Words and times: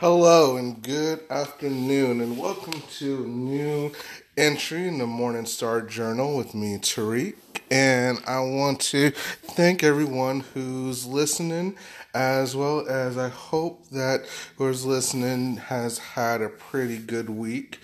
Hello 0.00 0.56
and 0.56 0.80
good 0.80 1.24
afternoon, 1.28 2.20
and 2.20 2.38
welcome 2.38 2.80
to 2.98 3.24
a 3.24 3.26
new 3.26 3.90
entry 4.36 4.86
in 4.86 4.98
the 4.98 5.08
Morning 5.08 5.44
Star 5.44 5.80
Journal 5.82 6.36
with 6.36 6.54
me, 6.54 6.78
Tariq. 6.78 7.34
And 7.68 8.20
I 8.24 8.38
want 8.38 8.80
to 8.92 9.10
thank 9.10 9.82
everyone 9.82 10.44
who's 10.54 11.04
listening, 11.04 11.74
as 12.14 12.54
well 12.54 12.88
as 12.88 13.18
I 13.18 13.28
hope 13.28 13.88
that 13.88 14.24
who's 14.56 14.86
listening 14.86 15.56
has 15.56 15.98
had 15.98 16.42
a 16.42 16.48
pretty 16.48 16.98
good 16.98 17.28
week. 17.28 17.80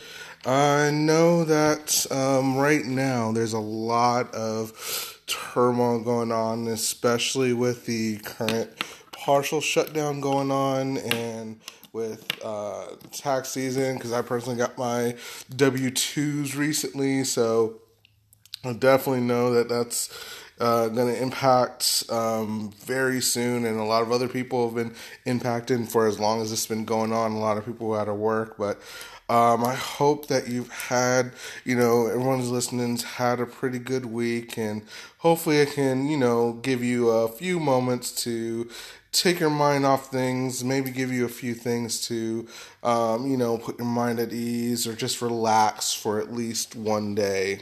I 0.47 0.93
know 0.93 1.43
that 1.43 2.07
um, 2.13 2.57
right 2.57 2.85
now 2.85 3.33
there's 3.33 3.55
a 3.55 3.59
lot 3.59 4.33
of 4.33 5.21
turmoil 5.27 5.99
going 5.99 6.31
on, 6.31 6.69
especially 6.69 7.53
with 7.55 7.87
the 7.87 8.19
current 8.19 8.71
partial 9.11 9.61
shutdown 9.61 10.21
going 10.21 10.53
on 10.53 10.99
and 10.99 11.59
tax 13.25 13.49
season 13.49 13.95
because 13.97 14.13
I 14.13 14.21
personally 14.21 14.59
got 14.59 14.77
my 14.77 15.17
W 15.57 15.91
2s 15.91 16.57
recently. 16.57 17.25
So 17.25 17.81
I 18.63 18.75
definitely 18.75 19.23
know 19.23 19.55
that 19.55 19.69
that's 19.69 20.11
uh, 20.61 20.89
going 20.89 21.13
to 21.13 21.21
impact 21.21 22.05
um, 22.11 22.71
very 22.85 23.23
soon. 23.23 23.65
And 23.65 23.81
a 23.81 23.85
lot 23.85 24.03
of 24.03 24.13
other 24.13 24.29
people 24.29 24.67
have 24.67 24.77
been 24.77 24.95
impacted 25.25 25.89
for 25.89 26.07
as 26.07 26.21
long 26.21 26.43
as 26.43 26.51
this 26.51 26.61
has 26.61 26.69
been 26.69 26.85
going 26.85 27.13
on. 27.13 27.33
A 27.33 27.39
lot 27.39 27.57
of 27.57 27.65
people 27.65 27.95
out 27.95 28.09
of 28.09 28.17
work. 28.17 28.57
But 28.59 28.79
um, 29.31 29.65
I 29.65 29.75
hope 29.75 30.27
that 30.27 30.49
you've 30.49 30.71
had, 30.71 31.33
you 31.65 31.77
know, 31.77 32.09
everyone's 32.09 32.51
listening's 32.51 33.03
had 33.03 33.41
a 33.41 33.47
pretty 33.47 33.79
good 33.79 34.05
week, 34.05 34.59
and 34.59 34.83
hopefully, 35.17 35.63
I 35.63 35.65
can, 35.65 36.07
you 36.07 36.19
know, 36.19 36.53
give 36.53 36.85
you 36.85 37.09
a 37.09 37.29
few 37.29 37.59
moments 37.59 38.13
to 38.25 38.69
take 39.15 39.39
your 39.39 39.51
mind 39.51 39.87
off 39.87 40.11
things, 40.11 40.65
maybe 40.65 40.91
give 40.91 41.13
you 41.13 41.25
a 41.25 41.29
few 41.29 41.55
things 41.55 42.01
to, 42.09 42.47
um, 42.83 43.31
you 43.31 43.37
know, 43.37 43.57
put 43.57 43.79
your 43.79 43.87
mind 43.87 44.19
at 44.19 44.33
ease 44.33 44.87
or 44.87 44.95
just 44.95 45.23
relax 45.23 45.93
for 45.93 46.21
at 46.21 46.33
least 46.33 46.75
one 46.75 47.15
day. 47.15 47.61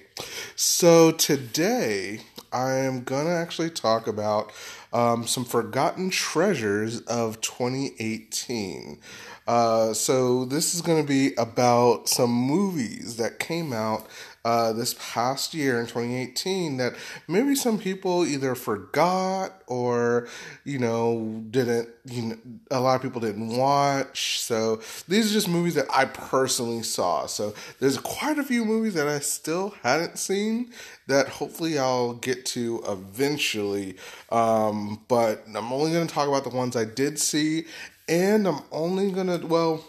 So, 0.56 1.12
today, 1.12 2.21
I 2.53 2.72
am 2.75 3.04
going 3.04 3.27
to 3.27 3.32
actually 3.32 3.71
talk 3.71 4.06
about 4.06 4.53
um, 4.93 5.27
some 5.27 5.44
forgotten 5.44 6.10
treasures 6.10 7.00
of 7.03 7.41
2018. 7.41 8.98
Uh, 9.47 9.93
so 9.93 10.44
this 10.44 10.75
is 10.75 10.82
going 10.82 11.03
to 11.03 11.09
be 11.09 11.34
about 11.34 12.09
some 12.09 12.31
movies 12.31 13.16
that 13.16 13.38
came 13.38 13.72
out 13.72 14.06
uh, 14.44 14.72
this 14.72 14.97
past 14.98 15.54
year 15.54 15.78
in 15.78 15.86
2018 15.86 16.76
that 16.78 16.94
maybe 17.28 17.54
some 17.54 17.78
people 17.78 18.26
either 18.26 18.54
forgot 18.54 19.62
or 19.69 20.26
you 20.64 20.78
know 20.78 21.42
didn't 21.50 21.88
you 22.04 22.22
know 22.22 22.36
a 22.70 22.80
lot 22.80 22.97
of 22.97 23.03
people 23.03 23.20
didn't 23.20 23.56
watch. 23.56 24.41
So 24.41 24.80
these 25.06 25.30
are 25.30 25.34
just 25.34 25.48
movies 25.48 25.75
that 25.75 25.86
i 25.94 26.04
personally 26.04 26.82
saw. 26.82 27.26
So 27.26 27.54
there's 27.78 27.98
quite 27.98 28.38
a 28.38 28.44
few 28.44 28.64
movies 28.64 28.94
that 28.94 29.06
i 29.06 29.20
still 29.20 29.75
hadn't 29.82 30.19
seen 30.19 30.72
that 31.06 31.28
hopefully 31.28 31.78
i'll 31.78 32.14
get 32.14 32.44
to 32.47 32.82
eventually. 32.88 33.97
Um, 34.30 35.04
but 35.09 35.44
i'm 35.54 35.72
only 35.72 35.92
going 35.92 36.06
to 36.06 36.12
talk 36.12 36.28
about 36.28 36.42
the 36.44 36.50
ones 36.56 36.76
i 36.76 36.84
did 36.84 37.19
see 37.19 37.64
and 38.09 38.47
i'm 38.47 38.60
only 38.72 39.10
going 39.10 39.26
to 39.26 39.47
well 39.47 39.84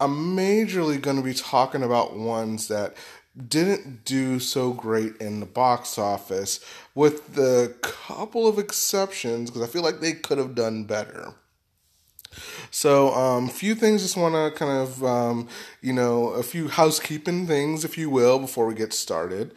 i'm 0.00 0.36
majorly 0.36 1.00
going 1.00 1.16
to 1.16 1.22
be 1.22 1.34
talking 1.34 1.82
about 1.82 2.16
ones 2.16 2.68
that 2.68 2.94
didn't 3.46 4.04
do 4.04 4.40
so 4.40 4.72
great 4.72 5.16
in 5.16 5.40
the 5.40 5.46
box 5.46 5.98
office, 5.98 6.64
with 6.94 7.34
the 7.34 7.74
couple 7.80 8.46
of 8.46 8.58
exceptions, 8.58 9.50
because 9.50 9.62
I 9.62 9.70
feel 9.70 9.82
like 9.82 10.00
they 10.00 10.12
could 10.12 10.38
have 10.38 10.54
done 10.54 10.84
better. 10.84 11.34
So, 12.70 13.08
a 13.08 13.36
um, 13.36 13.48
few 13.48 13.74
things 13.74 14.02
just 14.02 14.16
want 14.16 14.34
to 14.34 14.56
kind 14.58 14.82
of, 14.82 15.04
um, 15.04 15.48
you 15.80 15.92
know, 15.92 16.28
a 16.28 16.42
few 16.42 16.68
housekeeping 16.68 17.46
things, 17.46 17.84
if 17.84 17.96
you 17.96 18.10
will, 18.10 18.38
before 18.38 18.66
we 18.66 18.74
get 18.74 18.92
started. 18.92 19.54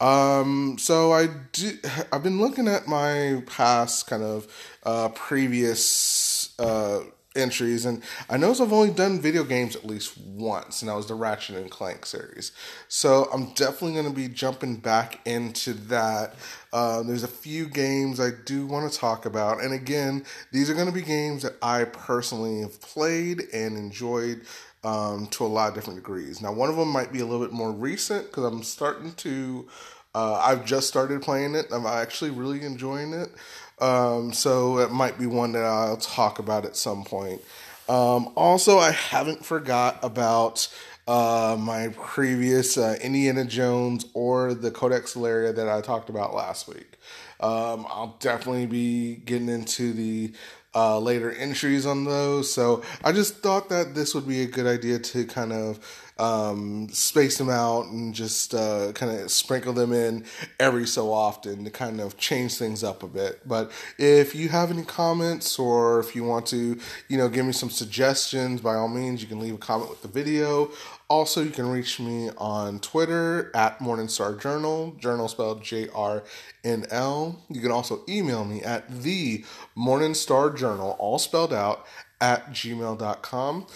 Um, 0.00 0.76
so 0.78 1.12
I 1.12 1.28
do, 1.52 1.72
I've 2.12 2.22
been 2.22 2.40
looking 2.40 2.68
at 2.68 2.86
my 2.86 3.42
past 3.46 4.06
kind 4.06 4.22
of 4.22 4.46
uh, 4.82 5.08
previous 5.10 6.54
uh, 6.58 7.00
entries, 7.36 7.84
and 7.84 8.02
I 8.30 8.36
know 8.36 8.50
I've 8.50 8.72
only 8.72 8.90
done 8.90 9.20
video 9.20 9.44
games 9.44 9.76
at 9.76 9.84
least 9.84 10.16
once, 10.18 10.82
and 10.82 10.88
that 10.88 10.96
was 10.96 11.06
the 11.06 11.14
Ratchet 11.14 11.56
and 11.56 11.70
Clank 11.70 12.06
series. 12.06 12.52
So 12.88 13.28
I'm 13.32 13.52
definitely 13.54 13.92
going 13.94 14.08
to 14.08 14.16
be 14.16 14.28
jumping 14.28 14.76
back 14.76 15.20
into 15.26 15.74
that. 15.74 16.34
Uh, 16.72 17.02
there's 17.02 17.22
a 17.22 17.28
few 17.28 17.66
games 17.66 18.20
I 18.20 18.30
do 18.44 18.66
want 18.66 18.90
to 18.90 18.98
talk 18.98 19.26
about, 19.26 19.62
and 19.62 19.72
again, 19.72 20.24
these 20.52 20.70
are 20.70 20.74
going 20.74 20.86
to 20.88 20.92
be 20.92 21.02
games 21.02 21.42
that 21.42 21.56
I 21.62 21.84
personally 21.84 22.60
have 22.62 22.80
played 22.80 23.42
and 23.52 23.76
enjoyed 23.76 24.42
um, 24.86 25.26
to 25.32 25.44
a 25.44 25.48
lot 25.48 25.68
of 25.68 25.74
different 25.74 25.98
degrees. 25.98 26.40
Now, 26.40 26.52
one 26.52 26.70
of 26.70 26.76
them 26.76 26.88
might 26.88 27.12
be 27.12 27.20
a 27.20 27.26
little 27.26 27.44
bit 27.44 27.52
more 27.52 27.72
recent 27.72 28.26
because 28.26 28.44
I'm 28.44 28.62
starting 28.62 29.12
to. 29.14 29.68
Uh, 30.14 30.40
I've 30.42 30.64
just 30.64 30.88
started 30.88 31.20
playing 31.20 31.54
it. 31.54 31.66
I'm 31.70 31.84
actually 31.84 32.30
really 32.30 32.62
enjoying 32.62 33.12
it. 33.12 33.28
Um, 33.78 34.32
so 34.32 34.78
it 34.78 34.90
might 34.90 35.18
be 35.18 35.26
one 35.26 35.52
that 35.52 35.64
I'll 35.64 35.96
talk 35.98 36.38
about 36.38 36.64
at 36.64 36.76
some 36.76 37.04
point. 37.04 37.42
Um, 37.88 38.32
also, 38.36 38.78
I 38.78 38.90
haven't 38.90 39.44
forgot 39.44 39.98
about 40.02 40.68
uh, 41.06 41.56
my 41.58 41.88
previous 41.96 42.76
uh, 42.76 42.96
Indiana 43.00 43.44
Jones 43.44 44.06
or 44.12 44.54
the 44.54 44.70
Codex 44.70 45.14
Alera 45.14 45.54
that 45.54 45.68
I 45.68 45.80
talked 45.80 46.08
about 46.08 46.34
last 46.34 46.66
week. 46.66 46.98
Um, 47.38 47.86
I'll 47.88 48.16
definitely 48.18 48.66
be 48.66 49.16
getting 49.16 49.48
into 49.48 49.92
the 49.92 50.32
uh, 50.74 50.98
later 50.98 51.32
entries 51.32 51.86
on 51.86 52.04
those. 52.04 52.52
So 52.52 52.82
I 53.04 53.12
just 53.12 53.36
thought 53.36 53.68
that 53.68 53.94
this 53.94 54.14
would 54.14 54.26
be 54.26 54.42
a 54.42 54.46
good 54.46 54.66
idea 54.66 54.98
to 54.98 55.24
kind 55.24 55.52
of 55.52 56.05
um, 56.18 56.88
space 56.88 57.36
them 57.36 57.50
out 57.50 57.86
and 57.86 58.14
just 58.14 58.54
uh, 58.54 58.92
kind 58.92 59.12
of 59.12 59.30
sprinkle 59.30 59.72
them 59.72 59.92
in 59.92 60.24
every 60.58 60.86
so 60.86 61.12
often 61.12 61.64
to 61.64 61.70
kind 61.70 62.00
of 62.00 62.16
change 62.16 62.56
things 62.56 62.82
up 62.82 63.02
a 63.02 63.06
bit. 63.06 63.46
But 63.46 63.70
if 63.98 64.34
you 64.34 64.48
have 64.48 64.70
any 64.70 64.84
comments 64.84 65.58
or 65.58 66.00
if 66.00 66.16
you 66.16 66.24
want 66.24 66.46
to, 66.46 66.78
you 67.08 67.18
know, 67.18 67.28
give 67.28 67.44
me 67.44 67.52
some 67.52 67.70
suggestions, 67.70 68.60
by 68.60 68.74
all 68.74 68.88
means, 68.88 69.20
you 69.20 69.28
can 69.28 69.40
leave 69.40 69.54
a 69.54 69.58
comment 69.58 69.90
with 69.90 70.02
the 70.02 70.08
video. 70.08 70.70
Also, 71.08 71.42
you 71.42 71.50
can 71.50 71.68
reach 71.68 72.00
me 72.00 72.30
on 72.36 72.80
Twitter 72.80 73.52
at 73.54 73.78
Morningstar 73.78 74.40
Journal, 74.40 74.96
journal 74.98 75.28
spelled 75.28 75.62
J 75.62 75.88
R 75.94 76.24
N 76.64 76.84
L. 76.90 77.44
You 77.48 77.60
can 77.60 77.70
also 77.70 78.02
email 78.08 78.44
me 78.44 78.62
at 78.62 79.02
the 79.02 79.44
Morningstar 79.76 80.56
Journal, 80.56 80.96
all 80.98 81.20
spelled 81.20 81.52
out, 81.52 81.86
at 82.20 82.50
gmail.com. 82.50 83.66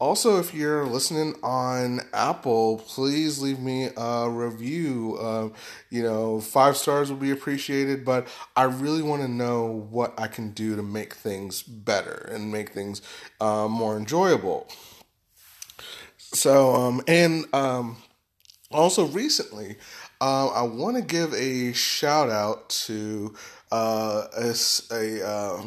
Also, 0.00 0.40
if 0.40 0.54
you're 0.54 0.86
listening 0.86 1.34
on 1.42 2.00
Apple, 2.14 2.78
please 2.88 3.42
leave 3.42 3.60
me 3.60 3.90
a 3.98 4.30
review. 4.30 5.18
Uh, 5.20 5.50
you 5.90 6.02
know, 6.02 6.40
five 6.40 6.74
stars 6.78 7.10
would 7.10 7.20
be 7.20 7.30
appreciated, 7.30 8.02
but 8.02 8.26
I 8.56 8.62
really 8.62 9.02
want 9.02 9.20
to 9.20 9.28
know 9.28 9.66
what 9.90 10.18
I 10.18 10.26
can 10.26 10.52
do 10.52 10.74
to 10.74 10.82
make 10.82 11.12
things 11.12 11.62
better 11.62 12.30
and 12.32 12.50
make 12.50 12.70
things 12.70 13.02
uh, 13.42 13.68
more 13.68 13.98
enjoyable. 13.98 14.68
So, 16.16 16.74
um, 16.74 17.02
and 17.06 17.44
um, 17.54 17.98
also 18.70 19.06
recently, 19.06 19.76
uh, 20.22 20.46
I 20.48 20.62
want 20.62 20.96
to 20.96 21.02
give 21.02 21.34
a 21.34 21.74
shout 21.74 22.30
out 22.30 22.70
to 22.86 23.34
uh, 23.70 24.28
a, 24.34 24.54
a 24.92 25.28
uh, 25.28 25.62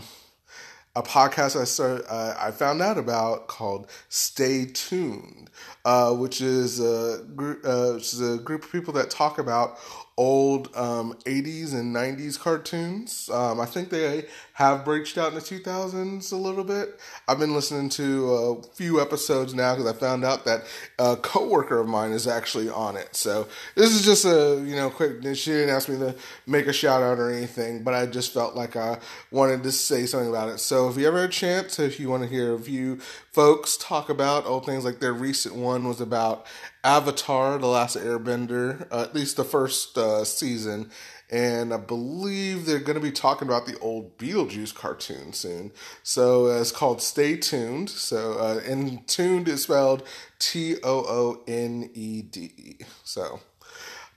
a 0.95 1.01
podcast 1.01 1.59
I 1.59 1.63
started, 1.63 2.05
uh, 2.07 2.35
I 2.39 2.51
found 2.51 2.81
out 2.81 2.97
about 2.97 3.47
called 3.47 3.87
Stay 4.09 4.65
Tooned, 4.65 5.49
uh, 5.85 6.13
which 6.13 6.41
is 6.41 6.79
a 6.79 7.23
group, 7.35 7.61
uh, 7.65 7.93
which 7.93 8.13
is 8.13 8.21
a 8.21 8.37
group 8.37 8.63
of 8.63 8.71
people 8.71 8.93
that 8.93 9.09
talk 9.09 9.37
about 9.37 9.77
old 10.15 10.69
um, 10.75 11.13
80s 11.25 11.73
and 11.73 11.95
90s 11.95 12.39
cartoons. 12.39 13.29
Um, 13.33 13.59
I 13.59 13.65
think 13.65 13.89
they 13.89 14.25
have 14.53 14.85
branched 14.85 15.17
out 15.17 15.29
in 15.29 15.35
the 15.35 15.41
2000s 15.41 16.31
a 16.31 16.35
little 16.35 16.63
bit. 16.63 16.99
I've 17.27 17.39
been 17.39 17.55
listening 17.55 17.89
to 17.89 18.33
a 18.33 18.63
few 18.75 19.01
episodes 19.01 19.55
now 19.55 19.75
because 19.75 19.91
I 19.91 19.97
found 19.97 20.23
out 20.23 20.45
that 20.45 20.65
a 20.99 21.15
coworker 21.15 21.79
of 21.79 21.87
mine 21.87 22.11
is 22.11 22.27
actually 22.27 22.69
on 22.69 22.95
it. 22.95 23.15
So 23.15 23.47
this 23.75 23.91
is 23.91 24.05
just 24.05 24.25
a 24.25 24.63
you 24.63 24.75
know 24.75 24.91
quick. 24.91 25.23
She 25.35 25.51
didn't 25.51 25.71
ask 25.75 25.89
me 25.89 25.97
to 25.97 26.15
make 26.45 26.67
a 26.67 26.73
shout 26.73 27.01
out 27.01 27.17
or 27.17 27.31
anything, 27.31 27.83
but 27.83 27.95
I 27.95 28.05
just 28.05 28.33
felt 28.33 28.55
like 28.55 28.75
I 28.75 28.99
wanted 29.31 29.63
to 29.63 29.71
say 29.71 30.05
something 30.05 30.29
about 30.29 30.49
it. 30.49 30.59
So 30.59 30.89
if 30.89 30.97
you 30.97 31.07
ever 31.07 31.21
had 31.21 31.29
a 31.29 31.33
chance, 31.33 31.79
if 31.79 31.99
you 31.99 32.09
want 32.09 32.21
to 32.21 32.29
hear 32.29 32.53
a 32.53 32.59
few 32.59 32.97
folks 33.31 33.77
talk 33.77 34.09
about 34.09 34.45
old 34.45 34.65
things, 34.65 34.85
like 34.85 34.99
their 34.99 35.13
recent 35.13 35.55
one 35.55 35.72
was 35.81 35.99
about 35.99 36.45
Avatar: 36.83 37.57
The 37.57 37.67
Last 37.67 37.97
Airbender, 37.97 38.87
uh, 38.91 39.01
at 39.01 39.15
least 39.15 39.37
the 39.37 39.43
first 39.43 39.97
uh, 39.97 40.23
season, 40.23 40.91
and 41.29 41.73
I 41.73 41.77
believe 41.77 42.65
they're 42.65 42.79
going 42.79 42.93
to 42.93 43.01
be 43.01 43.11
talking 43.11 43.47
about 43.47 43.65
the 43.65 43.77
old 43.79 44.17
Beetlejuice 44.19 44.75
cartoon 44.75 45.33
soon. 45.33 45.71
So 46.03 46.47
uh, 46.47 46.61
it's 46.61 46.71
called 46.71 47.01
Stay 47.01 47.37
Tooned. 47.37 47.89
So 47.89 48.33
uh, 48.33 48.61
and 48.65 49.05
tuned 49.07 49.47
is 49.47 49.63
spelled 49.63 50.03
T 50.37 50.75
O 50.83 50.99
O 51.07 51.43
N 51.47 51.89
E 51.95 52.21
D. 52.21 52.77
So, 53.03 53.39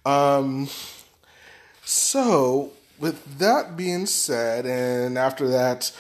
um, 0.05 0.69
so 1.85 2.73
with 2.99 3.39
that 3.39 3.77
being 3.77 4.07
said, 4.07 4.67
and 4.67 5.17
after 5.17 5.49
that 5.49 5.93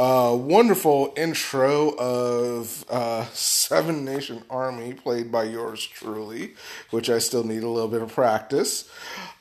wonderful 0.00 1.12
intro 1.16 1.90
of 1.98 2.84
uh, 2.88 3.24
Seven 3.32 4.04
Nation 4.04 4.42
Army, 4.48 4.94
played 4.94 5.30
by 5.30 5.44
yours 5.44 5.86
truly, 5.86 6.54
which 6.90 7.10
I 7.10 7.18
still 7.18 7.44
need 7.44 7.62
a 7.62 7.68
little 7.68 7.88
bit 7.88 8.02
of 8.02 8.12
practice. 8.12 8.90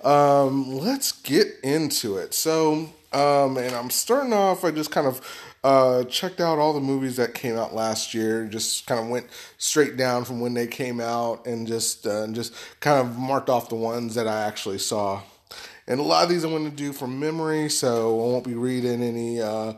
Um, 0.04 0.78
let's 0.78 1.12
get 1.12 1.48
into 1.64 2.18
it. 2.18 2.34
So, 2.34 2.90
um, 3.14 3.58
and 3.58 3.76
I'm 3.76 3.90
starting 3.90 4.34
off, 4.34 4.64
I 4.64 4.72
just 4.72 4.92
kind 4.92 5.08
of 5.08 5.22
uh, 5.64 6.04
checked 6.06 6.40
out 6.40 6.58
all 6.58 6.74
the 6.74 6.80
movies 6.80 7.18
that 7.18 7.34
came 7.34 7.58
out 7.58 7.74
last 7.74 8.14
year. 8.14 8.46
Just 8.46 8.88
kind 8.88 9.02
of 9.02 9.10
went 9.10 9.28
straight 9.58 9.98
down 9.98 10.26
from 10.26 10.40
when 10.40 10.54
they 10.54 10.68
came 10.68 11.02
out, 11.02 11.46
and 11.46 11.68
just 11.68 12.08
uh, 12.08 12.28
just 12.28 12.54
kind 12.80 13.00
of 13.00 13.18
marked 13.18 13.50
off 13.50 13.70
the 13.70 13.76
ones 13.76 14.16
that 14.16 14.28
I 14.28 14.44
actually 14.44 14.78
saw. 14.78 15.22
And 15.88 16.00
a 16.00 16.04
lot 16.04 16.24
of 16.24 16.30
these 16.30 16.44
I'm 16.44 16.52
going 16.52 16.70
to 16.70 16.76
do 16.76 16.94
from 16.94 17.20
memory, 17.20 17.68
so 17.68 18.10
I 18.10 18.28
won't 18.28 18.46
be 18.46 18.54
reading 18.54 19.02
any 19.02 19.42
uh, 19.42 19.74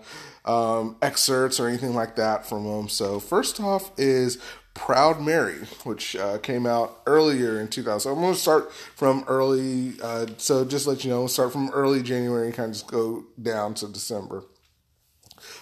um, 0.45 0.97
excerpts 1.01 1.59
or 1.59 1.67
anything 1.67 1.93
like 1.93 2.15
that 2.15 2.45
from 2.45 2.65
them. 2.65 2.89
So 2.89 3.19
first 3.19 3.59
off 3.59 3.91
is 3.97 4.38
Proud 4.73 5.21
Mary, 5.21 5.59
which 5.83 6.15
uh, 6.15 6.38
came 6.38 6.65
out 6.65 7.01
earlier 7.05 7.59
in 7.59 7.67
2000. 7.67 7.99
So 7.99 8.13
I'm 8.15 8.21
going 8.21 8.33
to 8.33 8.39
start 8.39 8.71
from 8.71 9.25
early, 9.27 9.93
uh, 10.01 10.27
so 10.38 10.63
just 10.63 10.88
let 10.88 11.03
you 11.03 11.09
know, 11.09 11.27
start 11.27 11.51
from 11.51 11.69
early 11.71 12.01
January 12.01 12.47
and 12.47 12.55
kind 12.55 12.69
of 12.69 12.73
just 12.73 12.88
go 12.88 13.25
down 13.41 13.73
to 13.75 13.88
December. 13.88 14.43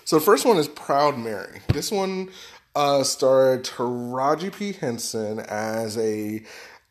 So 0.06 0.18
the 0.18 0.26
first 0.26 0.46
one 0.46 0.58
is 0.58 0.68
Proud 0.68 1.18
Mary. 1.18 1.62
This 1.70 1.92
one 1.92 2.30
uh, 2.76 3.04
starred 3.04 3.64
Taraji 3.64 4.56
P. 4.56 4.74
Henson 4.74 5.40
as 5.40 5.98
a 5.98 6.44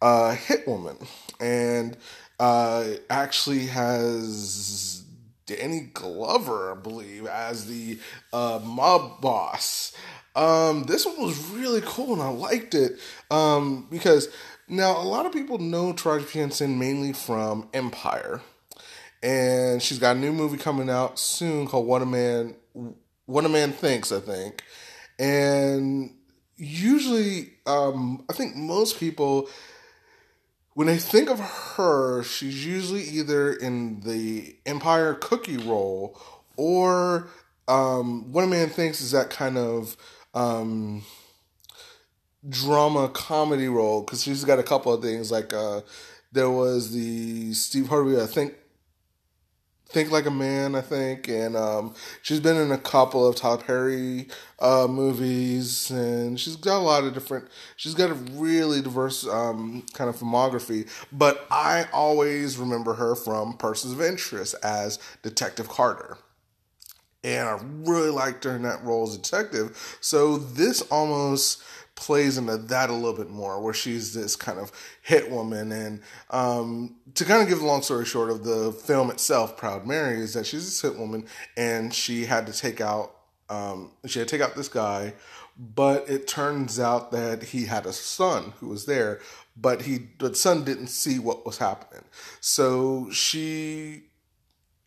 uh, 0.02 0.34
hit 0.34 0.66
woman 0.66 0.96
and 1.40 1.96
uh, 2.40 2.84
actually 3.10 3.66
has 3.66 5.04
Danny 5.48 5.90
Glover, 5.92 6.72
I 6.72 6.74
believe, 6.74 7.26
as 7.26 7.66
the 7.66 7.98
uh, 8.32 8.60
mob 8.62 9.20
boss. 9.20 9.92
Um, 10.36 10.84
this 10.84 11.04
one 11.04 11.20
was 11.20 11.50
really 11.50 11.80
cool 11.84 12.12
and 12.12 12.22
I 12.22 12.28
liked 12.28 12.74
it 12.76 13.00
um, 13.28 13.88
because 13.90 14.28
now 14.68 15.00
a 15.00 15.02
lot 15.02 15.26
of 15.26 15.32
people 15.32 15.58
know 15.58 15.92
Taraji 15.92 16.30
P. 16.30 16.38
Henson 16.38 16.78
mainly 16.78 17.12
from 17.12 17.68
Empire. 17.74 18.40
And 19.20 19.82
she's 19.82 19.98
got 19.98 20.14
a 20.14 20.18
new 20.20 20.32
movie 20.32 20.58
coming 20.58 20.88
out 20.88 21.18
soon 21.18 21.66
called 21.66 21.88
What 21.88 22.02
a 22.02 22.06
Man 22.06 22.54
what 23.26 23.44
a 23.44 23.48
Man 23.48 23.72
Thinks, 23.72 24.10
I 24.10 24.20
think. 24.20 24.62
And 25.18 26.14
usually, 26.56 27.50
um, 27.66 28.24
I 28.30 28.32
think 28.32 28.56
most 28.56 28.98
people, 28.98 29.50
when 30.78 30.88
I 30.88 30.96
think 30.96 31.28
of 31.28 31.40
her, 31.40 32.22
she's 32.22 32.64
usually 32.64 33.02
either 33.02 33.52
in 33.52 33.98
the 34.02 34.54
Empire 34.64 35.14
cookie 35.14 35.56
role 35.56 36.16
or 36.56 37.26
um, 37.66 38.30
What 38.30 38.44
a 38.44 38.46
Man 38.46 38.68
Thinks 38.68 39.00
is 39.00 39.10
that 39.10 39.28
kind 39.28 39.58
of 39.58 39.96
um, 40.34 41.02
drama 42.48 43.08
comedy 43.08 43.66
role 43.66 44.02
because 44.02 44.22
she's 44.22 44.44
got 44.44 44.60
a 44.60 44.62
couple 44.62 44.92
of 44.92 45.02
things 45.02 45.32
like 45.32 45.52
uh, 45.52 45.80
there 46.30 46.48
was 46.48 46.92
the 46.92 47.52
Steve 47.54 47.88
Harvey, 47.88 48.16
I 48.20 48.26
think 48.26 48.54
Think 49.90 50.10
Like 50.10 50.26
a 50.26 50.30
Man, 50.30 50.74
I 50.74 50.82
think, 50.82 51.28
and 51.28 51.56
um, 51.56 51.94
she's 52.20 52.40
been 52.40 52.56
in 52.56 52.72
a 52.72 52.78
couple 52.78 53.26
of 53.26 53.36
Tyler 53.36 53.56
Perry 53.56 54.28
uh, 54.58 54.86
movies, 54.86 55.90
and 55.90 56.38
she's 56.38 56.56
got 56.56 56.78
a 56.78 56.84
lot 56.84 57.04
of 57.04 57.14
different. 57.14 57.48
She's 57.76 57.94
got 57.94 58.10
a 58.10 58.14
really 58.14 58.82
diverse 58.82 59.26
um, 59.26 59.86
kind 59.94 60.10
of 60.10 60.16
filmography, 60.16 60.90
but 61.10 61.46
I 61.50 61.86
always 61.90 62.58
remember 62.58 62.94
her 62.94 63.14
from 63.14 63.56
Persons 63.56 63.94
of 63.94 64.02
Interest 64.02 64.54
as 64.62 64.98
Detective 65.22 65.70
Carter. 65.70 66.18
And 67.24 67.48
I 67.48 67.58
really 67.62 68.10
liked 68.10 68.44
her 68.44 68.54
in 68.54 68.62
that 68.62 68.84
role 68.84 69.08
as 69.08 69.16
detective. 69.16 69.96
So 70.00 70.38
this 70.38 70.82
almost 70.82 71.62
plays 71.98 72.38
into 72.38 72.56
that 72.56 72.90
a 72.90 72.92
little 72.92 73.12
bit 73.12 73.28
more, 73.28 73.60
where 73.60 73.74
she's 73.74 74.14
this 74.14 74.36
kind 74.36 74.58
of 74.60 74.70
hit 75.02 75.30
woman. 75.30 75.72
And 75.72 76.00
um, 76.30 76.94
to 77.14 77.24
kind 77.24 77.42
of 77.42 77.48
give 77.48 77.58
the 77.58 77.66
long 77.66 77.82
story 77.82 78.04
short 78.04 78.30
of 78.30 78.44
the 78.44 78.72
film 78.72 79.10
itself, 79.10 79.56
Proud 79.56 79.84
Mary, 79.84 80.20
is 80.20 80.34
that 80.34 80.46
she's 80.46 80.64
this 80.64 80.80
hit 80.80 80.96
woman 80.96 81.26
and 81.56 81.92
she 81.92 82.26
had 82.26 82.46
to 82.46 82.52
take 82.52 82.80
out 82.80 83.14
um, 83.50 83.92
she 84.06 84.18
had 84.18 84.28
to 84.28 84.36
take 84.36 84.46
out 84.46 84.54
this 84.54 84.68
guy, 84.68 85.14
but 85.58 86.08
it 86.08 86.28
turns 86.28 86.78
out 86.78 87.10
that 87.12 87.42
he 87.42 87.64
had 87.64 87.86
a 87.86 87.94
son 87.94 88.52
who 88.60 88.68
was 88.68 88.84
there, 88.84 89.20
but 89.56 89.82
he 89.82 90.08
the 90.18 90.34
son 90.34 90.64
didn't 90.64 90.88
see 90.88 91.18
what 91.18 91.44
was 91.46 91.58
happening. 91.58 92.04
So 92.40 93.10
she 93.10 94.04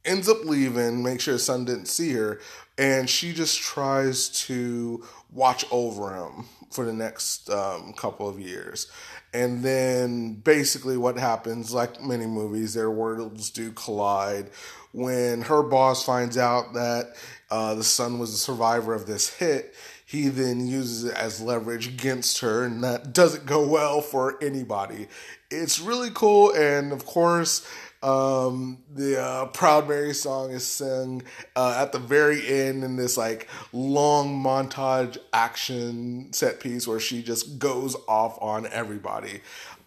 ends 0.06 0.30
up 0.30 0.46
leaving, 0.46 1.04
make 1.04 1.22
sure 1.22 1.34
his 1.34 1.46
son 1.46 1.66
didn't 1.66 1.88
see 1.88 2.14
her, 2.14 2.40
and 2.82 3.08
she 3.08 3.32
just 3.32 3.60
tries 3.62 4.28
to 4.48 5.06
watch 5.32 5.66
over 5.70 6.16
him 6.16 6.46
for 6.72 6.84
the 6.84 6.92
next 6.92 7.48
um, 7.52 7.94
couple 7.94 8.28
of 8.28 8.40
years. 8.40 8.92
And 9.34 9.64
then 9.64 10.34
basically, 10.34 10.98
what 10.98 11.18
happens, 11.18 11.74
like 11.74 12.02
many 12.02 12.26
movies, 12.26 12.74
their 12.74 12.90
worlds 12.90 13.52
do 13.52 13.72
collide. 13.72 14.50
When 14.94 15.44
her 15.44 15.62
boss 15.62 16.04
finds 16.04 16.40
out 16.40 16.74
that 16.74 17.16
uh, 17.52 17.76
the 17.76 17.84
son 17.84 18.18
was 18.18 18.34
a 18.34 18.38
survivor 18.38 18.96
of 18.96 19.06
this 19.06 19.30
hit, 19.36 19.76
he 20.04 20.28
then 20.28 20.68
uses 20.68 21.06
it 21.06 21.14
as 21.14 21.40
leverage 21.40 21.88
against 21.88 22.40
her, 22.40 22.66
and 22.66 22.84
that 22.84 23.14
doesn't 23.14 23.46
go 23.46 23.66
well 23.66 24.02
for 24.02 24.44
anybody. 24.44 25.08
It's 25.52 25.80
really 25.80 26.10
cool, 26.14 26.52
and 26.54 26.92
of 26.92 27.06
course, 27.06 27.66
um, 28.04 28.80
the 28.94 29.22
uh, 29.22 29.46
Proud 29.48 29.88
Mary 29.88 30.14
song 30.14 30.52
is 30.52 30.66
sung 30.66 31.24
uh, 31.56 31.76
at 31.78 31.92
the 31.92 32.00
very 32.00 32.48
end 32.48 32.84
in 32.84 32.96
this 32.96 33.18
like 33.18 33.48
long 33.74 34.44
montage 34.44 35.18
action 35.34 36.34
set 36.34 36.60
piece 36.60 36.88
where 36.88 37.00
she 37.00 37.22
just 37.22 37.60
goes 37.60 37.96
off 38.08 38.42
on 38.42 38.68
everybody. 38.68 39.42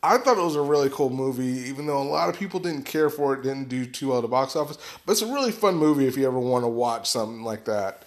I 0.04 0.18
thought 0.18 0.36
it 0.36 0.44
was 0.44 0.54
a 0.54 0.60
really 0.60 0.90
cool 0.90 1.08
movie, 1.08 1.66
even 1.68 1.86
though 1.86 2.00
a 2.00 2.04
lot 2.04 2.28
of 2.28 2.38
people 2.38 2.60
didn't 2.60 2.82
care 2.82 3.08
for 3.08 3.32
it, 3.32 3.42
didn't 3.42 3.70
do 3.70 3.86
too 3.86 4.08
well 4.08 4.18
at 4.18 4.22
the 4.22 4.28
box 4.28 4.54
office. 4.54 4.76
But 5.06 5.12
it's 5.12 5.22
a 5.22 5.32
really 5.32 5.50
fun 5.50 5.76
movie 5.76 6.06
if 6.06 6.18
you 6.18 6.26
ever 6.26 6.38
want 6.38 6.62
to 6.62 6.68
watch 6.68 7.08
something 7.08 7.42
like 7.42 7.64
that. 7.64 8.02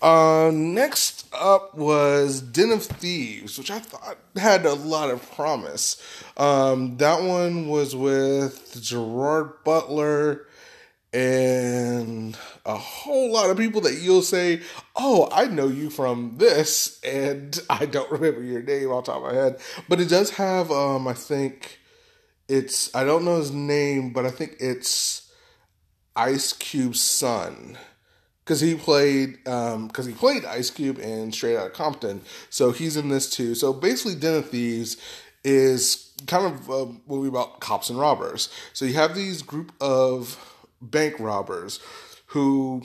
Uh, 0.00 0.52
next 0.54 1.26
up 1.32 1.74
was 1.74 2.40
Den 2.40 2.70
of 2.70 2.84
Thieves, 2.84 3.58
which 3.58 3.70
I 3.70 3.80
thought 3.80 4.18
had 4.36 4.64
a 4.64 4.74
lot 4.74 5.10
of 5.10 5.28
promise. 5.32 6.00
Um, 6.36 6.96
that 6.98 7.22
one 7.22 7.68
was 7.68 7.96
with 7.96 8.80
Gerard 8.80 9.64
Butler 9.64 10.46
and 11.12 12.36
a 12.64 12.76
whole 12.76 13.32
lot 13.32 13.50
of 13.50 13.56
people 13.56 13.80
that 13.82 13.94
you'll 13.94 14.22
say, 14.22 14.60
Oh, 14.94 15.28
I 15.32 15.46
know 15.46 15.66
you 15.66 15.90
from 15.90 16.34
this, 16.36 17.00
and 17.02 17.58
I 17.70 17.86
don't 17.86 18.10
remember 18.10 18.42
your 18.42 18.62
name 18.62 18.90
off 18.90 19.06
top 19.06 19.16
of 19.16 19.22
my 19.22 19.34
head. 19.34 19.58
But 19.88 20.00
it 20.00 20.08
does 20.08 20.30
have, 20.30 20.70
um, 20.70 21.08
I 21.08 21.14
think 21.14 21.80
it's, 22.48 22.94
I 22.94 23.02
don't 23.04 23.24
know 23.24 23.38
his 23.38 23.50
name, 23.50 24.12
but 24.12 24.26
I 24.26 24.30
think 24.30 24.56
it's 24.60 25.32
Ice 26.14 26.52
Cube's 26.52 27.00
son 27.00 27.76
because 28.48 28.62
he 28.62 28.74
played 28.74 29.44
because 29.44 29.74
um, 29.74 30.06
he 30.06 30.12
played 30.12 30.46
Ice 30.46 30.70
Cube 30.70 30.98
in 30.98 31.30
Straight 31.32 31.58
Outta 31.58 31.68
Compton, 31.68 32.22
so 32.48 32.72
he's 32.72 32.96
in 32.96 33.10
this 33.10 33.28
too. 33.28 33.54
So 33.54 33.74
basically, 33.74 34.14
Den 34.14 34.36
of 34.36 34.48
Thieves 34.48 34.96
is 35.44 36.14
kind 36.26 36.46
of 36.46 36.70
a 36.70 36.86
movie 37.06 37.28
about 37.28 37.60
cops 37.60 37.90
and 37.90 37.98
robbers. 37.98 38.48
So 38.72 38.86
you 38.86 38.94
have 38.94 39.14
these 39.14 39.42
group 39.42 39.72
of 39.82 40.56
bank 40.80 41.16
robbers 41.20 41.78
who 42.28 42.84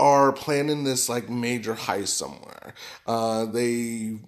are 0.00 0.32
planning 0.32 0.82
this 0.82 1.08
like 1.08 1.30
major 1.30 1.74
heist 1.74 2.08
somewhere. 2.08 2.74
Uh, 3.06 3.44
they 3.44 4.18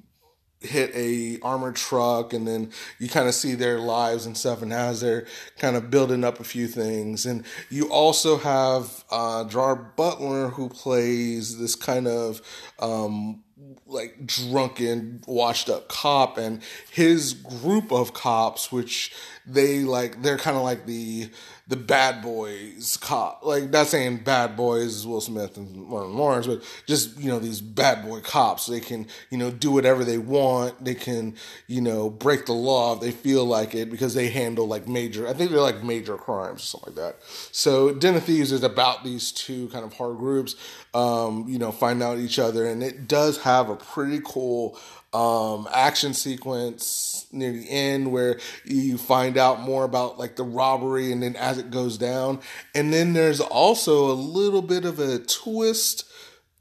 hit 0.64 0.90
a 0.94 1.38
armored 1.42 1.76
truck 1.76 2.32
and 2.32 2.46
then 2.46 2.70
you 2.98 3.08
kind 3.08 3.28
of 3.28 3.34
see 3.34 3.54
their 3.54 3.78
lives 3.78 4.26
and 4.26 4.36
stuff 4.36 4.62
and 4.62 4.72
as 4.72 5.00
they're 5.00 5.26
kind 5.58 5.76
of 5.76 5.90
building 5.90 6.24
up 6.24 6.40
a 6.40 6.44
few 6.44 6.66
things. 6.66 7.26
And 7.26 7.44
you 7.70 7.90
also 7.90 8.38
have 8.38 9.04
uh 9.10 9.44
Gerard 9.44 9.96
Butler 9.96 10.48
who 10.48 10.68
plays 10.68 11.58
this 11.58 11.74
kind 11.74 12.06
of 12.06 12.40
um 12.78 13.42
like 13.86 14.26
drunken 14.26 15.22
washed 15.26 15.68
up 15.68 15.88
cop 15.88 16.38
and 16.38 16.62
his 16.90 17.34
group 17.34 17.92
of 17.92 18.14
cops 18.14 18.72
which 18.72 19.12
they 19.46 19.80
like 19.80 20.22
they're 20.22 20.38
kind 20.38 20.56
of 20.56 20.62
like 20.62 20.86
the 20.86 21.28
the 21.72 21.76
bad 21.78 22.20
boys 22.20 22.98
cop. 23.00 23.42
Like 23.46 23.70
not 23.70 23.86
saying 23.86 24.18
bad 24.18 24.58
boys 24.58 24.94
is 24.94 25.06
will 25.06 25.22
smith 25.22 25.56
and 25.56 25.74
martin 25.86 26.14
lawrence 26.14 26.46
but 26.46 26.62
just 26.86 27.18
you 27.18 27.30
know 27.30 27.38
these 27.38 27.62
bad 27.62 28.06
boy 28.06 28.20
cops. 28.20 28.66
They 28.66 28.78
can 28.78 29.06
you 29.30 29.38
know 29.38 29.50
do 29.50 29.70
whatever 29.70 30.04
they 30.04 30.18
want. 30.18 30.84
They 30.84 30.94
can 30.94 31.34
you 31.68 31.80
know 31.80 32.10
break 32.10 32.44
the 32.44 32.52
law 32.52 32.94
if 32.96 33.00
they 33.00 33.10
feel 33.10 33.46
like 33.46 33.74
it 33.74 33.90
because 33.90 34.12
they 34.12 34.28
handle 34.28 34.66
like 34.66 34.86
major 34.86 35.26
i 35.26 35.32
think 35.32 35.50
they're 35.50 35.60
like 35.60 35.82
major 35.82 36.18
crimes 36.18 36.62
or 36.62 36.66
something 36.66 36.94
like 36.94 37.02
that. 37.02 37.16
So 37.52 37.94
den 37.94 38.16
of 38.16 38.24
thieves 38.24 38.52
is 38.52 38.62
about 38.62 39.02
these 39.02 39.32
two 39.32 39.68
kind 39.68 39.82
of 39.82 39.94
hard 39.94 40.18
groups 40.18 40.54
um 40.92 41.46
you 41.48 41.58
know 41.58 41.72
find 41.72 42.02
out 42.02 42.18
each 42.18 42.38
other 42.38 42.66
and 42.66 42.82
it 42.82 43.08
does 43.08 43.38
have 43.38 43.70
a 43.70 43.76
pretty 43.76 44.20
cool 44.22 44.78
um, 45.14 45.68
action 45.72 46.14
sequence 46.14 47.11
near 47.32 47.52
the 47.52 47.68
end 47.68 48.12
where 48.12 48.38
you 48.64 48.98
find 48.98 49.36
out 49.36 49.60
more 49.60 49.84
about 49.84 50.18
like 50.18 50.36
the 50.36 50.44
robbery 50.44 51.12
and 51.12 51.22
then 51.22 51.36
as 51.36 51.58
it 51.58 51.70
goes 51.70 51.98
down. 51.98 52.40
And 52.74 52.92
then 52.92 53.12
there's 53.12 53.40
also 53.40 54.10
a 54.10 54.14
little 54.14 54.62
bit 54.62 54.84
of 54.84 54.98
a 54.98 55.18
twist 55.18 56.04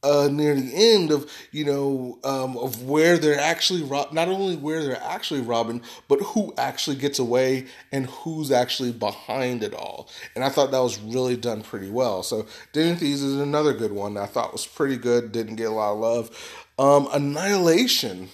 uh, 0.03 0.27
near 0.31 0.55
the 0.55 0.71
end 0.73 1.11
of 1.11 1.31
you 1.51 1.63
know 1.65 2.17
um, 2.23 2.57
of 2.57 2.83
where 2.83 3.17
they're 3.17 3.39
actually 3.39 3.83
rob- 3.83 4.11
not 4.11 4.27
only 4.27 4.55
where 4.55 4.83
they're 4.83 5.01
actually 5.01 5.41
robbing, 5.41 5.81
but 6.07 6.19
who 6.21 6.53
actually 6.57 6.95
gets 6.95 7.19
away 7.19 7.67
and 7.91 8.07
who's 8.07 8.51
actually 8.51 8.91
behind 8.91 9.63
it 9.63 9.73
all. 9.73 10.09
And 10.35 10.43
I 10.43 10.49
thought 10.49 10.71
that 10.71 10.79
was 10.79 10.99
really 10.99 11.37
done 11.37 11.61
pretty 11.61 11.89
well. 11.89 12.23
So 12.23 12.39
of 12.39 12.47
Thieves 12.73 13.21
is 13.21 13.39
another 13.39 13.73
good 13.73 13.91
one 13.91 14.17
I 14.17 14.25
thought 14.25 14.53
was 14.53 14.65
pretty 14.65 14.97
good. 14.97 15.31
Didn't 15.31 15.55
get 15.55 15.67
a 15.67 15.71
lot 15.71 15.93
of 15.93 15.99
love. 15.99 16.65
Um, 16.79 17.07
Annihilation 17.13 18.29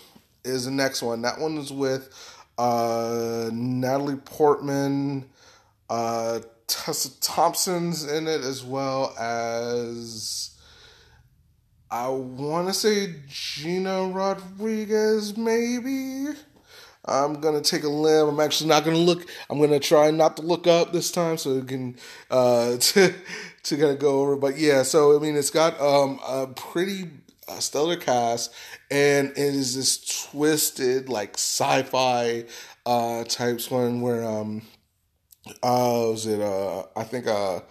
is 0.48 0.66
the 0.66 0.72
next 0.72 1.02
one. 1.02 1.22
That 1.22 1.40
one 1.40 1.58
is 1.58 1.72
with 1.72 2.10
uh, 2.58 3.50
Natalie 3.54 4.16
Portman. 4.16 5.30
Uh, 5.90 6.40
Tessa 6.68 7.20
Thompson's 7.22 8.10
in 8.10 8.28
it 8.28 8.42
as 8.42 8.64
well 8.64 9.16
as 9.18 10.58
I 11.90 12.10
want 12.10 12.68
to 12.68 12.74
say 12.74 13.16
Gina 13.30 14.08
Rodriguez, 14.08 15.38
maybe. 15.38 16.36
I'm 17.06 17.40
gonna 17.40 17.62
take 17.62 17.84
a 17.84 17.90
limb. 17.90 18.28
I'm 18.28 18.40
actually 18.42 18.68
not 18.68 18.84
gonna 18.84 18.98
look. 18.98 19.30
I'm 19.50 19.62
gonna 19.62 19.80
try 19.80 20.12
not 20.12 20.36
to 20.38 20.44
look 20.44 20.68
up 20.68 20.92
this 20.92 21.10
time, 21.10 21.38
so 21.38 21.58
it 21.58 21.68
can 21.70 21.96
uh, 22.30 22.78
to 22.80 23.14
to 23.64 23.78
kind 23.78 23.92
of 23.92 24.00
go 24.00 24.22
over. 24.22 24.36
But 24.36 24.58
yeah, 24.58 24.84
so 24.84 25.18
I 25.18 25.22
mean, 25.22 25.38
it's 25.38 25.50
got 25.50 25.80
um, 25.80 26.20
a 26.28 26.48
pretty 26.48 27.10
uh, 27.48 27.60
stellar 27.60 27.96
cast, 27.96 28.54
and 28.90 29.32
it 29.32 29.38
is 29.38 29.76
this 29.76 30.26
twisted 30.30 31.10
like 31.10 31.34
sci-fi 31.34 32.46
uh, 32.86 33.24
types 33.26 33.70
one 33.70 34.02
where 34.02 34.24
um, 34.24 34.62
uh, 35.64 36.08
was 36.12 36.26
it 36.26 36.42
uh, 36.42 36.84
I 36.96 37.04
think 37.04 37.28
uh, 37.28 37.62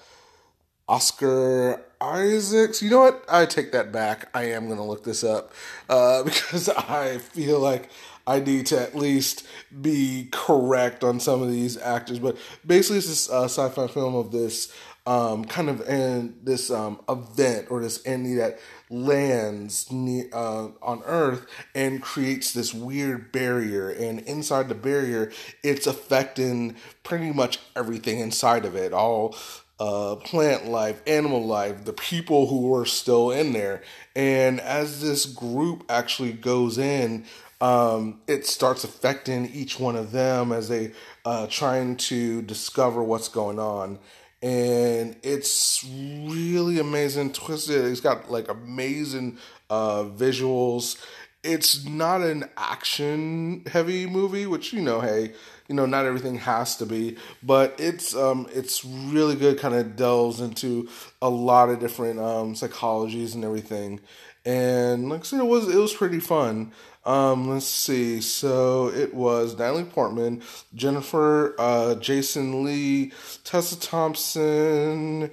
Oscar 0.88 1.82
Isaacs. 2.00 2.82
You 2.82 2.90
know 2.90 3.00
what? 3.00 3.24
I 3.28 3.46
take 3.46 3.72
that 3.72 3.92
back. 3.92 4.28
I 4.34 4.44
am 4.50 4.68
to 4.68 4.82
look 4.82 5.04
this 5.04 5.24
up 5.24 5.52
uh, 5.88 6.22
because 6.24 6.68
I 6.68 7.18
feel 7.18 7.58
like 7.58 7.90
I 8.26 8.40
need 8.40 8.66
to 8.66 8.80
at 8.80 8.94
least 8.94 9.46
be 9.80 10.28
correct 10.32 11.04
on 11.04 11.20
some 11.20 11.42
of 11.42 11.50
these 11.50 11.76
actors. 11.78 12.18
But 12.18 12.36
basically, 12.66 12.98
it's 12.98 13.08
this 13.08 13.30
uh, 13.30 13.44
sci-fi 13.44 13.86
film 13.88 14.14
of 14.14 14.32
this 14.32 14.72
um, 15.06 15.44
kind 15.44 15.68
of 15.70 15.80
and 15.88 16.36
this 16.42 16.70
um, 16.70 17.00
event 17.08 17.68
or 17.70 17.80
this 17.80 18.04
entity 18.04 18.34
that 18.34 18.58
lands 18.90 19.90
near, 19.90 20.28
uh, 20.32 20.68
on 20.82 21.02
Earth 21.04 21.46
and 21.74 22.02
creates 22.02 22.52
this 22.52 22.72
weird 22.72 23.32
barrier. 23.32 23.90
And 23.90 24.20
inside 24.20 24.68
the 24.68 24.74
barrier, 24.74 25.32
it's 25.62 25.86
affecting 25.86 26.76
pretty 27.02 27.32
much 27.32 27.58
everything 27.74 28.20
inside 28.20 28.64
of 28.64 28.76
it. 28.76 28.92
All 28.92 29.36
uh, 29.78 30.16
plant 30.16 30.66
life, 30.66 31.02
animal 31.06 31.44
life, 31.44 31.84
the 31.84 31.92
people 31.92 32.46
who 32.46 32.74
are 32.74 32.86
still 32.86 33.30
in 33.30 33.52
there. 33.52 33.82
And 34.14 34.60
as 34.60 35.02
this 35.02 35.26
group 35.26 35.84
actually 35.88 36.32
goes 36.32 36.78
in, 36.78 37.24
um, 37.60 38.20
it 38.26 38.46
starts 38.46 38.84
affecting 38.84 39.46
each 39.46 39.80
one 39.80 39.96
of 39.96 40.12
them 40.12 40.52
as 40.52 40.68
they 40.68 40.92
uh, 41.24 41.46
trying 41.48 41.96
to 41.96 42.42
discover 42.42 43.02
what's 43.02 43.28
going 43.28 43.58
on. 43.58 43.98
And 44.42 45.16
it's 45.22 45.84
really 45.84 46.78
amazing, 46.78 47.32
twisted. 47.32 47.84
It's 47.86 48.00
got 48.00 48.30
like 48.30 48.48
amazing 48.48 49.38
uh, 49.70 50.04
visuals. 50.04 51.02
It's 51.42 51.84
not 51.86 52.22
an 52.22 52.44
action 52.56 53.64
heavy 53.66 54.06
movie, 54.06 54.46
which 54.46 54.72
you 54.72 54.82
know, 54.82 55.00
hey, 55.00 55.32
you 55.68 55.74
know 55.74 55.86
not 55.86 56.06
everything 56.06 56.36
has 56.36 56.76
to 56.76 56.86
be 56.86 57.16
but 57.42 57.74
it's 57.78 58.14
um 58.14 58.46
it's 58.52 58.84
really 58.84 59.34
good 59.34 59.58
kind 59.58 59.74
of 59.74 59.96
delves 59.96 60.40
into 60.40 60.88
a 61.20 61.28
lot 61.28 61.68
of 61.68 61.80
different 61.80 62.18
um 62.18 62.54
psychologies 62.54 63.34
and 63.34 63.44
everything 63.44 64.00
and 64.44 65.08
like 65.08 65.20
I 65.20 65.24
said 65.24 65.40
it 65.40 65.46
was 65.46 65.68
it 65.68 65.78
was 65.78 65.94
pretty 65.94 66.20
fun 66.20 66.72
um 67.06 67.48
let's 67.48 67.66
see 67.66 68.20
so 68.20 68.88
it 68.88 69.14
was 69.14 69.56
Natalie 69.58 69.84
Portman 69.84 70.42
Jennifer 70.74 71.54
uh 71.58 71.94
Jason 71.94 72.64
Lee 72.64 73.12
Tessa 73.44 73.78
Thompson 73.80 75.30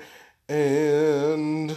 and 0.48 1.76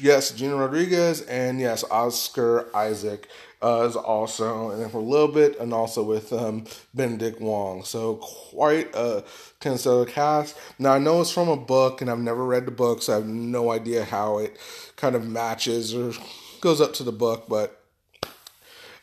yes, 0.00 0.30
Gina 0.30 0.56
Rodriguez, 0.56 1.22
and 1.22 1.60
yes, 1.60 1.84
Oscar 1.90 2.74
Isaac 2.74 3.28
uh, 3.62 3.86
is 3.88 3.96
also, 3.96 4.70
and 4.70 4.82
then 4.82 4.88
for 4.88 4.98
a 4.98 5.02
little 5.02 5.28
bit, 5.28 5.58
and 5.58 5.72
also 5.72 6.02
with 6.02 6.32
um, 6.32 6.64
Benedict 6.94 7.40
Wong. 7.40 7.84
So 7.84 8.16
quite 8.16 8.94
a 8.94 9.24
considered 9.60 10.08
cast. 10.08 10.56
Now 10.78 10.94
I 10.94 10.98
know 10.98 11.20
it's 11.20 11.30
from 11.30 11.48
a 11.48 11.56
book, 11.56 12.00
and 12.00 12.10
I've 12.10 12.18
never 12.18 12.44
read 12.44 12.66
the 12.66 12.70
book, 12.70 13.02
so 13.02 13.12
I 13.12 13.16
have 13.16 13.26
no 13.26 13.70
idea 13.70 14.04
how 14.04 14.38
it 14.38 14.58
kind 14.96 15.14
of 15.14 15.26
matches 15.26 15.94
or 15.94 16.12
goes 16.60 16.80
up 16.80 16.94
to 16.94 17.02
the 17.02 17.12
book, 17.12 17.46
but. 17.48 17.82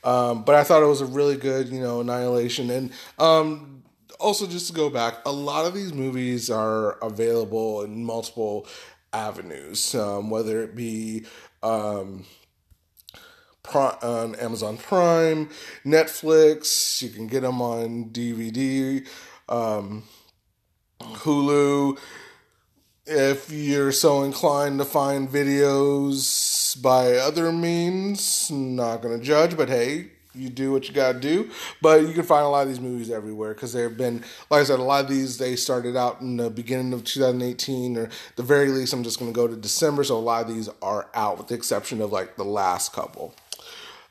Um, 0.04 0.44
but 0.44 0.56
I 0.56 0.64
thought 0.64 0.84
it 0.84 0.88
was 0.88 1.02
a 1.02 1.06
really 1.06 1.38
good, 1.38 1.70
you 1.70 1.80
know, 1.80 2.02
annihilation, 2.02 2.70
and 2.70 2.92
um, 3.20 3.84
also 4.20 4.48
just 4.48 4.68
to 4.68 4.74
go 4.74 4.90
back, 4.90 5.16
a 5.26 5.32
lot 5.32 5.66
of 5.66 5.74
these 5.74 5.94
movies 5.94 6.50
are 6.50 6.94
available 7.04 7.82
in 7.84 8.04
multiple 8.04 8.68
avenues, 9.12 9.94
um, 9.96 10.30
whether 10.30 10.64
it 10.64 10.76
be 10.76 11.26
um, 11.62 12.26
on 13.74 14.36
Amazon 14.36 14.78
Prime, 14.78 15.50
Netflix. 15.86 17.02
You 17.02 17.10
can 17.10 17.28
get 17.28 17.42
them 17.42 17.62
on 17.62 18.10
DVD, 18.10 19.08
um, 19.50 20.04
Hulu. 21.00 21.98
If 23.06 23.52
you're 23.52 23.92
so 23.92 24.24
inclined 24.24 24.80
to 24.80 24.86
find 24.86 25.28
videos 25.28 26.53
by 26.76 27.16
other 27.16 27.52
means, 27.52 28.50
not 28.52 29.02
going 29.02 29.18
to 29.18 29.24
judge, 29.24 29.56
but 29.56 29.70
hey, 29.70 30.08
you 30.36 30.50
do 30.50 30.72
what 30.72 30.88
you 30.88 30.94
gotta 30.94 31.20
do. 31.20 31.50
But 31.82 32.02
you 32.02 32.14
can 32.14 32.24
find 32.24 32.46
a 32.46 32.50
lot 32.50 32.64
of 32.64 32.70
these 32.70 32.80
movies 32.80 33.12
everywhere 33.12 33.54
because 33.54 33.74
there 33.74 33.88
have 33.88 33.98
been, 33.98 34.24
like 34.50 34.62
I 34.62 34.64
said, 34.64 34.80
a 34.80 34.84
lot 34.84 35.04
of 35.04 35.10
these 35.10 35.38
they 35.38 35.56
started 35.56 35.96
out 35.96 36.22
in 36.22 36.38
the 36.38 36.50
beginning 36.50 36.94
of 36.94 37.04
2018, 37.04 37.98
or 37.98 38.10
the 38.36 38.44
very 38.44 38.70
least, 38.70 38.94
I'm 38.94 39.04
just 39.04 39.20
gonna 39.20 39.32
go 39.32 39.48
to 39.48 39.56
December. 39.56 40.04
So 40.04 40.18
a 40.18 40.20
lot 40.20 40.48
of 40.48 40.54
these 40.54 40.70
are 40.82 41.08
out, 41.14 41.38
with 41.38 41.48
the 41.48 41.56
exception 41.56 42.02
of 42.02 42.12
like 42.12 42.36
the 42.36 42.46
last 42.46 42.94
couple. 42.94 43.36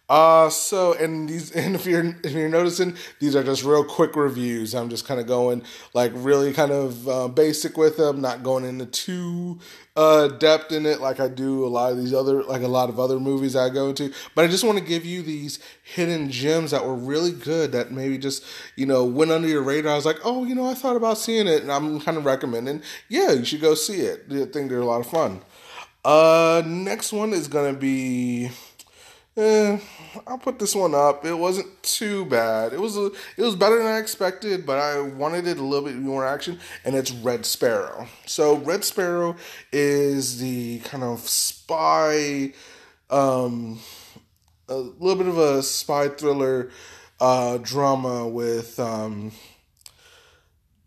Uh, 0.08 0.50
so 0.50 0.92
and 0.94 1.28
these 1.28 1.50
and 1.56 1.74
if 1.74 1.86
you're 1.86 2.14
if 2.22 2.32
you're 2.32 2.48
noticing, 2.48 2.96
these 3.18 3.34
are 3.34 3.42
just 3.42 3.64
real 3.64 3.84
quick 3.84 4.16
reviews. 4.16 4.74
I'm 4.74 4.90
just 4.90 5.06
kind 5.06 5.20
of 5.20 5.26
going 5.26 5.62
like 5.94 6.12
really 6.14 6.52
kind 6.52 6.72
of 6.72 7.08
uh, 7.08 7.28
basic 7.28 7.76
with 7.76 7.96
them, 7.96 8.20
not 8.20 8.42
going 8.42 8.64
into 8.64 8.86
too 8.86 9.58
uh, 9.94 10.28
depth 10.28 10.72
in 10.72 10.86
it 10.86 11.00
like 11.00 11.20
I 11.20 11.28
do 11.28 11.64
a 11.64 11.68
lot 11.68 11.92
of 11.92 11.98
these 11.98 12.14
other 12.14 12.42
like 12.42 12.62
a 12.62 12.68
lot 12.68 12.88
of 12.88 12.98
other 12.98 13.20
movies 13.20 13.54
I 13.54 13.68
go 13.68 13.88
into. 13.90 14.12
But 14.34 14.44
I 14.44 14.48
just 14.48 14.64
want 14.64 14.78
to 14.78 14.84
give 14.84 15.04
you 15.04 15.22
these 15.22 15.58
hidden 15.82 16.30
gems 16.30 16.72
that 16.72 16.84
were 16.84 16.94
really 16.94 17.32
good 17.32 17.72
that 17.72 17.92
maybe 17.92 18.18
just 18.18 18.44
you 18.76 18.86
know 18.86 19.04
went 19.04 19.30
under 19.30 19.48
your 19.48 19.62
radar. 19.62 19.92
I 19.92 19.96
was 19.96 20.06
like, 20.06 20.18
oh, 20.24 20.44
you 20.44 20.54
know, 20.54 20.66
I 20.66 20.74
thought 20.74 20.96
about 20.96 21.18
seeing 21.18 21.46
it, 21.46 21.62
and 21.62 21.70
I'm 21.70 22.00
kind 22.00 22.16
of 22.16 22.24
recommending. 22.24 22.82
Yeah, 23.08 23.32
you 23.32 23.44
should 23.44 23.60
go 23.60 23.74
see 23.74 24.00
it. 24.00 24.24
I 24.30 24.44
think 24.46 24.68
they're 24.68 24.80
a 24.80 24.84
lot 24.84 25.00
of 25.00 25.06
fun. 25.06 25.42
Uh, 26.04 26.62
next 26.66 27.12
one 27.12 27.32
is 27.32 27.46
gonna 27.46 27.72
be 27.72 28.50
eh, 29.36 29.78
I'll 30.26 30.38
put 30.38 30.58
this 30.58 30.74
one 30.74 30.94
up. 30.94 31.24
It 31.24 31.34
wasn't 31.34 31.82
too 31.82 32.24
bad. 32.26 32.72
It 32.72 32.80
was 32.80 32.96
a, 32.96 33.06
it 33.36 33.42
was 33.42 33.56
better 33.56 33.78
than 33.78 33.86
I 33.86 33.98
expected, 33.98 34.66
but 34.66 34.78
I 34.78 35.00
wanted 35.00 35.46
it 35.46 35.58
a 35.58 35.62
little 35.62 35.86
bit 35.86 35.96
more 35.96 36.26
action. 36.26 36.58
And 36.84 36.94
it's 36.94 37.10
Red 37.10 37.46
Sparrow. 37.46 38.08
So 38.26 38.56
Red 38.56 38.84
Sparrow 38.84 39.36
is 39.72 40.38
the 40.38 40.80
kind 40.80 41.02
of 41.02 41.20
spy, 41.20 42.52
um, 43.10 43.80
a 44.68 44.76
little 44.76 45.16
bit 45.16 45.28
of 45.28 45.38
a 45.38 45.62
spy 45.62 46.08
thriller 46.08 46.70
uh, 47.20 47.58
drama 47.58 48.28
with. 48.28 48.78
Um, 48.78 49.32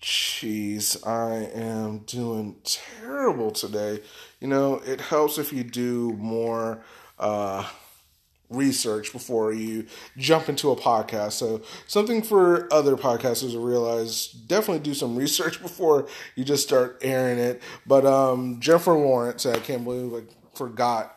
Jeez, 0.01 1.03
I 1.07 1.49
am 1.59 1.99
doing 1.99 2.57
terrible 2.63 3.49
today. 3.49 4.01
You 4.39 4.47
know, 4.47 4.75
it 4.85 5.01
helps 5.01 5.39
if 5.39 5.51
you 5.51 5.63
do 5.63 6.11
more. 6.19 6.83
Uh, 7.17 7.67
research 8.49 9.11
before 9.11 9.51
you 9.53 9.85
jump 10.17 10.49
into 10.49 10.71
a 10.71 10.75
podcast. 10.75 11.33
So 11.33 11.61
something 11.87 12.21
for 12.21 12.71
other 12.73 12.95
podcasters 12.95 13.51
to 13.51 13.59
realize, 13.59 14.27
definitely 14.27 14.83
do 14.83 14.93
some 14.93 15.15
research 15.17 15.61
before 15.61 16.07
you 16.35 16.43
just 16.43 16.63
start 16.63 16.99
airing 17.01 17.39
it. 17.39 17.61
But 17.85 18.05
um, 18.05 18.59
Jennifer 18.59 18.93
Lawrence, 18.93 19.45
I 19.45 19.59
can't 19.59 19.83
believe 19.83 20.13
I 20.13 20.57
forgot 20.57 21.15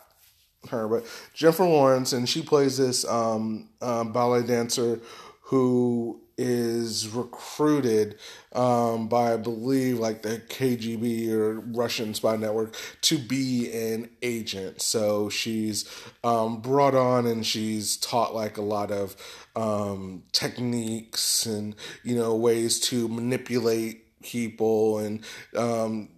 her, 0.70 0.88
but 0.88 1.04
Jennifer 1.35 1.64
Lawrence, 1.64 2.12
and 2.12 2.28
she 2.28 2.42
plays 2.42 2.76
this 2.78 3.04
um, 3.06 3.68
uh, 3.80 4.04
ballet 4.04 4.42
dancer 4.42 5.00
who 5.42 6.20
is 6.38 7.09
recruited 7.09 8.16
um, 8.52 9.09
by 9.09 9.35
I 9.35 9.37
believe 9.37 9.99
like 9.99 10.23
the 10.23 10.38
KGB 10.38 11.30
or 11.30 11.61
Russian 11.61 12.14
spy 12.14 12.37
network 12.37 12.76
to 13.02 13.18
be 13.18 13.71
an 13.73 14.09
agent. 14.23 14.80
So 14.80 15.28
she's 15.28 15.90
um, 16.23 16.61
brought 16.61 16.95
on 16.95 17.26
and 17.26 17.45
she's 17.45 17.97
taught 17.97 18.35
like 18.35 18.57
a 18.57 18.62
lot 18.62 18.90
of 18.90 19.16
um, 19.57 20.23
techniques 20.33 21.45
and 21.45 21.75
you 22.04 22.16
know 22.16 22.35
ways 22.37 22.78
to 22.80 23.09
manipulate 23.09 24.04
people 24.23 24.99
and 24.99 25.25
um, 25.57 26.09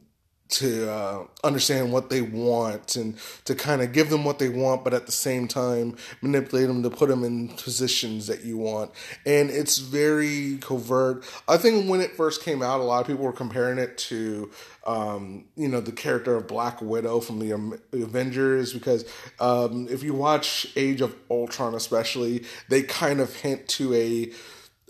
to 0.51 0.91
uh, 0.91 1.27
understand 1.45 1.93
what 1.93 2.11
they 2.11 2.21
want 2.21 2.97
and 2.97 3.17
to 3.45 3.55
kind 3.55 3.83
of 3.83 3.93
give 3.93 4.11
them 4.11 4.25
what 4.25 4.39
they 4.39 4.49
want, 4.49 4.85
but 4.85 4.93
at 4.93 5.07
the 5.07 5.13
same 5.13 5.49
time 5.49 5.97
manipulate 6.23 6.67
them 6.67 6.83
to 6.83 6.91
put 6.91 7.09
them 7.09 7.25
in 7.25 7.49
positions 7.49 8.27
that 8.27 8.45
you 8.45 8.59
want. 8.59 8.91
And 9.25 9.51
it's 9.51 9.79
very 9.79 10.59
covert. 10.61 11.25
I 11.49 11.57
think 11.57 11.89
when 11.89 12.01
it 12.01 12.17
first 12.17 12.43
came 12.43 12.63
out, 12.63 12.81
a 12.81 12.85
lot 12.85 13.01
of 13.01 13.07
people 13.07 13.25
were 13.25 13.33
comparing 13.33 13.79
it 13.79 13.97
to, 13.99 14.51
um, 14.87 15.45
you 15.57 15.69
know, 15.69 15.81
the 15.81 15.93
character 15.93 16.37
of 16.37 16.47
Black 16.47 16.83
Widow 16.83 17.21
from 17.21 17.39
the 17.39 17.79
Avengers, 17.93 18.73
because 18.73 19.05
um, 19.39 19.87
if 19.91 20.03
you 20.03 20.15
watch 20.15 20.67
Age 20.77 21.01
of 21.01 21.15
Ultron, 21.31 21.75
especially, 21.75 22.45
they 22.69 22.83
kind 22.83 23.21
of 23.21 23.35
hint 23.37 23.69
to 23.69 23.95
a 23.95 24.33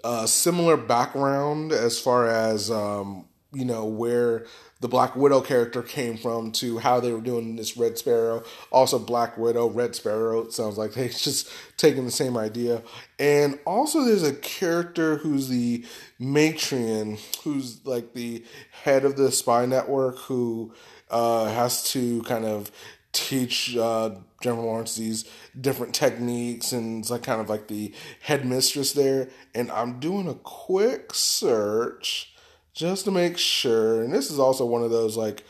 uh, 0.02 0.26
similar 0.26 0.76
background 0.76 1.72
as 1.72 1.98
far 1.98 2.26
as, 2.26 2.70
um, 2.70 3.26
you 3.52 3.64
know, 3.64 3.84
where 3.84 4.46
the 4.80 4.88
Black 4.88 5.16
Widow 5.16 5.40
character 5.40 5.82
came 5.82 6.16
from 6.16 6.52
to 6.52 6.78
how 6.78 7.00
they 7.00 7.12
were 7.12 7.20
doing 7.20 7.56
this 7.56 7.76
Red 7.76 7.98
Sparrow. 7.98 8.44
Also, 8.70 8.98
Black 8.98 9.36
Widow, 9.36 9.68
Red 9.68 9.94
Sparrow. 9.94 10.42
It 10.42 10.52
sounds 10.52 10.78
like 10.78 10.94
they 10.94 11.08
just 11.08 11.50
taking 11.76 12.04
the 12.04 12.10
same 12.10 12.36
idea. 12.36 12.82
And 13.18 13.58
also, 13.64 14.04
there's 14.04 14.22
a 14.22 14.34
character 14.34 15.16
who's 15.16 15.48
the 15.48 15.84
matron, 16.18 17.18
who's 17.42 17.84
like 17.84 18.14
the 18.14 18.44
head 18.84 19.04
of 19.04 19.16
the 19.16 19.32
spy 19.32 19.66
network, 19.66 20.18
who 20.18 20.72
uh, 21.10 21.46
has 21.46 21.90
to 21.92 22.22
kind 22.22 22.44
of 22.44 22.70
teach 23.12 23.76
uh, 23.76 24.10
Jennifer 24.40 24.62
Lawrence 24.62 24.94
these 24.94 25.28
different 25.60 25.94
techniques, 25.94 26.72
and 26.72 27.00
it's 27.00 27.10
like 27.10 27.24
kind 27.24 27.40
of 27.40 27.48
like 27.48 27.68
the 27.68 27.92
headmistress 28.20 28.92
there. 28.92 29.28
And 29.54 29.70
I'm 29.72 29.98
doing 29.98 30.28
a 30.28 30.34
quick 30.34 31.12
search 31.12 32.32
just 32.72 33.04
to 33.04 33.10
make 33.10 33.38
sure. 33.38 34.02
And 34.02 34.12
this 34.12 34.30
is 34.30 34.38
also 34.38 34.64
one 34.64 34.82
of 34.82 34.90
those 34.90 35.16
like, 35.16 35.44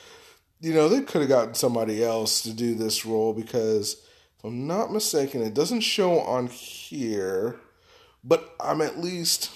you 0.60 0.74
know, 0.74 0.88
they 0.88 1.00
could 1.02 1.22
have 1.22 1.30
gotten 1.30 1.54
somebody 1.54 2.04
else 2.04 2.42
to 2.42 2.52
do 2.52 2.74
this 2.74 3.06
role 3.06 3.32
because 3.32 4.04
if 4.38 4.44
I'm 4.44 4.66
not 4.66 4.92
mistaken, 4.92 5.42
it 5.42 5.54
doesn't 5.54 5.80
show 5.80 6.20
on 6.20 6.46
here, 6.48 7.56
but 8.24 8.54
I'm 8.60 8.80
at 8.80 8.98
least 8.98 9.50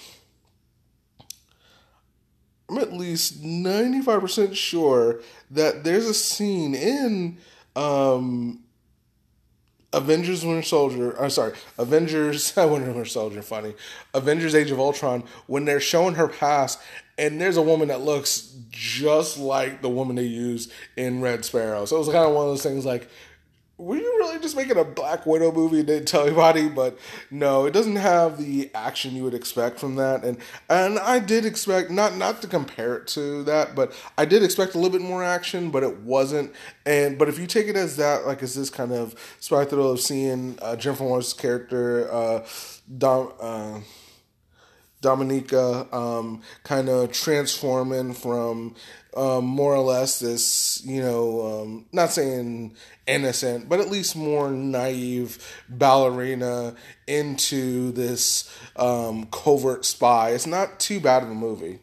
I'm 2.69 2.79
at 2.79 2.93
least 2.93 3.43
95% 3.43 4.55
sure 4.55 5.21
that 5.51 5.83
there's 5.83 6.05
a 6.05 6.13
scene 6.13 6.73
in 6.73 7.37
um 7.75 8.61
Avengers 9.95 10.45
Winter 10.45 10.61
Soldier, 10.61 11.19
I'm 11.19 11.29
sorry, 11.29 11.53
Avengers 11.77 12.57
I 12.57 12.65
wonder 12.65 12.87
Winter 12.87 13.05
Soldier, 13.05 13.41
funny. 13.41 13.73
Avengers 14.13 14.53
Age 14.53 14.71
of 14.71 14.79
Ultron, 14.79 15.23
when 15.47 15.65
they're 15.65 15.79
showing 15.79 16.15
her 16.15 16.27
past, 16.27 16.79
and 17.17 17.39
there's 17.39 17.57
a 17.57 17.61
woman 17.61 17.87
that 17.87 18.01
looks 18.01 18.53
just 18.71 19.37
like 19.37 19.81
the 19.81 19.89
woman 19.89 20.15
they 20.15 20.23
use 20.23 20.71
in 20.97 21.21
Red 21.21 21.45
Sparrow. 21.45 21.85
So 21.85 21.95
it 21.95 21.99
was 21.99 22.07
kind 22.09 22.25
of 22.27 22.33
one 22.33 22.43
of 22.43 22.51
those 22.51 22.63
things 22.63 22.85
like, 22.85 23.09
were 23.77 23.97
you 23.97 24.17
really 24.19 24.39
just 24.39 24.55
making 24.55 24.77
a 24.77 24.85
Black 24.85 25.25
Widow 25.25 25.51
movie 25.51 25.79
and 25.79 25.87
didn't 25.87 26.07
tell 26.07 26.25
anybody? 26.25 26.69
But 26.69 26.97
no, 27.29 27.65
it 27.65 27.71
doesn't 27.71 27.97
have 27.97 28.37
the 28.37 28.69
action 28.73 29.15
you 29.15 29.23
would 29.23 29.33
expect 29.33 29.79
from 29.79 29.95
that. 29.95 30.23
And 30.23 30.37
and 30.69 30.97
I 30.99 31.19
did 31.19 31.45
expect 31.45 31.91
not 31.91 32.15
not 32.15 32.41
to 32.41 32.47
compare 32.47 32.95
it 32.95 33.07
to 33.07 33.43
that, 33.43 33.75
but 33.75 33.93
I 34.17 34.23
did 34.23 34.43
expect 34.43 34.75
a 34.75 34.77
little 34.77 34.97
bit 34.97 35.05
more 35.05 35.23
action, 35.23 35.71
but 35.71 35.83
it 35.83 35.97
wasn't. 35.99 36.53
And 36.85 37.17
but 37.17 37.27
if 37.27 37.37
you 37.37 37.47
take 37.47 37.67
it 37.67 37.75
as 37.75 37.97
that, 37.97 38.25
like 38.25 38.41
as 38.43 38.55
this 38.55 38.69
kind 38.69 38.93
of 38.93 39.13
thrill 39.41 39.91
of 39.91 39.99
seeing 39.99 40.57
uh, 40.61 40.77
Jennifer 40.77 41.03
Lawrence's 41.03 41.33
character, 41.33 42.11
uh, 42.11 42.45
Dom. 42.97 43.33
Uh, 43.41 43.79
Dominika 45.05 45.93
um, 45.93 46.41
kind 46.63 46.89
of 46.89 47.11
transforming 47.11 48.13
from 48.13 48.75
um, 49.15 49.45
more 49.45 49.73
or 49.73 49.83
less 49.83 50.19
this, 50.19 50.83
you 50.85 51.01
know, 51.01 51.61
um, 51.61 51.85
not 51.91 52.11
saying 52.11 52.75
innocent, 53.07 53.69
but 53.69 53.79
at 53.79 53.89
least 53.89 54.15
more 54.15 54.49
naive 54.49 55.61
ballerina 55.69 56.75
into 57.07 57.91
this 57.91 58.51
um, 58.75 59.27
covert 59.31 59.85
spy. 59.85 60.31
It's 60.31 60.47
not 60.47 60.79
too 60.79 60.99
bad 60.99 61.23
of 61.23 61.29
a 61.29 61.35
movie. 61.35 61.79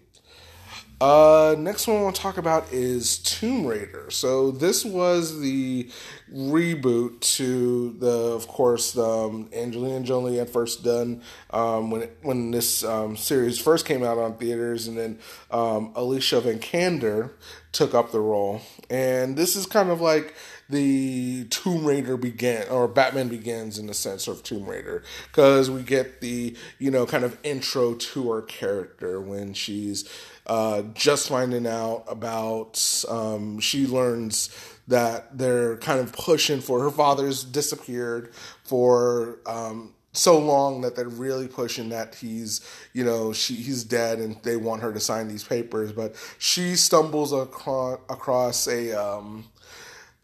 Uh, 1.03 1.57
next 1.59 1.89
one 1.89 1.97
I 1.97 2.03
want 2.03 2.15
to 2.15 2.23
talk 2.23 2.39
about 2.39 2.73
is 2.73 3.19
Tomb 3.19 3.67
Raider. 3.67 4.09
So 4.11 4.53
this 4.53 4.85
was 4.85 5.41
the 5.41 5.91
reboot 6.33 7.19
to 7.39 7.97
the, 7.99 8.07
of 8.07 8.47
course, 8.47 8.93
the, 8.93 9.03
um, 9.03 9.49
Angelina 9.53 10.05
Jolie 10.05 10.37
had 10.37 10.49
first 10.49 10.85
done 10.85 11.23
um, 11.51 11.91
when 11.91 12.03
it, 12.03 12.19
when 12.23 12.53
this 12.53 12.85
um, 12.85 13.17
series 13.17 13.59
first 13.59 13.85
came 13.85 14.05
out 14.05 14.17
on 14.17 14.37
theaters, 14.37 14.87
and 14.87 14.97
then 14.97 15.19
um, 15.51 15.91
Alicia 15.97 16.41
Vikander 16.41 17.33
took 17.73 17.95
up 17.95 18.13
the 18.13 18.21
role. 18.21 18.61
And 18.89 19.37
this 19.37 19.57
is 19.57 19.67
kind 19.67 19.91
of 19.91 20.01
like 20.01 20.37
the 20.73 21.45
Tomb 21.45 21.85
Raider 21.85 22.17
began 22.17 22.69
or 22.69 22.89
Batman 22.89 23.29
begins 23.29 23.79
in 23.79 23.87
the 23.87 23.95
sense 23.95 24.27
of 24.27 24.43
Tomb 24.43 24.67
Raider 24.67 25.03
because 25.29 25.71
we 25.71 25.83
get 25.83 26.21
the 26.21 26.57
you 26.79 26.91
know 26.91 27.07
kind 27.07 27.25
of 27.25 27.39
intro 27.43 27.95
to 27.95 28.33
her 28.33 28.43
character 28.43 29.21
when 29.21 29.55
she's 29.55 30.09
uh, 30.47 30.83
just 30.95 31.29
finding 31.29 31.67
out 31.67 32.05
about 32.09 33.05
um, 33.09 33.61
she 33.61 33.87
learns 33.87 34.51
that 34.89 35.39
they're 35.39 35.77
kind 35.77 36.01
of 36.01 36.13
pushing 36.13 36.61
for 36.61 36.83
her 36.83 36.91
father's 36.91 37.45
disappeared 37.45 38.35
for 38.65 39.39
um, 39.47 39.95
so 40.13 40.39
long 40.39 40.81
that 40.83 40.97
they're 40.97 41.09
really 41.09 41.49
pushing 41.49 41.91
that 41.91 42.15
he's 42.15 42.61
you 42.93 43.05
know 43.05 43.33
she 43.33 43.55
he's 43.55 43.85
dead 43.85 44.19
and 44.19 44.37
they 44.43 44.57
want 44.57 44.83
her 44.83 44.93
to 44.93 45.01
sign 45.01 45.29
these 45.29 45.45
papers 45.45 45.93
but 45.93 46.15
she 46.39 46.77
stumbles 46.77 47.33
across 47.33 47.99
across 48.09 48.67
a 48.67 48.93
um 48.93 49.45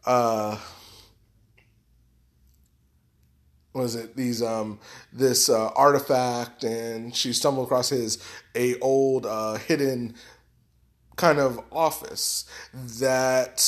uh 0.05 0.57
was 3.73 3.95
it? 3.95 4.15
These 4.15 4.41
um 4.41 4.79
this 5.11 5.49
uh, 5.49 5.69
artifact 5.69 6.63
and 6.63 7.15
she 7.15 7.33
stumbled 7.33 7.67
across 7.67 7.89
his 7.89 8.23
a 8.55 8.77
old 8.79 9.25
uh, 9.25 9.55
hidden 9.55 10.15
kind 11.15 11.39
of 11.39 11.59
office 11.71 12.45
that 12.73 13.59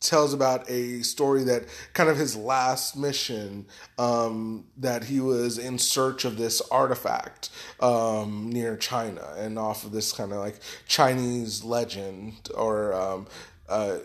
tells 0.00 0.32
about 0.32 0.68
a 0.70 1.02
story 1.02 1.42
that 1.44 1.64
kind 1.92 2.08
of 2.08 2.16
his 2.16 2.36
last 2.36 2.96
mission 2.96 3.66
um, 3.98 4.64
that 4.76 5.04
he 5.04 5.20
was 5.20 5.58
in 5.58 5.78
search 5.78 6.24
of 6.24 6.36
this 6.36 6.60
artifact 6.70 7.50
um, 7.80 8.50
near 8.50 8.76
China 8.76 9.34
and 9.36 9.58
off 9.58 9.84
of 9.84 9.92
this 9.92 10.12
kind 10.12 10.32
of 10.32 10.38
like 10.38 10.60
Chinese 10.86 11.64
legend 11.64 12.48
or 12.54 12.94
um, 12.94 13.26
uh, 13.68 13.98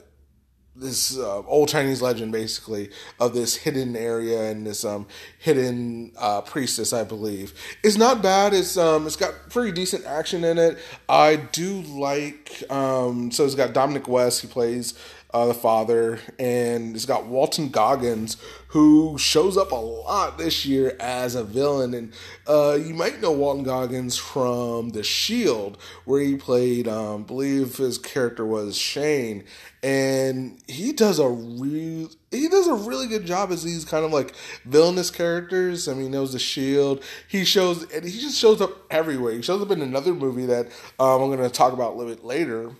this 0.75 1.17
uh, 1.17 1.41
old 1.43 1.69
Chinese 1.69 2.01
legend, 2.01 2.31
basically, 2.31 2.89
of 3.19 3.33
this 3.33 3.55
hidden 3.55 3.95
area 3.95 4.49
and 4.49 4.65
this 4.65 4.85
um, 4.85 5.05
hidden 5.37 6.11
uh, 6.17 6.41
priestess, 6.41 6.93
I 6.93 7.03
believe. 7.03 7.53
It's 7.83 7.97
not 7.97 8.21
bad. 8.21 8.53
It's 8.53 8.77
um, 8.77 9.05
it's 9.05 9.15
got 9.15 9.33
pretty 9.49 9.71
decent 9.71 10.05
action 10.05 10.43
in 10.43 10.57
it. 10.57 10.77
I 11.09 11.35
do 11.35 11.81
like. 11.81 12.63
Um, 12.69 13.31
so 13.31 13.45
it's 13.45 13.55
got 13.55 13.73
Dominic 13.73 14.07
West. 14.07 14.41
He 14.41 14.47
plays 14.47 14.93
uh, 15.33 15.45
the 15.45 15.53
father, 15.53 16.19
and 16.39 16.95
it's 16.95 17.05
got 17.05 17.25
Walton 17.25 17.69
Goggins, 17.69 18.37
who 18.67 19.17
shows 19.17 19.57
up 19.57 19.71
a 19.71 19.75
lot 19.75 20.37
this 20.37 20.65
year 20.65 20.95
as 20.99 21.35
a 21.35 21.43
villain. 21.43 21.93
And 21.93 22.13
uh, 22.47 22.77
you 22.81 22.93
might 22.93 23.21
know 23.21 23.31
Walton 23.31 23.63
Goggins 23.63 24.17
from 24.17 24.89
The 24.89 25.03
Shield, 25.03 25.77
where 26.05 26.21
he 26.21 26.35
played, 26.35 26.87
um, 26.87 27.23
believe 27.23 27.77
his 27.77 27.97
character 27.97 28.45
was 28.45 28.77
Shane, 28.77 29.43
and 29.83 30.59
he 30.67 30.91
does 30.91 31.19
a 31.19 31.27
real 31.27 32.09
he 32.29 32.47
does 32.47 32.67
a 32.67 32.73
really 32.73 33.07
good 33.07 33.25
job 33.25 33.51
as 33.51 33.63
these 33.63 33.83
kind 33.83 34.05
of 34.05 34.11
like 34.11 34.33
villainous 34.65 35.09
characters. 35.09 35.87
I 35.87 35.93
mean, 35.93 36.11
there 36.11 36.21
was 36.21 36.33
The 36.33 36.39
Shield. 36.39 37.03
He 37.27 37.45
shows 37.45 37.83
and 37.91 38.05
he 38.05 38.19
just 38.19 38.37
shows 38.37 38.61
up 38.61 38.85
everywhere. 38.89 39.33
He 39.33 39.41
shows 39.41 39.61
up 39.61 39.71
in 39.71 39.81
another 39.81 40.13
movie 40.13 40.45
that 40.45 40.67
um, 40.99 41.21
I'm 41.21 41.29
going 41.29 41.39
to 41.39 41.49
talk 41.49 41.73
about 41.73 41.93
a 41.93 41.95
little 41.95 42.13
bit 42.13 42.23
later. 42.23 42.71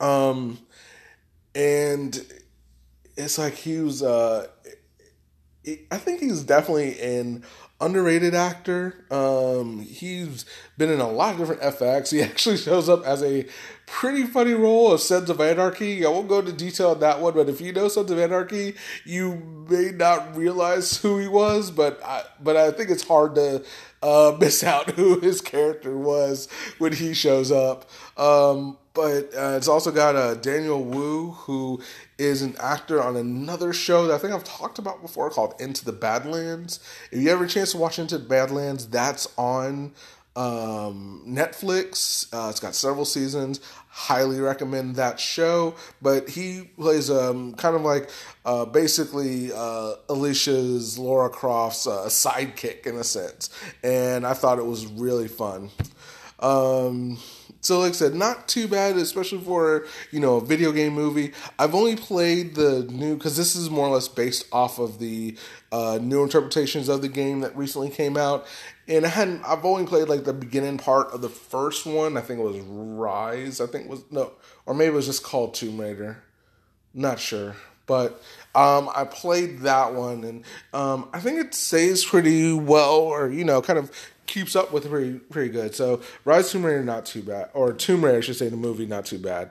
Um, 0.00 0.58
and 1.58 2.24
it's 3.16 3.36
like 3.36 3.54
he 3.54 3.80
was. 3.80 4.02
Uh, 4.02 4.46
I 5.90 5.98
think 5.98 6.20
he's 6.20 6.44
definitely 6.44 6.98
an 7.00 7.44
underrated 7.80 8.34
actor. 8.34 9.04
Um, 9.10 9.80
he's 9.80 10.46
been 10.78 10.88
in 10.88 11.00
a 11.00 11.10
lot 11.10 11.34
of 11.34 11.38
different 11.40 11.60
FX. 11.60 12.10
He 12.12 12.22
actually 12.22 12.56
shows 12.56 12.88
up 12.88 13.04
as 13.04 13.22
a 13.22 13.44
pretty 13.86 14.24
funny 14.24 14.52
role 14.52 14.92
of 14.92 15.00
Sons 15.00 15.28
of 15.28 15.40
Anarchy. 15.40 16.06
I 16.06 16.08
won't 16.08 16.28
go 16.28 16.38
into 16.38 16.52
detail 16.52 16.90
on 16.90 17.00
that 17.00 17.20
one, 17.20 17.34
but 17.34 17.48
if 17.48 17.60
you 17.60 17.72
know 17.72 17.88
Sons 17.88 18.10
of 18.10 18.18
Anarchy, 18.18 18.74
you 19.04 19.66
may 19.68 19.90
not 19.90 20.36
realize 20.36 20.96
who 20.98 21.18
he 21.18 21.28
was. 21.28 21.72
But 21.72 22.00
I, 22.04 22.22
but 22.40 22.56
I 22.56 22.70
think 22.70 22.88
it's 22.88 23.06
hard 23.06 23.34
to 23.34 23.64
uh, 24.00 24.36
miss 24.40 24.62
out 24.62 24.90
who 24.90 25.18
his 25.20 25.40
character 25.40 25.98
was 25.98 26.48
when 26.78 26.92
he 26.92 27.14
shows 27.14 27.50
up. 27.50 27.90
Um, 28.16 28.78
but 28.98 29.32
uh, 29.32 29.54
it's 29.56 29.68
also 29.68 29.92
got 29.92 30.16
uh, 30.16 30.34
Daniel 30.34 30.82
Wu, 30.82 31.30
who 31.30 31.80
is 32.18 32.42
an 32.42 32.56
actor 32.58 33.00
on 33.00 33.16
another 33.16 33.72
show 33.72 34.08
that 34.08 34.14
I 34.16 34.18
think 34.18 34.34
I've 34.34 34.42
talked 34.42 34.80
about 34.80 35.02
before 35.02 35.30
called 35.30 35.54
Into 35.60 35.84
the 35.84 35.92
Badlands. 35.92 36.80
If 37.12 37.22
you 37.22 37.30
ever 37.30 37.44
a 37.44 37.48
chance 37.48 37.70
to 37.70 37.78
watch 37.78 38.00
Into 38.00 38.18
the 38.18 38.24
Badlands, 38.24 38.88
that's 38.88 39.28
on 39.38 39.92
um, 40.34 41.22
Netflix. 41.24 42.26
Uh, 42.34 42.50
it's 42.50 42.58
got 42.58 42.74
several 42.74 43.04
seasons. 43.04 43.60
Highly 43.86 44.40
recommend 44.40 44.96
that 44.96 45.20
show. 45.20 45.76
But 46.02 46.28
he 46.30 46.62
plays 46.76 47.08
um, 47.08 47.54
kind 47.54 47.76
of 47.76 47.82
like 47.82 48.10
uh, 48.44 48.64
basically 48.64 49.52
uh, 49.52 49.94
Alicia's 50.08 50.98
Lara 50.98 51.30
Croft's 51.30 51.86
uh, 51.86 52.06
sidekick 52.06 52.84
in 52.84 52.96
a 52.96 53.04
sense, 53.04 53.48
and 53.84 54.26
I 54.26 54.32
thought 54.32 54.58
it 54.58 54.66
was 54.66 54.86
really 54.88 55.28
fun. 55.28 55.70
Um, 56.40 57.18
so, 57.60 57.80
like 57.80 57.90
I 57.90 57.92
said, 57.92 58.14
not 58.14 58.46
too 58.46 58.68
bad, 58.68 58.96
especially 58.96 59.40
for 59.40 59.86
you 60.12 60.20
know 60.20 60.36
a 60.36 60.44
video 60.44 60.70
game 60.70 60.92
movie. 60.92 61.32
I've 61.58 61.74
only 61.74 61.96
played 61.96 62.54
the 62.54 62.84
new 62.84 63.16
because 63.16 63.36
this 63.36 63.56
is 63.56 63.68
more 63.68 63.88
or 63.88 63.94
less 63.94 64.06
based 64.06 64.46
off 64.52 64.78
of 64.78 64.98
the 65.00 65.36
uh, 65.72 65.98
new 66.00 66.22
interpretations 66.22 66.88
of 66.88 67.02
the 67.02 67.08
game 67.08 67.40
that 67.40 67.56
recently 67.56 67.90
came 67.90 68.16
out, 68.16 68.46
and 68.86 69.04
I 69.04 69.08
hadn't. 69.08 69.42
I've 69.44 69.64
only 69.64 69.86
played 69.86 70.08
like 70.08 70.24
the 70.24 70.32
beginning 70.32 70.78
part 70.78 71.12
of 71.12 71.20
the 71.20 71.28
first 71.28 71.84
one. 71.84 72.16
I 72.16 72.20
think 72.20 72.38
it 72.38 72.44
was 72.44 72.58
Rise. 72.60 73.60
I 73.60 73.66
think 73.66 73.88
was 73.88 74.04
no, 74.10 74.32
or 74.64 74.74
maybe 74.74 74.92
it 74.92 74.96
was 74.96 75.06
just 75.06 75.24
called 75.24 75.54
Tomb 75.54 75.80
Raider. 75.80 76.22
Not 76.94 77.18
sure, 77.18 77.56
but 77.86 78.22
um, 78.54 78.88
I 78.94 79.04
played 79.04 79.60
that 79.60 79.94
one, 79.94 80.22
and 80.22 80.44
um, 80.72 81.08
I 81.12 81.18
think 81.18 81.40
it 81.40 81.54
stays 81.54 82.04
pretty 82.04 82.52
well, 82.52 82.98
or 82.98 83.28
you 83.28 83.44
know, 83.44 83.60
kind 83.62 83.80
of 83.80 83.90
keeps 84.28 84.54
up 84.54 84.72
with 84.72 84.88
pretty 84.88 85.18
pretty 85.18 85.50
good. 85.50 85.74
So 85.74 86.00
Rise 86.24 86.52
Tomb 86.52 86.64
Raider 86.64 86.84
not 86.84 87.06
too 87.06 87.22
bad, 87.22 87.50
or 87.54 87.72
Tomb 87.72 88.04
Raider 88.04 88.18
I 88.18 88.20
should 88.20 88.36
say 88.36 88.48
the 88.48 88.56
movie 88.56 88.86
not 88.86 89.06
too 89.06 89.18
bad. 89.18 89.50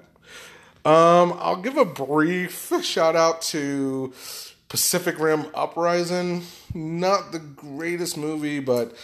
Um, 0.86 1.36
I'll 1.40 1.62
give 1.62 1.76
a 1.76 1.84
brief 1.84 2.72
shout 2.82 3.18
out 3.18 3.42
to 3.44 4.14
Pacific 4.70 5.20
Rim 5.20 5.48
Uprising. 5.54 6.44
Not 6.74 7.34
the 7.34 7.40
greatest 7.40 8.18
movie, 8.18 8.62
but 8.62 8.96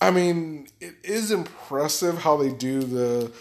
I 0.00 0.10
mean 0.10 0.68
it 0.80 0.96
is 1.02 1.30
impressive 1.30 2.18
how 2.18 2.36
they 2.36 2.50
do 2.50 2.82
the 2.82 3.32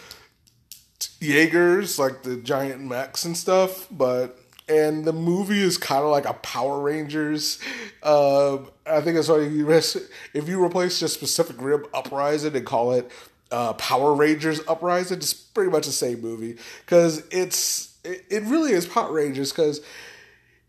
Jaegers, 1.19 1.99
like 1.99 2.23
the 2.23 2.37
giant 2.37 2.81
mechs 2.81 3.25
and 3.25 3.35
stuff, 3.35 3.87
but 3.91 4.39
and 4.67 5.05
the 5.05 5.13
movie 5.13 5.61
is 5.61 5.77
kind 5.77 6.03
of 6.03 6.09
like 6.09 6.25
a 6.25 6.33
Power 6.33 6.79
Rangers. 6.81 7.59
Uh, 8.01 8.57
I 8.85 9.01
think 9.01 9.15
that's 9.15 9.29
why 9.29 9.41
you 9.41 9.69
if 9.69 10.47
you 10.47 10.63
replace 10.63 10.99
just 10.99 11.19
Pacific 11.19 11.55
Rim 11.59 11.85
Uprising 11.93 12.55
and 12.55 12.65
call 12.65 12.93
it 12.93 13.11
uh, 13.51 13.73
Power 13.73 14.13
Rangers 14.13 14.61
Uprising, 14.67 15.17
it's 15.17 15.33
pretty 15.33 15.71
much 15.71 15.85
the 15.85 15.91
same 15.91 16.21
movie 16.21 16.57
because 16.85 17.23
it's 17.31 17.97
it, 18.03 18.25
it 18.29 18.43
really 18.43 18.71
is 18.71 18.85
Power 18.85 19.11
Rangers 19.11 19.51
because 19.51 19.81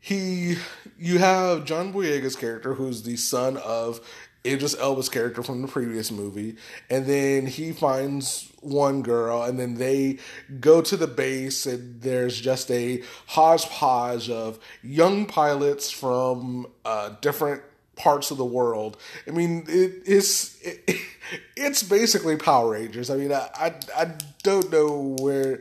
he 0.00 0.56
you 0.98 1.18
have 1.18 1.64
John 1.64 1.92
Boyega's 1.92 2.36
character 2.36 2.74
who's 2.74 3.04
the 3.04 3.16
son 3.16 3.56
of 3.56 4.00
Idris 4.46 4.76
Elba's 4.78 5.08
character 5.08 5.42
from 5.42 5.62
the 5.62 5.68
previous 5.68 6.10
movie, 6.10 6.56
and 6.90 7.06
then 7.06 7.46
he 7.46 7.72
finds 7.72 8.52
one 8.60 9.02
girl, 9.02 9.42
and 9.42 9.58
then 9.58 9.74
they 9.76 10.18
go 10.60 10.82
to 10.82 10.96
the 10.96 11.06
base, 11.06 11.66
and 11.66 12.00
there's 12.02 12.40
just 12.40 12.70
a 12.70 13.02
hodgepodge 13.28 14.28
of 14.28 14.58
young 14.82 15.26
pilots 15.26 15.90
from 15.90 16.66
uh, 16.84 17.10
different 17.20 17.62
parts 17.96 18.30
of 18.30 18.38
the 18.38 18.44
world. 18.44 18.96
I 19.26 19.30
mean, 19.30 19.64
it, 19.68 20.02
it's 20.04 20.60
it, 20.62 20.98
it's 21.56 21.82
basically 21.82 22.36
Power 22.36 22.72
Rangers. 22.72 23.10
I 23.10 23.16
mean, 23.16 23.32
I 23.32 23.48
I, 23.54 23.74
I 23.96 24.10
don't 24.42 24.70
know 24.70 25.16
where. 25.20 25.60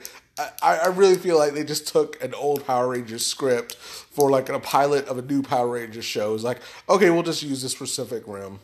I, 0.64 0.78
I 0.78 0.88
really 0.88 1.16
feel 1.16 1.38
like 1.38 1.54
they 1.54 1.64
just 1.64 1.88
took 1.88 2.22
an 2.24 2.34
old 2.34 2.66
Power 2.66 2.88
Rangers 2.88 3.24
script 3.24 3.76
for 3.76 4.32
like 4.32 4.50
a 4.50 4.60
pilot 4.60 5.08
of 5.08 5.20
a 5.20 5.22
new 5.22 5.44
Power 5.44 5.68
Rangers 5.68 6.06
show. 6.06 6.34
It's 6.34 6.44
like, 6.44 6.60
okay, 6.90 7.12
we'll 7.12 7.22
just 7.22 7.44
use 7.44 7.62
this 7.62 7.76
Pacific 7.76 8.24
Rim. 8.26 8.60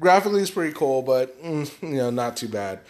Graphically, 0.00 0.42
it's 0.42 0.50
pretty 0.50 0.72
cool, 0.72 1.02
but 1.02 1.40
mm, 1.42 1.70
you 1.82 1.96
know, 1.96 2.10
not 2.10 2.36
too 2.36 2.48
bad. 2.48 2.80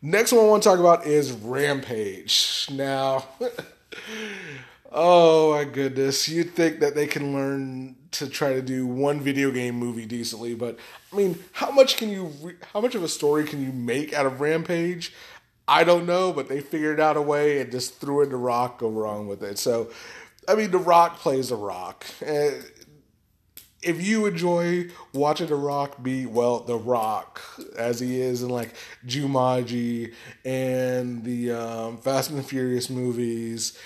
Next 0.00 0.32
one 0.32 0.44
I 0.44 0.48
want 0.48 0.62
to 0.62 0.68
talk 0.68 0.78
about 0.78 1.06
is 1.06 1.32
Rampage. 1.32 2.68
Now, 2.70 3.24
oh 4.92 5.54
my 5.54 5.64
goodness, 5.64 6.28
you'd 6.28 6.54
think 6.54 6.80
that 6.80 6.94
they 6.94 7.06
can 7.06 7.32
learn 7.32 7.96
to 8.12 8.28
try 8.28 8.52
to 8.54 8.62
do 8.62 8.86
one 8.86 9.20
video 9.20 9.50
game 9.50 9.74
movie 9.74 10.06
decently, 10.06 10.54
but 10.54 10.78
I 11.12 11.16
mean, 11.16 11.38
how 11.52 11.70
much 11.70 11.96
can 11.96 12.10
you, 12.10 12.32
how 12.72 12.80
much 12.80 12.94
of 12.94 13.02
a 13.02 13.08
story 13.08 13.44
can 13.44 13.62
you 13.62 13.72
make 13.72 14.12
out 14.12 14.26
of 14.26 14.40
Rampage? 14.40 15.12
I 15.66 15.84
don't 15.84 16.06
know, 16.06 16.32
but 16.32 16.48
they 16.48 16.60
figured 16.60 16.98
out 16.98 17.16
a 17.16 17.22
way 17.22 17.60
and 17.60 17.70
just 17.70 18.00
threw 18.00 18.22
in 18.22 18.30
the 18.30 18.36
Rock, 18.36 18.78
go 18.78 18.88
wrong 18.88 19.26
with 19.26 19.42
it. 19.42 19.58
So, 19.58 19.90
I 20.48 20.54
mean, 20.54 20.70
The 20.70 20.78
Rock 20.78 21.18
plays 21.18 21.50
The 21.50 21.56
Rock. 21.56 22.06
Uh, 22.26 22.50
if 23.82 24.04
you 24.04 24.26
enjoy 24.26 24.88
watching 25.12 25.46
The 25.46 25.54
Rock 25.54 26.02
be 26.02 26.26
well, 26.26 26.60
The 26.60 26.76
Rock 26.76 27.40
as 27.76 28.00
he 28.00 28.20
is 28.20 28.42
in 28.42 28.48
like 28.48 28.74
Jumanji 29.06 30.14
and 30.44 31.22
the 31.24 31.52
um, 31.52 31.98
Fast 31.98 32.30
and 32.30 32.38
the 32.38 32.42
Furious 32.42 32.90
movies, 32.90 33.78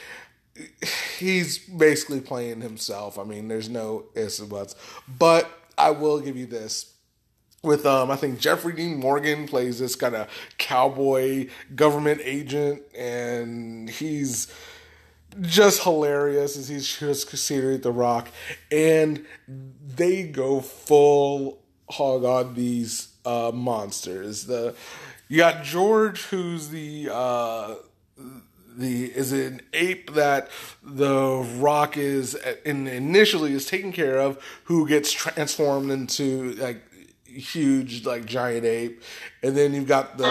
he's 1.18 1.58
basically 1.58 2.20
playing 2.20 2.60
himself. 2.60 3.18
I 3.18 3.24
mean, 3.24 3.48
there's 3.48 3.68
no 3.68 4.04
ifs 4.14 4.38
and 4.38 4.48
buts. 4.48 4.74
But 5.18 5.50
I 5.76 5.90
will 5.90 6.20
give 6.20 6.36
you 6.36 6.46
this. 6.46 6.88
With 7.62 7.86
um, 7.86 8.10
I 8.10 8.16
think 8.16 8.40
Jeffrey 8.40 8.72
Dean 8.72 8.98
Morgan 8.98 9.46
plays 9.46 9.78
this 9.78 9.94
kind 9.94 10.16
of 10.16 10.28
cowboy 10.58 11.46
government 11.76 12.20
agent, 12.24 12.82
and 12.92 13.88
he's 13.88 14.52
just 15.40 15.82
hilarious 15.82 16.56
as 16.56 16.68
he's 16.68 16.98
just 16.98 17.28
considered 17.28 17.82
the 17.82 17.92
rock. 17.92 18.28
And 18.70 19.24
they 19.48 20.24
go 20.24 20.60
full 20.60 21.58
hog 21.88 22.24
on 22.24 22.54
these 22.54 23.08
uh, 23.24 23.50
monsters. 23.54 24.46
The 24.46 24.74
you 25.28 25.38
got 25.38 25.64
george 25.64 26.22
who's 26.24 26.68
the 26.68 27.08
uh, 27.12 27.74
the 28.76 29.04
is 29.06 29.32
an 29.32 29.60
ape 29.72 30.12
that 30.14 30.50
the 30.82 31.46
rock 31.58 31.96
is 31.96 32.36
in, 32.64 32.86
initially 32.86 33.52
is 33.52 33.66
taken 33.66 33.92
care 33.92 34.18
of 34.18 34.42
who 34.64 34.88
gets 34.88 35.12
transformed 35.12 35.90
into 35.90 36.52
like 36.54 36.82
huge 37.24 38.04
like 38.04 38.26
giant 38.26 38.64
ape. 38.64 39.02
And 39.42 39.56
then 39.56 39.74
you've 39.74 39.88
got 39.88 40.18
the 40.18 40.24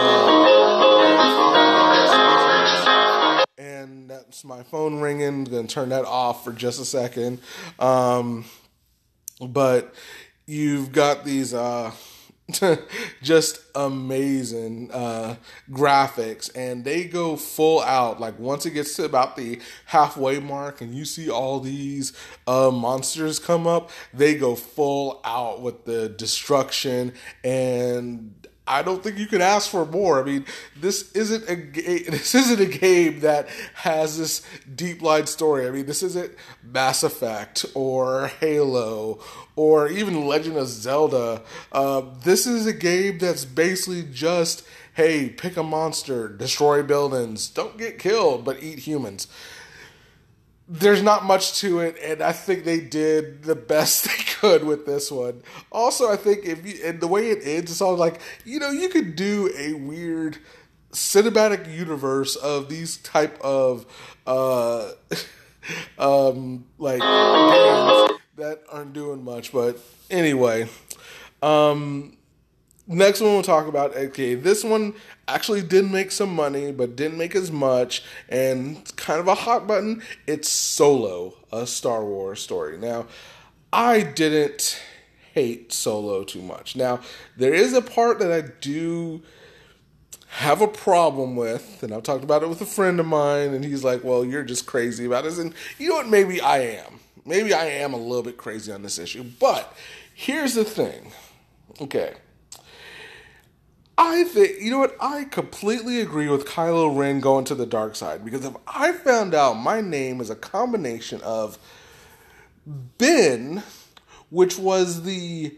that's 4.32 4.44
my 4.44 4.62
phone 4.62 4.98
ringing. 5.02 5.26
I'm 5.26 5.44
gonna 5.44 5.68
turn 5.68 5.90
that 5.90 6.06
off 6.06 6.42
for 6.42 6.52
just 6.54 6.80
a 6.80 6.86
second. 6.86 7.38
Um, 7.78 8.46
but 9.46 9.94
you've 10.46 10.90
got 10.90 11.26
these 11.26 11.52
uh, 11.52 11.92
just 13.22 13.60
amazing 13.74 14.90
uh, 14.90 15.36
graphics, 15.70 16.50
and 16.56 16.82
they 16.82 17.04
go 17.04 17.36
full 17.36 17.82
out. 17.82 18.20
Like 18.20 18.38
once 18.38 18.64
it 18.64 18.70
gets 18.70 18.96
to 18.96 19.04
about 19.04 19.36
the 19.36 19.60
halfway 19.84 20.38
mark, 20.38 20.80
and 20.80 20.94
you 20.94 21.04
see 21.04 21.28
all 21.28 21.60
these 21.60 22.14
uh, 22.46 22.70
monsters 22.70 23.38
come 23.38 23.66
up, 23.66 23.90
they 24.14 24.34
go 24.34 24.54
full 24.54 25.20
out 25.26 25.60
with 25.60 25.84
the 25.84 26.08
destruction 26.08 27.12
and 27.44 28.41
I 28.72 28.82
don't 28.82 29.02
think 29.02 29.18
you 29.18 29.26
could 29.26 29.42
ask 29.42 29.70
for 29.70 29.84
more. 29.84 30.20
I 30.20 30.24
mean, 30.24 30.46
this 30.76 31.12
isn't 31.12 31.48
a 31.48 31.54
this 32.10 32.34
isn't 32.34 32.60
a 32.60 32.78
game 32.78 33.20
that 33.20 33.48
has 33.74 34.18
this 34.18 34.42
deep 34.74 35.02
line 35.02 35.26
story. 35.26 35.66
I 35.66 35.70
mean, 35.70 35.86
this 35.86 36.02
isn't 36.02 36.32
Mass 36.62 37.02
Effect 37.02 37.66
or 37.74 38.28
Halo 38.40 39.20
or 39.56 39.88
even 39.88 40.26
Legend 40.26 40.56
of 40.56 40.68
Zelda. 40.68 41.42
Uh, 41.70 42.02
this 42.24 42.46
is 42.46 42.66
a 42.66 42.72
game 42.72 43.18
that's 43.18 43.44
basically 43.44 44.04
just 44.10 44.64
hey, 44.94 45.28
pick 45.28 45.56
a 45.56 45.62
monster, 45.62 46.28
destroy 46.28 46.82
buildings, 46.82 47.48
don't 47.48 47.78
get 47.78 47.98
killed, 47.98 48.44
but 48.44 48.62
eat 48.62 48.80
humans 48.80 49.26
there's 50.68 51.02
not 51.02 51.24
much 51.24 51.58
to 51.60 51.80
it, 51.80 51.96
and 52.02 52.22
I 52.22 52.32
think 52.32 52.64
they 52.64 52.80
did 52.80 53.42
the 53.42 53.54
best 53.54 54.04
they 54.04 54.31
could 54.42 54.64
with 54.64 54.86
this 54.86 55.08
one. 55.08 55.40
Also, 55.70 56.10
I 56.10 56.16
think 56.16 56.44
if 56.44 56.66
you 56.66 56.84
and 56.84 57.00
the 57.00 57.06
way 57.06 57.30
it 57.30 57.38
ends, 57.44 57.70
it's 57.70 57.80
all 57.80 57.94
like 57.94 58.20
you 58.44 58.58
know 58.58 58.70
you 58.70 58.88
could 58.88 59.14
do 59.14 59.52
a 59.56 59.74
weird 59.74 60.38
cinematic 60.90 61.72
universe 61.72 62.34
of 62.34 62.68
these 62.68 62.96
type 62.98 63.40
of 63.40 63.86
uh 64.26 64.90
um 65.98 66.64
like 66.76 67.00
games 67.00 68.18
that 68.36 68.62
aren't 68.68 68.92
doing 68.92 69.22
much, 69.22 69.52
but 69.52 69.78
anyway, 70.10 70.68
um 71.40 72.16
next 72.88 73.20
one 73.20 73.32
we'll 73.32 73.42
talk 73.44 73.68
about 73.68 73.96
okay 73.96 74.34
this 74.34 74.64
one 74.64 74.92
actually 75.28 75.62
did 75.62 75.88
make 75.88 76.10
some 76.10 76.34
money 76.34 76.72
but 76.72 76.96
didn't 76.96 77.16
make 77.16 77.36
as 77.36 77.50
much 77.50 78.02
and 78.28 78.94
kind 78.96 79.20
of 79.20 79.28
a 79.28 79.36
hot 79.36 79.68
button 79.68 80.02
it's 80.26 80.48
solo 80.48 81.32
a 81.52 81.64
star 81.64 82.04
wars 82.04 82.42
story 82.42 82.76
now 82.76 83.06
i 83.72 84.02
didn't 84.02 84.80
hate 85.32 85.72
solo 85.72 86.24
too 86.24 86.42
much. 86.42 86.76
Now 86.76 87.00
there 87.36 87.54
is 87.54 87.72
a 87.72 87.82
part 87.82 88.18
that 88.18 88.30
i 88.30 88.42
do 88.60 89.22
have 90.28 90.60
a 90.60 90.68
problem 90.68 91.36
with 91.36 91.82
and 91.82 91.92
i've 91.92 92.02
talked 92.02 92.24
about 92.24 92.42
it 92.42 92.48
with 92.48 92.60
a 92.60 92.66
friend 92.66 92.98
of 93.00 93.06
mine 93.06 93.52
and 93.52 93.64
he's 93.64 93.84
like 93.84 94.02
well 94.02 94.24
you're 94.24 94.42
just 94.42 94.66
crazy 94.66 95.04
about 95.04 95.24
this 95.24 95.38
and 95.38 95.54
you 95.78 95.88
know 95.88 95.96
what? 95.96 96.08
Maybe 96.08 96.40
i 96.40 96.58
am. 96.58 97.00
Maybe 97.24 97.54
i 97.54 97.64
am 97.64 97.94
a 97.94 97.98
little 97.98 98.22
bit 98.22 98.36
crazy 98.36 98.72
on 98.72 98.82
this 98.82 98.98
issue 98.98 99.24
but 99.40 99.74
here's 100.14 100.54
the 100.54 100.64
thing. 100.64 101.12
Okay. 101.80 102.14
I 103.96 104.24
think 104.24 104.60
you 104.60 104.70
know 104.70 104.78
what? 104.78 104.96
I 105.00 105.24
completely 105.24 106.00
agree 106.00 106.28
with 106.28 106.46
Kylo 106.46 106.96
Ren 106.96 107.20
going 107.20 107.44
to 107.46 107.54
the 107.54 107.66
dark 107.66 107.94
side 107.94 108.24
because 108.24 108.44
if 108.44 108.54
I 108.66 108.92
found 108.92 109.34
out 109.34 109.54
my 109.54 109.80
name 109.80 110.20
is 110.20 110.30
a 110.30 110.34
combination 110.34 111.20
of 111.22 111.58
Ben, 112.66 113.62
which 114.30 114.58
was 114.58 115.02
the 115.02 115.56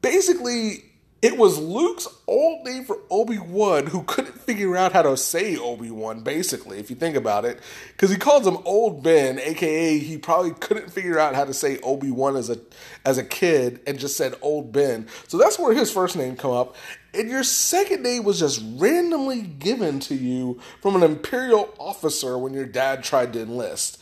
basically 0.00 0.84
it 1.20 1.36
was 1.36 1.58
Luke's 1.58 2.06
old 2.28 2.64
name 2.64 2.84
for 2.84 2.98
Obi 3.10 3.38
Wan, 3.38 3.86
who 3.86 4.04
couldn't 4.04 4.38
figure 4.40 4.76
out 4.76 4.92
how 4.92 5.02
to 5.02 5.16
say 5.16 5.56
Obi 5.56 5.90
Wan. 5.90 6.20
Basically, 6.22 6.78
if 6.78 6.90
you 6.90 6.96
think 6.96 7.16
about 7.16 7.44
it, 7.44 7.58
because 7.88 8.10
he 8.10 8.16
calls 8.16 8.46
him 8.46 8.58
Old 8.64 9.02
Ben, 9.02 9.40
aka 9.40 9.98
he 9.98 10.16
probably 10.16 10.52
couldn't 10.52 10.92
figure 10.92 11.18
out 11.18 11.34
how 11.34 11.44
to 11.44 11.52
say 11.52 11.78
Obi 11.80 12.12
Wan 12.12 12.36
as 12.36 12.50
a 12.50 12.60
as 13.04 13.18
a 13.18 13.24
kid, 13.24 13.80
and 13.84 13.98
just 13.98 14.16
said 14.16 14.36
Old 14.42 14.70
Ben. 14.70 15.08
So 15.26 15.38
that's 15.38 15.58
where 15.58 15.74
his 15.74 15.90
first 15.90 16.16
name 16.16 16.36
come 16.36 16.52
up. 16.52 16.76
And 17.12 17.28
your 17.28 17.42
second 17.42 18.02
name 18.02 18.22
was 18.22 18.38
just 18.38 18.62
randomly 18.76 19.42
given 19.42 19.98
to 20.00 20.14
you 20.14 20.60
from 20.80 20.94
an 20.94 21.02
imperial 21.02 21.74
officer 21.78 22.38
when 22.38 22.54
your 22.54 22.66
dad 22.66 23.02
tried 23.02 23.32
to 23.32 23.42
enlist. 23.42 24.00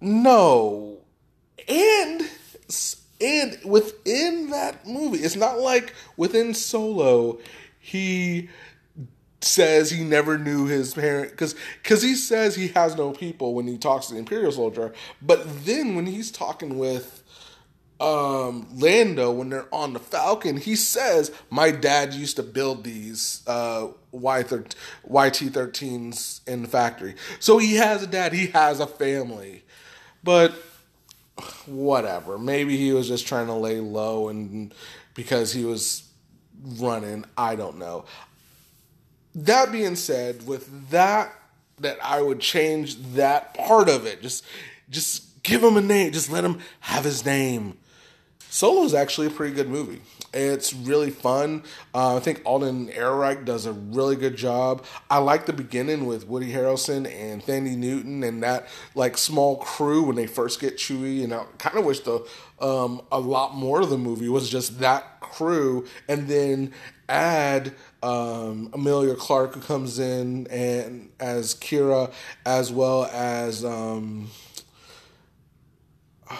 No, 0.00 1.00
and 1.68 2.28
and 3.20 3.58
within 3.64 4.50
that 4.50 4.86
movie, 4.86 5.18
it's 5.18 5.36
not 5.36 5.58
like 5.58 5.94
within 6.16 6.52
Solo, 6.54 7.38
he 7.78 8.50
says 9.40 9.90
he 9.90 10.02
never 10.02 10.38
knew 10.38 10.66
his 10.66 10.94
parent 10.94 11.30
because 11.30 11.54
because 11.82 12.02
he 12.02 12.14
says 12.14 12.54
he 12.54 12.68
has 12.68 12.96
no 12.96 13.12
people 13.12 13.54
when 13.54 13.66
he 13.66 13.78
talks 13.78 14.06
to 14.06 14.14
the 14.14 14.18
Imperial 14.18 14.52
soldier, 14.52 14.92
but 15.22 15.64
then 15.64 15.94
when 15.94 16.06
he's 16.06 16.30
talking 16.30 16.78
with 16.78 17.22
um 17.98 18.66
Lando 18.74 19.30
when 19.30 19.48
they're 19.48 19.72
on 19.72 19.94
the 19.94 19.98
Falcon, 19.98 20.58
he 20.58 20.76
says 20.76 21.32
my 21.48 21.70
dad 21.70 22.12
used 22.12 22.36
to 22.36 22.42
build 22.42 22.84
these 22.84 23.42
uh 23.46 23.88
Y 24.12 24.40
YT 24.40 24.46
thirteens 25.04 26.46
in 26.46 26.62
the 26.62 26.68
factory. 26.68 27.14
So 27.38 27.58
he 27.58 27.76
has 27.76 28.02
a 28.02 28.06
dad, 28.06 28.32
he 28.32 28.48
has 28.48 28.80
a 28.80 28.86
family. 28.86 29.62
But 30.22 30.54
whatever. 31.66 32.38
Maybe 32.38 32.76
he 32.76 32.92
was 32.92 33.08
just 33.08 33.26
trying 33.26 33.46
to 33.46 33.54
lay 33.54 33.80
low 33.80 34.28
and 34.28 34.72
because 35.14 35.52
he 35.52 35.64
was 35.64 36.08
running. 36.78 37.24
I 37.36 37.56
don't 37.56 37.78
know. 37.78 38.04
That 39.34 39.70
being 39.70 39.96
said, 39.96 40.46
with 40.46 40.90
that, 40.90 41.32
that 41.80 41.98
I 42.02 42.22
would 42.22 42.40
change 42.40 42.96
that 43.14 43.54
part 43.54 43.88
of 43.88 44.06
it. 44.06 44.22
Just, 44.22 44.44
just 44.88 45.42
give 45.42 45.62
him 45.62 45.76
a 45.76 45.82
name. 45.82 46.12
Just 46.12 46.30
let 46.30 46.44
him 46.44 46.60
have 46.80 47.04
his 47.04 47.24
name. 47.24 47.76
Solo 48.48 48.84
is 48.84 48.94
actually 48.94 49.26
a 49.26 49.30
pretty 49.30 49.54
good 49.54 49.68
movie. 49.68 50.00
It's 50.36 50.74
really 50.74 51.10
fun. 51.10 51.62
Uh, 51.94 52.16
I 52.16 52.20
think 52.20 52.42
Alden 52.44 52.88
Ehrenreich 52.88 53.46
does 53.46 53.64
a 53.64 53.72
really 53.72 54.16
good 54.16 54.36
job. 54.36 54.84
I 55.08 55.18
like 55.18 55.46
the 55.46 55.54
beginning 55.54 56.04
with 56.04 56.28
Woody 56.28 56.52
Harrelson 56.52 57.10
and 57.10 57.42
Thandie 57.42 57.76
Newton 57.76 58.22
and 58.22 58.42
that 58.42 58.68
like 58.94 59.16
small 59.16 59.56
crew 59.56 60.02
when 60.02 60.16
they 60.16 60.26
first 60.26 60.60
get 60.60 60.76
Chewie. 60.76 61.24
And 61.24 61.32
I 61.32 61.44
kind 61.56 61.78
of 61.78 61.86
wish 61.86 62.00
the 62.00 62.26
um, 62.60 63.00
a 63.10 63.18
lot 63.18 63.54
more 63.54 63.80
of 63.80 63.88
the 63.88 63.96
movie 63.98 64.28
was 64.28 64.50
just 64.50 64.78
that 64.80 65.20
crew, 65.20 65.86
and 66.08 66.28
then 66.28 66.72
add 67.08 67.74
um, 68.02 68.70
Emilia 68.72 69.14
Clarke 69.14 69.54
who 69.54 69.60
comes 69.60 69.98
in 69.98 70.46
and 70.48 71.10
as 71.18 71.54
Qi'ra, 71.54 72.12
as 72.44 72.70
well 72.72 73.06
as. 73.06 73.64
Um, 73.64 74.30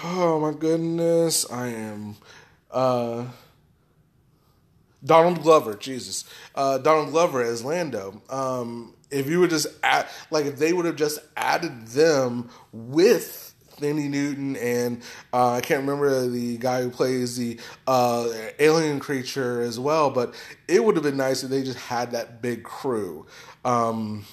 oh 0.05 0.41
my 0.41 0.53
goodness, 0.59 1.51
I 1.51 1.69
am. 1.69 2.17
Uh, 2.71 3.27
Donald 5.07 5.43
Glover, 5.43 5.75
Jesus, 5.75 6.25
uh, 6.55 6.79
Donald 6.79 7.11
Glover 7.11 7.43
as 7.43 7.65
Lando. 7.65 8.21
Um, 8.29 8.95
if 9.11 9.29
you 9.29 9.41
would 9.41 9.51
just 9.51 9.69
add, 9.83 10.09
like, 10.31 10.47
if 10.47 10.59
they 10.59 10.73
would 10.73 10.85
have 10.85 10.97
just 10.97 11.21
added 11.37 11.87
them 11.89 12.51
with 12.73 13.55
Thandie 13.79 14.11
Newton 14.11 14.57
and 14.57 15.03
uh, 15.33 15.53
I 15.53 15.61
can't 15.61 15.81
remember 15.81 16.29
the 16.29 16.57
guy 16.59 16.83
who 16.83 16.91
plays 16.91 17.37
the 17.37 17.59
uh, 17.87 18.29
alien 18.59 19.01
creature 19.01 19.61
as 19.61 19.79
well, 19.79 20.11
but 20.11 20.35
it 20.67 20.85
would 20.85 20.97
have 20.97 21.05
been 21.05 21.17
nice 21.17 21.43
if 21.45 21.51
they 21.51 21.63
just 21.63 21.79
had 21.79 22.13
that 22.13 22.43
big 22.43 22.63
crew. 22.63 23.27
Um, 23.65 24.25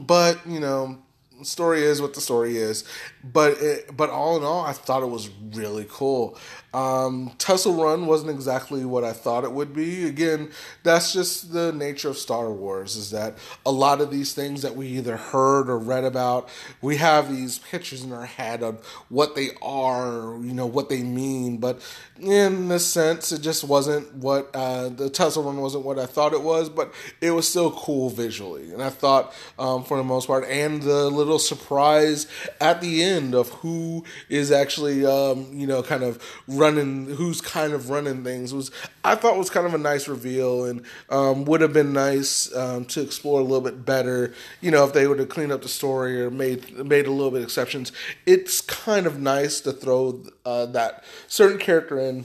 but 0.00 0.44
you 0.46 0.60
know, 0.60 0.98
story 1.42 1.82
is 1.82 2.00
what 2.00 2.14
the 2.14 2.20
story 2.20 2.56
is. 2.56 2.84
But 3.32 3.52
it, 3.58 3.96
but 3.96 4.10
all 4.10 4.36
in 4.36 4.44
all, 4.44 4.60
I 4.60 4.72
thought 4.72 5.02
it 5.02 5.08
was 5.08 5.30
really 5.54 5.86
cool. 5.88 6.36
Um, 6.74 7.30
Kessel 7.38 7.72
Run 7.72 8.06
wasn't 8.06 8.32
exactly 8.32 8.84
what 8.84 9.04
I 9.04 9.12
thought 9.12 9.44
it 9.44 9.52
would 9.52 9.72
be. 9.72 10.06
Again, 10.06 10.50
that's 10.82 11.12
just 11.12 11.52
the 11.52 11.72
nature 11.72 12.10
of 12.10 12.18
Star 12.18 12.50
Wars. 12.50 12.96
Is 12.96 13.12
that 13.12 13.38
a 13.64 13.70
lot 13.70 14.00
of 14.00 14.10
these 14.10 14.34
things 14.34 14.60
that 14.62 14.74
we 14.76 14.88
either 14.88 15.16
heard 15.16 15.70
or 15.70 15.78
read 15.78 16.04
about, 16.04 16.48
we 16.82 16.96
have 16.96 17.34
these 17.34 17.60
pictures 17.60 18.02
in 18.02 18.12
our 18.12 18.26
head 18.26 18.62
of 18.62 18.84
what 19.08 19.36
they 19.36 19.50
are, 19.62 20.36
you 20.42 20.52
know, 20.52 20.66
what 20.66 20.88
they 20.88 21.02
mean. 21.02 21.58
But 21.58 21.80
in 22.20 22.70
a 22.72 22.80
sense, 22.80 23.30
it 23.30 23.40
just 23.40 23.64
wasn't 23.64 24.12
what 24.16 24.50
uh, 24.52 24.88
the 24.88 25.08
Kessel 25.08 25.44
Run 25.44 25.58
wasn't 25.58 25.84
what 25.84 25.98
I 25.98 26.06
thought 26.06 26.32
it 26.32 26.42
was. 26.42 26.68
But 26.68 26.92
it 27.20 27.30
was 27.30 27.48
still 27.48 27.70
cool 27.70 28.10
visually, 28.10 28.72
and 28.72 28.82
I 28.82 28.90
thought 28.90 29.32
um, 29.58 29.84
for 29.84 29.96
the 29.96 30.04
most 30.04 30.26
part, 30.26 30.44
and 30.44 30.82
the 30.82 31.08
little 31.08 31.38
surprise 31.38 32.26
at 32.60 32.80
the 32.80 33.02
end 33.02 33.13
of 33.34 33.48
who 33.50 34.04
is 34.28 34.50
actually, 34.50 35.06
um, 35.06 35.48
you 35.52 35.66
know, 35.66 35.82
kind 35.82 36.02
of 36.02 36.22
running, 36.48 37.06
who's 37.06 37.40
kind 37.40 37.72
of 37.72 37.90
running 37.90 38.24
things 38.24 38.52
was, 38.52 38.70
I 39.04 39.14
thought 39.14 39.36
was 39.36 39.50
kind 39.50 39.66
of 39.66 39.74
a 39.74 39.78
nice 39.78 40.08
reveal 40.08 40.64
and 40.64 40.84
um, 41.10 41.44
would 41.44 41.60
have 41.60 41.72
been 41.72 41.92
nice 41.92 42.54
um, 42.56 42.84
to 42.86 43.02
explore 43.02 43.40
a 43.40 43.44
little 43.44 43.60
bit 43.60 43.84
better, 43.84 44.34
you 44.60 44.70
know, 44.70 44.84
if 44.84 44.92
they 44.92 45.06
would 45.06 45.18
have 45.18 45.28
cleaned 45.28 45.52
up 45.52 45.62
the 45.62 45.68
story 45.68 46.20
or 46.20 46.30
made 46.30 46.72
made 46.84 47.06
a 47.06 47.12
little 47.12 47.30
bit 47.30 47.42
exceptions. 47.42 47.92
It's 48.26 48.60
kind 48.60 49.06
of 49.06 49.20
nice 49.20 49.60
to 49.60 49.72
throw 49.72 50.24
uh, 50.44 50.66
that 50.66 51.04
certain 51.28 51.58
character 51.58 51.98
in 51.98 52.24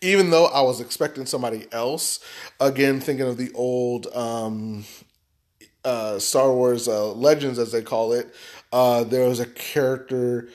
even 0.00 0.30
though 0.30 0.46
I 0.46 0.62
was 0.62 0.80
expecting 0.80 1.26
somebody 1.26 1.66
else, 1.72 2.20
again, 2.60 3.00
thinking 3.00 3.26
of 3.26 3.36
the 3.36 3.52
old 3.54 4.06
um, 4.14 4.84
uh, 5.84 6.18
Star 6.18 6.52
Wars 6.52 6.88
uh, 6.88 7.12
Legends, 7.12 7.58
as 7.58 7.72
they 7.72 7.82
call 7.82 8.12
it, 8.12 8.34
uh, 8.74 9.04
there 9.04 9.28
was 9.28 9.38
a 9.38 9.46
character 9.46 10.48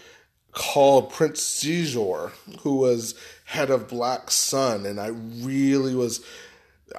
called 0.51 1.09
Prince 1.09 1.41
Xizor 1.41 2.31
who 2.59 2.75
was 2.75 3.15
head 3.45 3.69
of 3.69 3.87
Black 3.87 4.29
Sun, 4.29 4.85
and 4.85 4.99
I 4.99 5.07
really 5.07 5.95
was. 5.95 6.23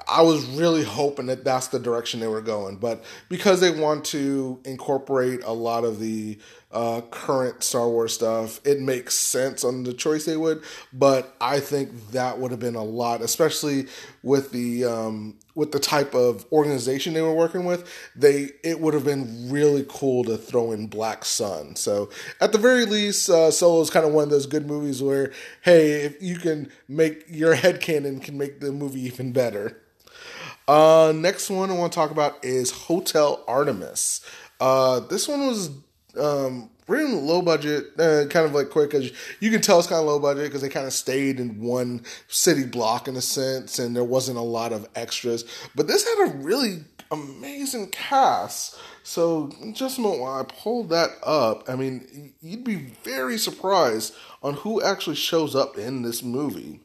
I 0.07 0.21
was 0.21 0.45
really 0.45 0.85
hoping 0.85 1.25
that 1.25 1.43
that's 1.43 1.67
the 1.67 1.77
direction 1.77 2.21
they 2.21 2.27
were 2.27 2.41
going, 2.41 2.77
but 2.77 3.03
because 3.27 3.59
they 3.59 3.71
want 3.71 4.05
to 4.05 4.57
incorporate 4.63 5.43
a 5.43 5.51
lot 5.51 5.83
of 5.83 5.99
the 5.99 6.39
uh, 6.71 7.01
current 7.11 7.61
Star 7.61 7.89
Wars 7.89 8.13
stuff, 8.13 8.61
it 8.65 8.79
makes 8.79 9.13
sense 9.15 9.65
on 9.65 9.83
the 9.83 9.93
choice 9.93 10.23
they 10.23 10.37
would. 10.37 10.63
But 10.93 11.35
I 11.41 11.59
think 11.59 12.11
that 12.11 12.39
would 12.39 12.51
have 12.51 12.61
been 12.61 12.75
a 12.75 12.83
lot, 12.85 13.21
especially 13.21 13.87
with 14.23 14.51
the 14.53 14.85
um, 14.85 15.35
with 15.55 15.71
the 15.71 15.79
type 15.79 16.15
of 16.15 16.45
organization 16.51 17.13
they 17.13 17.21
were 17.21 17.33
working 17.33 17.65
with. 17.65 17.87
They 18.15 18.51
it 18.63 18.79
would 18.79 18.93
have 18.93 19.05
been 19.05 19.51
really 19.51 19.85
cool 19.87 20.23
to 20.25 20.37
throw 20.37 20.71
in 20.71 20.87
Black 20.87 21.25
Sun. 21.25 21.75
So 21.75 22.09
at 22.39 22.51
the 22.51 22.57
very 22.57 22.85
least, 22.85 23.29
uh, 23.29 23.51
Solo 23.51 23.81
is 23.81 23.89
kind 23.89 24.05
of 24.05 24.13
one 24.13 24.25
of 24.25 24.29
those 24.29 24.47
good 24.47 24.67
movies 24.67 25.01
where 25.01 25.31
hey, 25.61 26.01
if 26.01 26.21
you 26.21 26.37
can 26.37 26.71
make 26.87 27.25
your 27.29 27.53
head 27.53 27.81
canon 27.81 28.19
can 28.19 28.37
make 28.37 28.59
the 28.59 28.71
movie 28.71 29.01
even 29.01 29.31
better. 29.31 29.81
Uh, 30.67 31.11
next 31.15 31.49
one 31.49 31.69
I 31.69 31.73
want 31.73 31.91
to 31.91 31.95
talk 31.95 32.11
about 32.11 32.43
is 32.43 32.71
Hotel 32.71 33.43
Artemis. 33.47 34.21
Uh, 34.59 35.01
this 35.01 35.27
one 35.27 35.47
was 35.47 35.69
um, 36.17 36.69
really 36.87 37.13
low 37.13 37.41
budget, 37.41 37.99
uh, 37.99 38.25
kind 38.29 38.45
of 38.45 38.53
like 38.53 38.69
quick 38.69 38.91
because 38.91 39.11
you 39.39 39.51
can 39.51 39.61
tell 39.61 39.79
it's 39.79 39.87
kind 39.87 39.99
of 39.99 40.07
low 40.07 40.19
budget 40.19 40.45
because 40.45 40.61
they 40.61 40.69
kind 40.69 40.87
of 40.87 40.93
stayed 40.93 41.39
in 41.39 41.61
one 41.61 42.01
city 42.27 42.65
block 42.65 43.07
in 43.07 43.15
a 43.15 43.21
sense, 43.21 43.79
and 43.79 43.95
there 43.95 44.03
wasn't 44.03 44.37
a 44.37 44.41
lot 44.41 44.73
of 44.73 44.87
extras. 44.95 45.45
But 45.75 45.87
this 45.87 46.07
had 46.07 46.29
a 46.29 46.37
really 46.37 46.83
amazing 47.11 47.89
cast. 47.89 48.77
So 49.03 49.51
just 49.73 49.97
a 49.97 50.01
moment 50.01 50.21
while 50.21 50.39
I 50.39 50.43
pull 50.43 50.83
that 50.85 51.09
up, 51.23 51.69
I 51.69 51.75
mean, 51.75 52.33
you'd 52.41 52.63
be 52.63 52.93
very 53.03 53.37
surprised 53.37 54.13
on 54.41 54.53
who 54.55 54.81
actually 54.81 55.15
shows 55.15 55.55
up 55.55 55.77
in 55.77 56.01
this 56.01 56.23
movie. 56.23 56.79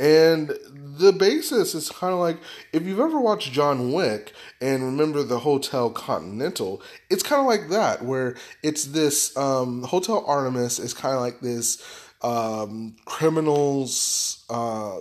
And 0.00 0.48
the 0.72 1.12
basis 1.12 1.74
is 1.74 1.90
kind 1.90 2.14
of 2.14 2.18
like 2.18 2.38
if 2.72 2.84
you've 2.84 3.00
ever 3.00 3.20
watched 3.20 3.52
John 3.52 3.92
Wick 3.92 4.32
and 4.60 4.82
remember 4.82 5.22
the 5.22 5.40
Hotel 5.40 5.90
Continental, 5.90 6.82
it's 7.10 7.22
kind 7.22 7.40
of 7.40 7.46
like 7.46 7.68
that, 7.68 8.02
where 8.02 8.36
it's 8.62 8.86
this 8.86 9.36
um, 9.36 9.82
Hotel 9.82 10.24
Artemis 10.26 10.78
is 10.78 10.94
kind 10.94 11.14
of 11.14 11.20
like 11.20 11.40
this 11.40 11.82
um, 12.22 12.96
criminals 13.04 14.42
uh, 14.48 15.00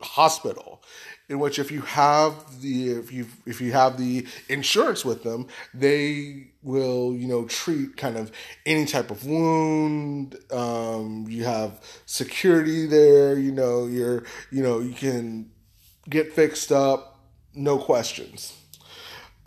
hospital 0.00 0.82
in 1.28 1.38
which 1.38 1.58
if 1.58 1.70
you 1.70 1.80
have 1.82 2.60
the 2.60 2.90
if 2.90 3.12
you 3.12 3.26
if 3.46 3.60
you 3.60 3.72
have 3.72 3.96
the 3.96 4.26
insurance 4.48 5.04
with 5.04 5.22
them, 5.22 5.46
they 5.72 6.48
will 6.62 7.14
you 7.14 7.28
know 7.28 7.44
treat 7.44 7.96
kind 7.96 8.16
of 8.16 8.32
any 8.66 8.84
type 8.84 9.10
of 9.10 9.24
wound. 9.24 10.36
Um, 10.50 11.26
you 11.28 11.44
have 11.44 11.80
security 12.04 12.86
there. 12.86 13.38
You 13.38 13.52
know 13.52 13.86
you're 13.86 14.24
you 14.50 14.62
know 14.62 14.80
you 14.80 14.92
can 14.92 15.50
get 16.08 16.32
fixed 16.32 16.72
up, 16.72 17.20
no 17.54 17.78
questions. 17.78 18.56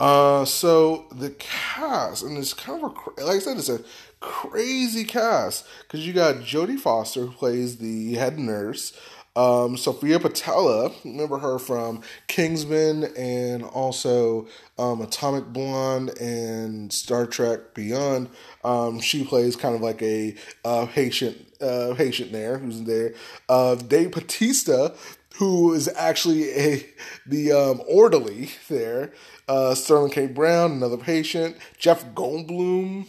Uh, 0.00 0.44
so 0.44 1.06
the 1.12 1.30
cast, 1.30 2.24
and 2.24 2.36
it's 2.36 2.54
kind 2.54 2.82
of 2.82 2.90
a 2.90 3.24
like 3.24 3.36
I 3.36 3.38
said, 3.38 3.58
it's 3.58 3.68
a 3.68 3.80
crazy 4.20 5.04
cast 5.04 5.66
because 5.82 6.06
you 6.06 6.14
got 6.14 6.36
Jodie 6.36 6.78
Foster 6.78 7.26
who 7.26 7.32
plays 7.32 7.76
the 7.76 8.14
head 8.14 8.38
nurse. 8.38 8.98
Um, 9.36 9.76
Sofia 9.76 10.18
Boutella, 10.20 10.92
remember 11.04 11.38
her 11.38 11.58
from 11.58 12.02
Kingsman 12.28 13.04
and 13.16 13.64
also 13.64 14.46
um, 14.78 15.00
Atomic 15.00 15.46
Blonde 15.46 16.16
and 16.20 16.92
Star 16.92 17.26
Trek 17.26 17.74
Beyond. 17.74 18.28
Um, 18.62 19.00
she 19.00 19.24
plays 19.24 19.56
kind 19.56 19.74
of 19.74 19.80
like 19.80 20.00
a 20.02 20.36
uh, 20.64 20.86
patient, 20.86 21.36
uh, 21.60 21.94
patient 21.96 22.30
there 22.30 22.58
who's 22.58 22.82
there. 22.82 23.14
Uh, 23.48 23.74
Dave 23.74 24.12
Bautista, 24.12 24.94
who 25.36 25.74
is 25.74 25.88
actually 25.96 26.50
a 26.50 26.86
the 27.26 27.52
um, 27.52 27.82
orderly 27.88 28.50
there. 28.68 29.12
Uh, 29.48 29.74
Sterling 29.74 30.12
K. 30.12 30.26
Brown, 30.26 30.72
another 30.72 30.96
patient. 30.96 31.56
Jeff 31.76 32.04
Goldblum, 32.14 33.06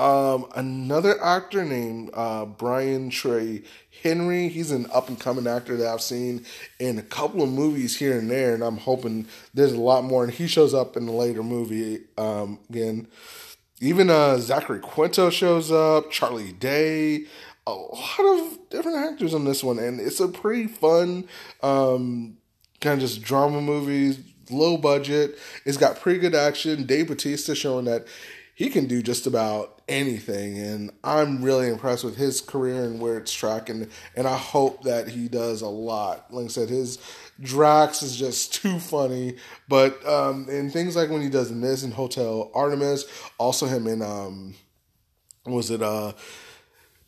um, 0.00 0.46
another 0.56 1.22
actor 1.22 1.62
named 1.62 2.10
uh, 2.14 2.46
Brian 2.46 3.10
Tyree 3.10 3.64
Henry. 4.02 4.48
He's 4.48 4.70
an 4.70 4.86
up 4.94 5.08
and 5.08 5.20
coming 5.20 5.46
actor 5.46 5.76
that 5.76 5.86
I've 5.86 6.00
seen 6.00 6.46
in 6.78 6.98
a 6.98 7.02
couple 7.02 7.42
of 7.42 7.50
movies 7.50 7.98
here 7.98 8.18
and 8.18 8.30
there, 8.30 8.54
and 8.54 8.64
I'm 8.64 8.78
hoping 8.78 9.26
there's 9.52 9.74
a 9.74 9.80
lot 9.80 10.04
more. 10.04 10.24
And 10.24 10.32
he 10.32 10.46
shows 10.46 10.72
up 10.72 10.96
in 10.96 11.06
a 11.06 11.12
later 11.12 11.42
movie 11.42 12.04
um, 12.16 12.60
again. 12.70 13.08
Even 13.82 14.08
uh, 14.08 14.38
Zachary 14.38 14.80
Quinto 14.80 15.28
shows 15.28 15.70
up. 15.70 16.10
Charlie 16.10 16.52
Day. 16.52 17.26
A 17.66 17.72
lot 17.72 18.20
of 18.20 18.70
different 18.70 18.96
actors 18.96 19.34
on 19.34 19.44
this 19.44 19.62
one, 19.62 19.78
and 19.78 20.00
it's 20.00 20.18
a 20.18 20.28
pretty 20.28 20.66
fun 20.66 21.28
um, 21.62 22.38
kind 22.80 22.94
of 22.94 23.00
just 23.00 23.22
drama 23.22 23.60
movie, 23.60 24.18
low 24.50 24.78
budget. 24.78 25.38
It's 25.66 25.76
got 25.76 26.00
pretty 26.00 26.20
good 26.20 26.34
action. 26.34 26.86
Dave 26.86 27.08
Bautista 27.08 27.54
showing 27.54 27.84
that 27.84 28.06
he 28.60 28.68
can 28.68 28.86
do 28.86 29.02
just 29.02 29.26
about 29.26 29.79
anything. 29.90 30.56
And 30.56 30.90
I'm 31.04 31.42
really 31.42 31.68
impressed 31.68 32.04
with 32.04 32.16
his 32.16 32.40
career 32.40 32.84
and 32.84 33.00
where 33.00 33.18
it's 33.18 33.32
tracking. 33.32 33.88
And 34.16 34.26
I 34.26 34.36
hope 34.36 34.84
that 34.84 35.08
he 35.08 35.28
does 35.28 35.60
a 35.60 35.68
lot. 35.68 36.32
Like 36.32 36.46
I 36.46 36.48
said, 36.48 36.68
his 36.70 36.98
Drax 37.40 38.02
is 38.02 38.16
just 38.16 38.54
too 38.54 38.78
funny. 38.78 39.36
But 39.68 40.06
um, 40.06 40.46
and 40.48 40.72
things 40.72 40.96
like 40.96 41.10
when 41.10 41.22
he 41.22 41.28
does 41.28 41.50
in 41.50 41.60
this 41.60 41.82
in 41.82 41.90
Hotel 41.90 42.50
Artemis, 42.54 43.04
also 43.38 43.66
him 43.66 43.86
in 43.86 44.00
um, 44.00 44.54
was 45.44 45.70
it 45.70 45.82
uh 45.82 46.12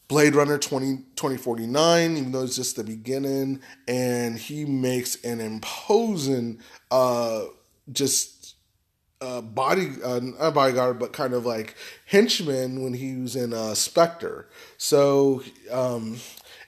Blade 0.09 0.35
Runner 0.35 0.59
20, 0.59 0.97
2049, 1.16 2.16
even 2.18 2.33
though 2.33 2.42
it's 2.42 2.57
just 2.57 2.77
the 2.77 2.85
beginning, 2.85 3.61
and 3.88 4.37
he 4.37 4.66
makes 4.66 5.23
an 5.25 5.40
imposing 5.40 6.61
uh 6.90 7.45
just 7.90 8.32
uh, 9.23 9.41
body 9.41 9.93
uh, 10.05 10.21
not 10.21 10.55
bodyguard, 10.55 10.99
but 10.99 11.13
kind 11.13 11.33
of 11.33 11.47
like 11.47 11.77
henchman 12.07 12.83
when 12.83 12.95
he 12.95 13.17
was 13.17 13.37
in 13.37 13.55
uh, 13.55 13.75
Spectre. 13.75 14.49
So, 14.77 15.43
um, 15.71 16.17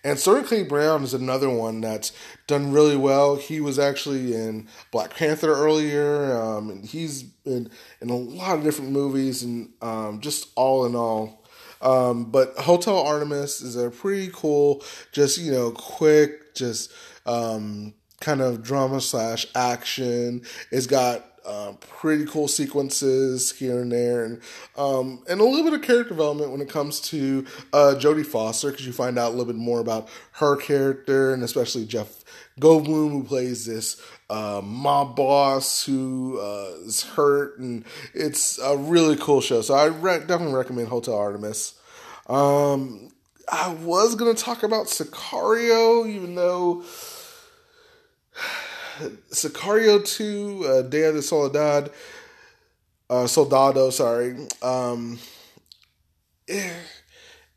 and 0.05 0.19
Sterling 0.19 0.45
K. 0.45 0.63
Brown 0.63 1.03
is 1.03 1.15
another 1.15 1.51
one 1.51 1.81
that's 1.81 2.13
done 2.47 2.73
really 2.73 2.97
well. 2.97 3.37
He 3.37 3.61
was 3.61 3.79
actually 3.79 4.35
in 4.35 4.69
Black 4.93 5.17
Panther 5.17 5.53
earlier, 5.53 6.37
um, 6.37 6.71
and 6.71 6.85
he's 6.85 7.23
been 7.23 7.71
in 8.01 8.11
a 8.11 8.17
lot 8.17 8.59
of 8.59 8.65
different 8.65 8.93
movies, 8.93 9.43
and 9.43 9.71
um, 9.83 10.21
just 10.21 10.49
all 10.55 10.87
in 10.87 10.95
all. 10.95 11.45
Um, 11.83 12.31
but 12.31 12.57
Hotel 12.57 12.99
Artemis 12.99 13.61
is 13.61 13.77
a 13.77 13.91
pretty 13.91 14.31
cool, 14.33 14.83
just 15.13 15.39
you 15.39 15.51
know, 15.51 15.73
quick, 15.73 16.55
just 16.55 16.93
um, 17.27 17.95
kind 18.21 18.41
of 18.41 18.63
drama 18.63 19.01
slash 19.01 19.47
action. 19.55 20.43
It's 20.71 20.87
got 20.87 21.34
um, 21.47 21.77
pretty 21.77 22.25
cool 22.27 22.49
sequences 22.49 23.53
here 23.53 23.81
and 23.81 23.93
there, 23.93 24.25
and 24.25 24.41
um, 24.77 25.23
and 25.29 25.41
a 25.41 25.45
little 25.45 25.65
bit 25.65 25.75
of 25.75 25.83
character 25.83 26.11
development 26.11 26.51
when 26.51 26.61
it 26.61 26.69
comes 26.69 27.01
to 27.01 27.47
uh, 27.73 27.95
Jodie 27.99 28.27
Foster 28.27 28.71
because 28.71 28.87
you 28.87 28.93
find 28.93 29.19
out 29.19 29.29
a 29.29 29.31
little 29.31 29.53
bit 29.53 29.57
more 29.57 29.81
about 29.81 30.09
her 30.33 30.57
character, 30.57 31.33
and 31.35 31.43
especially 31.43 31.85
Jeff 31.85 32.25
Goldblum 32.61 33.11
who 33.11 33.25
plays 33.25 33.67
this 33.67 34.01
uh, 34.31 34.61
mob 34.65 35.17
boss 35.17 35.85
who 35.85 36.39
uh, 36.41 36.87
is 36.87 37.03
hurt, 37.03 37.59
and 37.59 37.85
it's 38.15 38.59
a 38.59 38.77
really 38.77 39.17
cool 39.17 39.41
show. 39.41 39.61
So 39.61 39.75
I 39.75 39.87
re- 39.87 40.21
definitely 40.21 40.55
recommend 40.55 40.89
Hotel 40.89 41.15
Artemis. 41.15 41.75
Um, 42.27 43.11
I 43.51 43.75
was 43.75 44.15
gonna 44.15 44.35
talk 44.35 44.63
about 44.63 44.87
Sicario, 44.87 46.09
even 46.09 46.35
though 46.35 46.85
Sicario 49.31 50.05
2, 50.05 50.65
uh, 50.67 50.69
of 50.79 50.91
the 50.91 51.23
Soledad, 51.23 51.91
uh, 53.11 53.27
Soldado, 53.27 53.91
sorry. 53.91 54.37
Um, 54.63 55.19
it, 56.47 56.65
eh, 56.65 56.73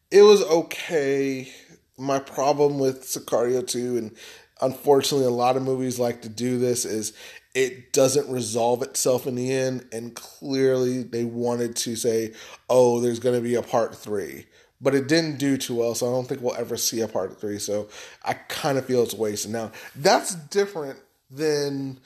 it 0.10 0.22
was 0.22 0.42
okay. 0.44 1.52
My 1.98 2.20
problem 2.20 2.80
with 2.80 3.04
Sicario 3.04 3.66
2, 3.66 3.98
and 3.98 4.16
unfortunately, 4.62 5.28
a 5.28 5.32
lot 5.32 5.58
of 5.58 5.64
movies 5.64 6.00
like 6.00 6.22
to 6.24 6.30
do 6.30 6.58
this, 6.60 6.86
is 6.86 7.14
it 7.54 7.92
doesn't 7.94 8.32
resolve 8.32 8.82
itself 8.82 9.28
in 9.28 9.36
the 9.36 9.52
end. 9.52 9.88
And 9.92 10.16
clearly, 10.16 11.04
they 11.04 11.24
wanted 11.26 11.76
to 11.78 11.96
say, 11.96 12.34
oh, 12.70 13.00
there's 13.00 13.20
going 13.20 13.36
to 13.36 13.42
be 13.42 13.56
a 13.56 13.62
part 13.64 13.96
three 13.96 14.46
but 14.80 14.94
it 14.94 15.08
didn't 15.08 15.40
do 15.40 15.58
too 15.58 15.74
well, 15.74 15.96
so 15.96 16.08
I 16.08 16.12
don't 16.12 16.28
think 16.28 16.40
we'll 16.40 16.56
ever 16.56 16.78
see 16.78 17.02
a 17.02 17.08
part 17.08 17.42
three. 17.42 17.58
So 17.58 17.90
I 18.24 18.34
kind 18.34 18.78
of 18.78 18.86
feel 18.86 19.02
it's 19.02 19.16
wasted. 19.16 19.52
Now 19.52 19.72
that's 19.96 20.36
different 20.36 21.00
then, 21.30 22.00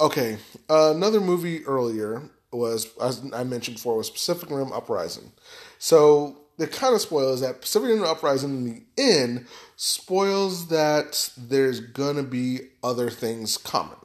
okay, 0.00 0.38
uh, 0.68 0.92
another 0.94 1.20
movie 1.20 1.64
earlier 1.64 2.22
was, 2.52 2.88
as 3.00 3.22
I 3.32 3.44
mentioned 3.44 3.76
before, 3.76 3.96
was 3.96 4.10
Pacific 4.10 4.50
Rim 4.50 4.72
Uprising. 4.72 5.32
So 5.78 6.36
the 6.56 6.66
kind 6.66 6.94
of 6.94 7.00
spoils 7.00 7.40
that 7.40 7.60
Pacific 7.60 7.88
Rim 7.88 8.04
Uprising 8.04 8.50
in 8.50 8.64
the 8.64 8.82
end 9.02 9.46
spoils 9.76 10.68
that 10.68 11.30
there's 11.36 11.80
gonna 11.80 12.22
be 12.22 12.60
other 12.82 13.10
things 13.10 13.56
coming. 13.56 13.96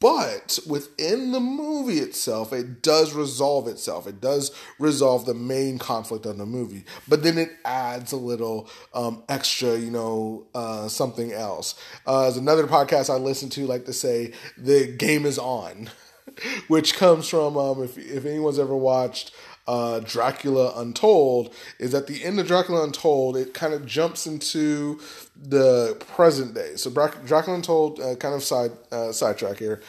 But 0.00 0.58
within 0.66 1.32
the 1.32 1.40
movie 1.40 1.98
itself, 1.98 2.52
it 2.52 2.82
does 2.82 3.14
resolve 3.14 3.66
itself. 3.68 4.06
It 4.06 4.20
does 4.20 4.54
resolve 4.78 5.26
the 5.26 5.34
main 5.34 5.78
conflict 5.78 6.24
of 6.26 6.38
the 6.38 6.46
movie. 6.46 6.84
But 7.08 7.22
then 7.22 7.36
it 7.36 7.50
adds 7.64 8.12
a 8.12 8.16
little 8.16 8.68
um, 8.94 9.22
extra, 9.28 9.76
you 9.76 9.90
know, 9.90 10.46
uh, 10.54 10.88
something 10.88 11.32
else. 11.32 11.74
Uh, 12.06 12.26
as 12.26 12.36
another 12.36 12.66
podcast 12.66 13.12
I 13.12 13.18
listen 13.18 13.50
to 13.50 13.66
like 13.66 13.86
to 13.86 13.92
say, 13.92 14.32
the 14.56 14.86
game 14.86 15.26
is 15.26 15.38
on, 15.38 15.90
which 16.68 16.94
comes 16.94 17.28
from, 17.28 17.56
um, 17.56 17.82
if, 17.82 17.98
if 17.98 18.24
anyone's 18.24 18.58
ever 18.58 18.76
watched 18.76 19.32
uh, 19.68 20.00
Dracula 20.00 20.72
Untold 20.80 21.54
is 21.78 21.94
at 21.94 22.06
the 22.06 22.24
end 22.24 22.40
of 22.40 22.46
Dracula 22.46 22.82
Untold, 22.82 23.36
it 23.36 23.52
kind 23.52 23.74
of 23.74 23.84
jumps 23.84 24.26
into 24.26 24.98
the 25.36 25.94
present 26.16 26.54
day. 26.54 26.74
So 26.76 26.90
Dracula 26.90 27.54
Untold, 27.54 28.00
uh, 28.00 28.16
kind 28.16 28.34
of 28.34 28.42
side 28.42 28.72
uh, 28.90 29.12
sidetrack 29.12 29.58
here. 29.58 29.82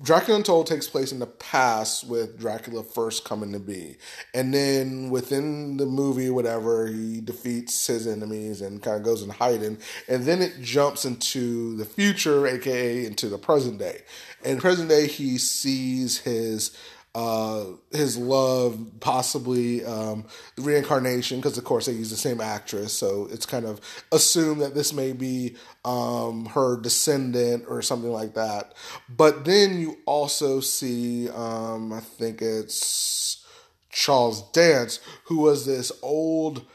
Dracula 0.00 0.38
Untold 0.38 0.68
takes 0.68 0.88
place 0.88 1.10
in 1.10 1.18
the 1.18 1.26
past 1.26 2.06
with 2.06 2.38
Dracula 2.38 2.84
first 2.84 3.24
coming 3.24 3.52
to 3.52 3.58
be. 3.58 3.96
And 4.32 4.54
then 4.54 5.10
within 5.10 5.76
the 5.76 5.86
movie, 5.86 6.30
whatever, 6.30 6.86
he 6.86 7.20
defeats 7.20 7.88
his 7.88 8.06
enemies 8.06 8.60
and 8.60 8.80
kind 8.80 8.96
of 8.96 9.02
goes 9.02 9.22
in 9.22 9.30
hiding. 9.30 9.78
And 10.08 10.24
then 10.24 10.40
it 10.40 10.62
jumps 10.62 11.04
into 11.04 11.76
the 11.76 11.84
future, 11.84 12.46
aka 12.46 13.04
into 13.04 13.28
the 13.28 13.38
present 13.38 13.78
day. 13.78 14.02
In 14.44 14.58
present 14.58 14.88
day, 14.88 15.08
he 15.08 15.36
sees 15.36 16.18
his 16.18 16.70
uh, 17.14 17.64
his 17.90 18.16
love, 18.16 18.78
possibly 19.00 19.84
um, 19.84 20.24
reincarnation, 20.56 21.38
because 21.38 21.58
of 21.58 21.64
course 21.64 21.86
they 21.86 21.92
use 21.92 22.10
the 22.10 22.16
same 22.16 22.40
actress, 22.40 22.92
so 22.92 23.28
it's 23.30 23.46
kind 23.46 23.64
of 23.64 23.80
assumed 24.12 24.60
that 24.60 24.74
this 24.74 24.92
may 24.92 25.12
be 25.12 25.56
um, 25.84 26.46
her 26.46 26.78
descendant 26.80 27.64
or 27.66 27.82
something 27.82 28.12
like 28.12 28.34
that. 28.34 28.74
But 29.08 29.44
then 29.44 29.80
you 29.80 29.98
also 30.06 30.60
see, 30.60 31.28
um, 31.30 31.92
I 31.92 32.00
think 32.00 32.42
it's 32.42 33.44
Charles 33.90 34.48
Dance, 34.52 35.00
who 35.24 35.38
was 35.38 35.66
this 35.66 35.90
old 36.02 36.66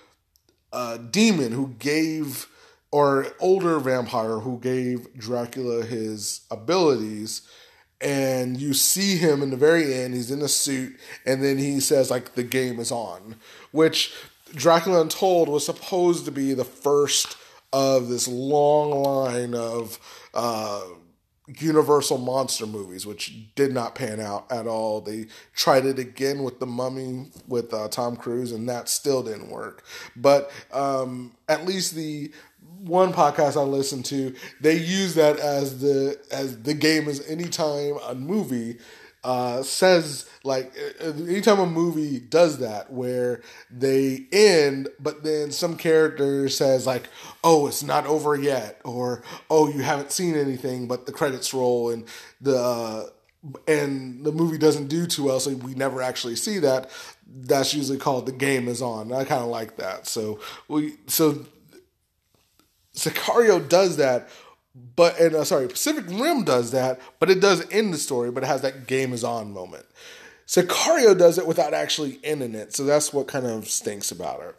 uh, 0.74 0.98
demon 0.98 1.52
who 1.52 1.76
gave, 1.80 2.48
or 2.92 3.28
older 3.40 3.80
vampire 3.80 4.40
who 4.40 4.60
gave 4.60 5.14
Dracula 5.18 5.86
his 5.86 6.42
abilities 6.50 7.48
and 8.04 8.60
you 8.60 8.74
see 8.74 9.18
him 9.18 9.42
in 9.42 9.50
the 9.50 9.58
very 9.58 9.94
end 9.94 10.14
he's 10.14 10.32
in 10.32 10.42
a 10.42 10.48
suit 10.48 10.96
and 11.26 11.44
then 11.44 11.58
he 11.58 11.80
says 11.80 12.12
like 12.12 12.36
the 12.36 12.44
game 12.44 12.80
is 12.80 12.92
on 12.92 13.36
which 13.72 14.14
dracula 14.54 15.02
untold 15.02 15.50
was 15.50 15.66
supposed 15.66 16.26
to 16.26 16.32
be 16.32 16.54
the 16.54 16.66
first 16.66 17.38
of 17.72 18.08
this 18.08 18.28
long 18.28 18.92
line 18.92 19.56
of 19.56 20.00
uh, 20.36 20.84
universal 21.60 22.18
monster 22.18 22.66
movies 22.66 23.06
which 23.06 23.54
did 23.56 23.74
not 23.74 23.96
pan 23.96 24.20
out 24.20 24.50
at 24.50 24.66
all. 24.66 25.02
They 25.02 25.26
tried 25.54 25.86
it 25.86 26.00
again 26.00 26.44
with 26.44 26.60
the 26.60 26.66
mummy 26.66 27.28
with 27.48 27.74
uh, 27.74 27.90
tom 27.90 28.16
cruise 28.16 28.52
and 28.52 28.70
that 28.70 28.88
still 28.88 29.24
didn't 29.24 29.50
work. 29.50 29.84
But 30.16 30.52
um, 30.72 31.34
at 31.50 31.66
least 31.66 31.96
the 31.96 32.32
one 32.84 33.14
podcast 33.14 33.56
I 33.56 33.64
listened 33.64 34.06
to, 34.06 34.36
they 34.62 34.76
use 34.76 35.16
that 35.16 35.40
as 35.40 35.80
the 35.80 36.20
as 36.32 36.64
the 36.64 36.74
game 36.74 37.08
is 37.08 37.26
anytime 37.28 37.98
a 38.08 38.16
movie 38.16 38.78
uh, 39.24 39.64
says 39.64 40.30
like 40.44 40.74
uh, 41.02 41.12
anytime 41.12 41.60
a 41.60 41.66
movie 41.66 42.20
does 42.20 42.58
that 42.58 42.92
where 42.92 43.42
they 43.72 44.26
end 44.34 44.90
but 45.00 45.24
then 45.24 45.50
some 45.50 45.78
character 45.78 46.50
says 46.50 46.86
like 46.86 47.08
oh 47.42 47.68
it's 47.68 47.84
not 47.84 48.06
over 48.06 48.36
yet 48.36 48.82
or 48.84 49.24
oh 49.50 49.70
you 49.70 49.82
haven't 49.82 50.12
seen 50.12 50.36
anything 50.36 50.90
but 50.90 51.06
the 51.06 51.14
credits 51.14 51.54
roll 51.54 51.90
and 51.90 52.06
the 52.42 52.58
uh, 52.58 53.06
and 53.68 54.24
the 54.24 54.32
movie 54.32 54.58
doesn't 54.58 54.88
do 54.88 55.06
too 55.06 55.26
well 55.26 55.40
so 55.40 55.52
we 55.52 55.74
never 55.76 56.02
actually 56.02 56.36
see 56.36 56.60
that. 56.60 56.90
That's 57.28 57.74
usually 57.74 57.98
called 57.98 58.26
the 58.26 58.32
game 58.32 58.68
is 58.68 58.82
on. 58.82 59.12
I 59.12 59.26
kind 59.26 59.42
of 59.42 59.50
like 59.50 59.78
that. 59.78 60.08
So 60.08 60.40
we 60.68 60.96
so 61.08 61.46
sicario 62.96 63.68
does 63.68 63.98
that 63.98 64.30
but 64.96 65.20
and 65.20 65.36
uh, 65.36 65.44
sorry, 65.44 65.68
Pacific 65.68 66.06
Rim 66.10 66.44
does 66.44 66.72
that, 66.72 67.00
but 67.20 67.30
it 67.30 67.40
does 67.40 67.66
end 67.72 67.94
the 67.94 67.98
story, 67.98 68.32
but 68.32 68.44
it 68.44 68.48
has 68.48 68.62
that 68.62 68.88
game 68.88 69.14
is 69.14 69.24
on 69.24 69.54
moment. 69.54 69.86
Sicario 70.48 71.18
does 71.18 71.38
it 71.38 71.48
without 71.48 71.74
actually 71.74 72.20
ending 72.24 72.56
it, 72.56 72.76
so 72.76 72.84
that's 72.84 73.14
what 73.14 73.28
kind 73.28 73.46
of 73.46 73.68
stinks 73.68 74.12
about 74.12 74.42
it. 74.42 74.56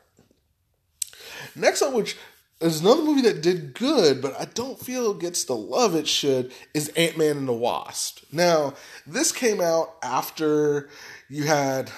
Next 1.56 1.82
up, 1.82 1.92
which 1.92 2.16
is 2.60 2.80
another 2.80 3.02
movie 3.02 3.22
that 3.22 3.42
did 3.42 3.74
good, 3.74 4.22
but 4.22 4.38
I 4.40 4.46
don't 4.46 4.78
feel 4.78 5.14
gets 5.14 5.44
the 5.44 5.56
love 5.56 5.94
it 5.94 6.08
should, 6.08 6.52
is 6.72 6.88
Ant 6.90 7.18
Man 7.18 7.36
and 7.36 7.48
the 7.48 7.52
Wasp. 7.52 8.24
Now, 8.32 8.74
this 9.06 9.32
came 9.32 9.60
out 9.60 9.94
after 10.02 10.88
you 11.28 11.44
had. 11.44 11.90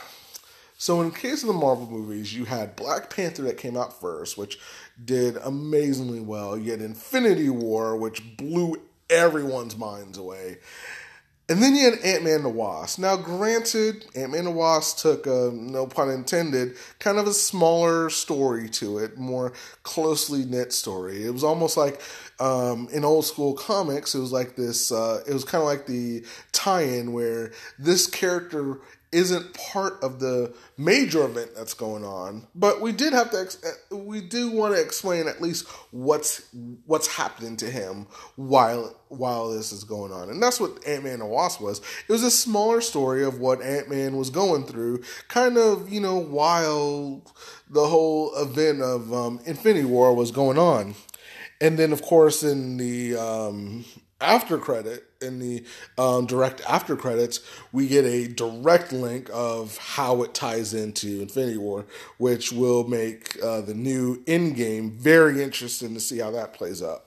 So, 0.78 1.00
in 1.00 1.10
case 1.10 1.42
of 1.42 1.46
the 1.46 1.54
Marvel 1.54 1.86
movies, 1.86 2.34
you 2.34 2.44
had 2.44 2.76
Black 2.76 3.08
Panther 3.08 3.42
that 3.42 3.56
came 3.56 3.76
out 3.76 3.98
first, 3.98 4.36
which 4.36 4.58
did 5.04 5.36
amazingly 5.38 6.20
well. 6.20 6.56
You 6.56 6.70
had 6.72 6.80
Infinity 6.80 7.50
War, 7.50 7.96
which 7.96 8.36
blew 8.36 8.76
everyone's 9.10 9.76
minds 9.76 10.18
away. 10.18 10.58
And 11.48 11.62
then 11.62 11.76
you 11.76 11.84
had 11.88 12.00
Ant 12.00 12.24
Man 12.24 12.42
the 12.42 12.48
Wasp. 12.48 12.98
Now, 12.98 13.16
granted, 13.16 14.04
Ant 14.16 14.32
Man 14.32 14.44
the 14.44 14.50
Wasp 14.50 14.98
took 14.98 15.28
a, 15.28 15.52
no 15.54 15.86
pun 15.86 16.10
intended, 16.10 16.74
kind 16.98 17.18
of 17.18 17.28
a 17.28 17.32
smaller 17.32 18.10
story 18.10 18.68
to 18.70 18.98
it, 18.98 19.16
more 19.16 19.52
closely 19.84 20.44
knit 20.44 20.72
story. 20.72 21.24
It 21.24 21.30
was 21.30 21.44
almost 21.44 21.76
like 21.76 22.00
um, 22.40 22.88
in 22.92 23.04
old 23.04 23.26
school 23.26 23.54
comics, 23.54 24.12
it 24.16 24.18
was 24.18 24.32
like 24.32 24.56
this, 24.56 24.90
uh, 24.90 25.22
it 25.26 25.32
was 25.32 25.44
kind 25.44 25.62
of 25.62 25.68
like 25.68 25.86
the 25.86 26.24
tie 26.50 26.82
in 26.82 27.12
where 27.12 27.52
this 27.78 28.08
character 28.08 28.80
isn't 29.12 29.54
part 29.54 30.02
of 30.02 30.20
the 30.20 30.52
major 30.76 31.24
event 31.24 31.50
that's 31.56 31.74
going 31.74 32.04
on 32.04 32.46
but 32.54 32.80
we 32.80 32.92
did 32.92 33.12
have 33.12 33.30
to 33.30 33.40
ex- 33.40 33.58
we 33.90 34.20
do 34.20 34.50
want 34.50 34.74
to 34.74 34.80
explain 34.80 35.28
at 35.28 35.40
least 35.40 35.66
what's 35.90 36.42
what's 36.86 37.06
happening 37.06 37.56
to 37.56 37.70
him 37.70 38.06
while 38.36 38.94
while 39.08 39.50
this 39.50 39.72
is 39.72 39.84
going 39.84 40.12
on. 40.12 40.30
And 40.30 40.42
that's 40.42 40.60
what 40.60 40.86
ant-man 40.86 41.20
and 41.20 41.30
wasp 41.30 41.60
was. 41.60 41.80
It 42.08 42.12
was 42.12 42.22
a 42.22 42.30
smaller 42.30 42.80
story 42.80 43.24
of 43.24 43.38
what 43.38 43.62
ant-man 43.62 44.16
was 44.16 44.30
going 44.30 44.64
through 44.64 45.02
kind 45.28 45.56
of 45.56 45.90
you 45.90 46.00
know 46.00 46.16
while 46.16 47.22
the 47.68 47.86
whole 47.86 48.34
event 48.36 48.82
of 48.82 49.12
um, 49.12 49.40
infinity 49.44 49.84
war 49.86 50.14
was 50.14 50.30
going 50.30 50.58
on. 50.58 50.94
And 51.60 51.78
then 51.78 51.92
of 51.92 52.02
course 52.02 52.42
in 52.42 52.76
the 52.76 53.16
um, 53.16 53.84
after 54.20 54.58
credit 54.58 55.04
in 55.20 55.38
the 55.38 55.64
um, 55.98 56.26
direct 56.26 56.60
after 56.68 56.96
credits, 56.96 57.40
we 57.72 57.88
get 57.88 58.04
a 58.04 58.28
direct 58.28 58.92
link 58.92 59.30
of 59.32 59.76
how 59.78 60.22
it 60.22 60.34
ties 60.34 60.74
into 60.74 61.22
Infinity 61.22 61.58
War, 61.58 61.86
which 62.18 62.52
will 62.52 62.86
make 62.86 63.42
uh, 63.42 63.60
the 63.60 63.74
new 63.74 64.22
Endgame 64.24 64.92
very 64.92 65.42
interesting 65.42 65.94
to 65.94 66.00
see 66.00 66.18
how 66.18 66.30
that 66.30 66.52
plays 66.52 66.82
out. 66.82 67.05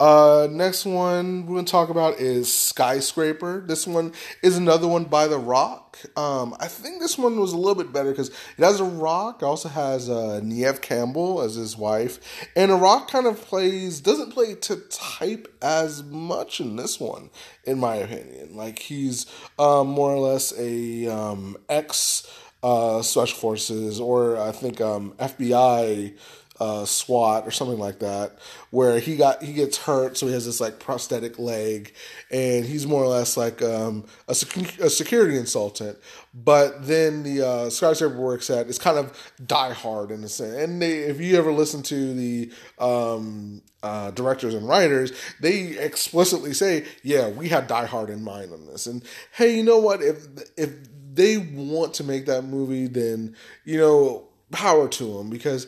Uh, 0.00 0.48
next 0.50 0.86
one 0.86 1.44
we're 1.44 1.60
to 1.60 1.70
talk 1.70 1.90
about 1.90 2.18
is 2.18 2.50
Skyscraper. 2.50 3.60
This 3.60 3.86
one 3.86 4.14
is 4.42 4.56
another 4.56 4.88
one 4.88 5.04
by 5.04 5.26
The 5.28 5.36
Rock. 5.36 5.98
Um, 6.16 6.56
I 6.58 6.68
think 6.68 7.00
this 7.00 7.18
one 7.18 7.38
was 7.38 7.52
a 7.52 7.58
little 7.58 7.74
bit 7.74 7.92
better 7.92 8.08
because 8.10 8.30
it 8.30 8.64
has 8.64 8.80
a 8.80 8.84
Rock. 8.84 9.42
It 9.42 9.44
also 9.44 9.68
has 9.68 10.08
uh, 10.08 10.40
Neve 10.42 10.80
Campbell 10.80 11.42
as 11.42 11.56
his 11.56 11.76
wife, 11.76 12.48
and 12.56 12.70
The 12.70 12.76
Rock 12.76 13.10
kind 13.10 13.26
of 13.26 13.42
plays 13.42 14.00
doesn't 14.00 14.32
play 14.32 14.54
to 14.54 14.76
type 14.88 15.54
as 15.60 16.02
much 16.02 16.60
in 16.60 16.76
this 16.76 16.98
one, 16.98 17.28
in 17.64 17.78
my 17.78 17.96
opinion. 17.96 18.56
Like 18.56 18.78
he's 18.78 19.26
um, 19.58 19.88
more 19.88 20.12
or 20.12 20.18
less 20.18 20.58
a 20.58 21.08
um, 21.08 21.58
ex 21.68 22.26
uh, 22.62 23.02
special 23.02 23.38
forces 23.38 24.00
or 24.00 24.38
I 24.38 24.52
think 24.52 24.80
um, 24.80 25.14
FBI 25.18 26.14
uh, 26.60 26.84
SWAT 26.84 27.46
or 27.46 27.50
something 27.50 27.78
like 27.78 28.00
that, 28.00 28.38
where 28.70 29.00
he 29.00 29.16
got 29.16 29.42
he 29.42 29.54
gets 29.54 29.78
hurt, 29.78 30.18
so 30.18 30.26
he 30.26 30.34
has 30.34 30.44
this 30.44 30.60
like 30.60 30.78
prosthetic 30.78 31.38
leg, 31.38 31.94
and 32.30 32.66
he's 32.66 32.86
more 32.86 33.02
or 33.02 33.08
less 33.08 33.36
like 33.36 33.62
um, 33.62 34.04
a, 34.28 34.34
sec- 34.34 34.78
a, 34.78 34.90
security 34.90 35.36
consultant. 35.36 35.98
But 36.34 36.86
then 36.86 37.22
the 37.22 37.46
uh, 37.46 37.70
skyscraper 37.70 38.18
works 38.18 38.50
at 38.50 38.68
it's 38.68 38.78
kind 38.78 38.98
of 38.98 39.32
Die 39.44 39.72
Hard 39.72 40.10
in 40.10 40.22
a 40.22 40.28
sense. 40.28 40.54
And 40.54 40.82
they, 40.82 40.98
if 40.98 41.18
you 41.18 41.38
ever 41.38 41.50
listen 41.50 41.82
to 41.84 42.14
the 42.14 42.52
um, 42.78 43.62
uh, 43.82 44.10
directors 44.10 44.52
and 44.52 44.68
writers, 44.68 45.12
they 45.40 45.78
explicitly 45.78 46.52
say, 46.52 46.84
"Yeah, 47.02 47.30
we 47.30 47.48
had 47.48 47.68
Die 47.68 47.86
Hard 47.86 48.10
in 48.10 48.22
mind 48.22 48.52
on 48.52 48.66
this." 48.66 48.86
And 48.86 49.02
hey, 49.32 49.56
you 49.56 49.62
know 49.62 49.78
what? 49.78 50.02
If 50.02 50.26
if 50.58 50.74
they 51.14 51.38
want 51.38 51.94
to 51.94 52.04
make 52.04 52.26
that 52.26 52.42
movie, 52.42 52.86
then 52.86 53.34
you 53.64 53.78
know 53.78 54.26
power 54.50 54.88
to 54.88 55.16
them 55.16 55.30
because 55.30 55.66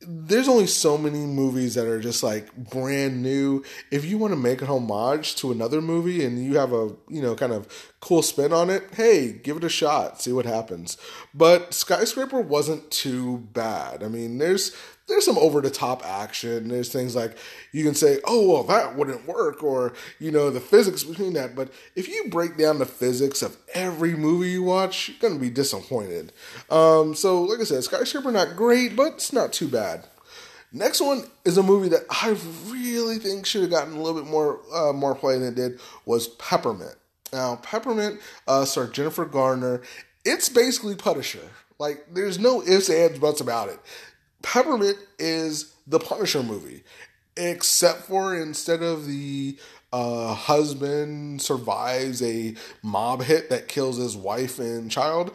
there's 0.00 0.48
only 0.48 0.66
so 0.66 0.96
many 0.96 1.18
movies 1.18 1.74
that 1.74 1.86
are 1.86 2.00
just 2.00 2.22
like 2.22 2.54
brand 2.56 3.22
new. 3.22 3.62
If 3.90 4.04
you 4.04 4.16
want 4.18 4.32
to 4.32 4.36
make 4.36 4.62
a 4.62 4.66
homage 4.66 5.36
to 5.36 5.52
another 5.52 5.82
movie 5.82 6.24
and 6.24 6.42
you 6.42 6.56
have 6.56 6.72
a, 6.72 6.90
you 7.08 7.20
know, 7.20 7.34
kind 7.34 7.52
of 7.52 7.89
cool 8.00 8.22
spin 8.22 8.52
on 8.52 8.70
it, 8.70 8.94
hey, 8.94 9.32
give 9.32 9.58
it 9.58 9.64
a 9.64 9.68
shot, 9.68 10.20
see 10.20 10.32
what 10.32 10.46
happens. 10.46 10.96
But 11.34 11.74
Skyscraper 11.74 12.40
wasn't 12.40 12.90
too 12.90 13.38
bad. 13.52 14.02
I 14.02 14.08
mean, 14.08 14.38
there's 14.38 14.74
there's 15.10 15.24
some 15.24 15.38
over 15.38 15.60
the 15.60 15.70
top 15.70 16.06
action. 16.06 16.68
There's 16.68 16.90
things 16.90 17.16
like 17.16 17.36
you 17.72 17.84
can 17.84 17.94
say, 17.94 18.20
oh, 18.24 18.48
well, 18.48 18.62
that 18.64 18.96
wouldn't 18.96 19.26
work, 19.26 19.62
or, 19.62 19.92
you 20.20 20.30
know, 20.30 20.50
the 20.50 20.60
physics 20.60 21.02
between 21.02 21.32
that. 21.32 21.56
But 21.56 21.72
if 21.96 22.08
you 22.08 22.28
break 22.28 22.56
down 22.56 22.78
the 22.78 22.86
physics 22.86 23.42
of 23.42 23.56
every 23.74 24.14
movie 24.14 24.50
you 24.50 24.62
watch, 24.62 25.08
you're 25.20 25.30
to 25.30 25.38
be 25.38 25.50
disappointed. 25.50 26.32
Um, 26.70 27.14
so, 27.14 27.42
like 27.42 27.60
I 27.60 27.64
said, 27.64 27.82
Skyscraper 27.82 28.30
not 28.30 28.56
great, 28.56 28.94
but 28.94 29.14
it's 29.14 29.32
not 29.32 29.52
too 29.52 29.68
bad. 29.68 30.06
Next 30.72 31.00
one 31.00 31.24
is 31.44 31.58
a 31.58 31.62
movie 31.64 31.88
that 31.88 32.04
I 32.08 32.36
really 32.68 33.18
think 33.18 33.44
should 33.44 33.62
have 33.62 33.70
gotten 33.70 33.94
a 33.94 34.00
little 34.00 34.22
bit 34.22 34.30
more 34.30 34.60
uh, 34.72 34.92
more 34.92 35.16
play 35.16 35.36
than 35.36 35.48
it 35.48 35.54
did 35.56 35.80
was 36.06 36.28
Peppermint. 36.28 36.94
Now, 37.32 37.56
Peppermint 37.56 38.20
uh, 38.46 38.64
starred 38.64 38.94
Jennifer 38.94 39.24
Garner. 39.24 39.82
It's 40.24 40.48
basically 40.48 40.96
Punisher. 40.96 41.50
Like, 41.78 42.06
there's 42.12 42.38
no 42.38 42.62
ifs, 42.62 42.90
ands, 42.90 43.18
buts 43.18 43.40
about 43.40 43.68
it. 43.68 43.78
Peppermint 44.42 44.98
is 45.18 45.74
the 45.86 45.98
Punisher 45.98 46.42
movie, 46.42 46.82
except 47.36 48.02
for 48.02 48.36
instead 48.36 48.82
of 48.82 49.06
the 49.06 49.58
uh, 49.92 50.34
husband 50.34 51.42
survives 51.42 52.22
a 52.22 52.54
mob 52.82 53.22
hit 53.22 53.50
that 53.50 53.68
kills 53.68 53.96
his 53.96 54.16
wife 54.16 54.58
and 54.58 54.90
child, 54.90 55.34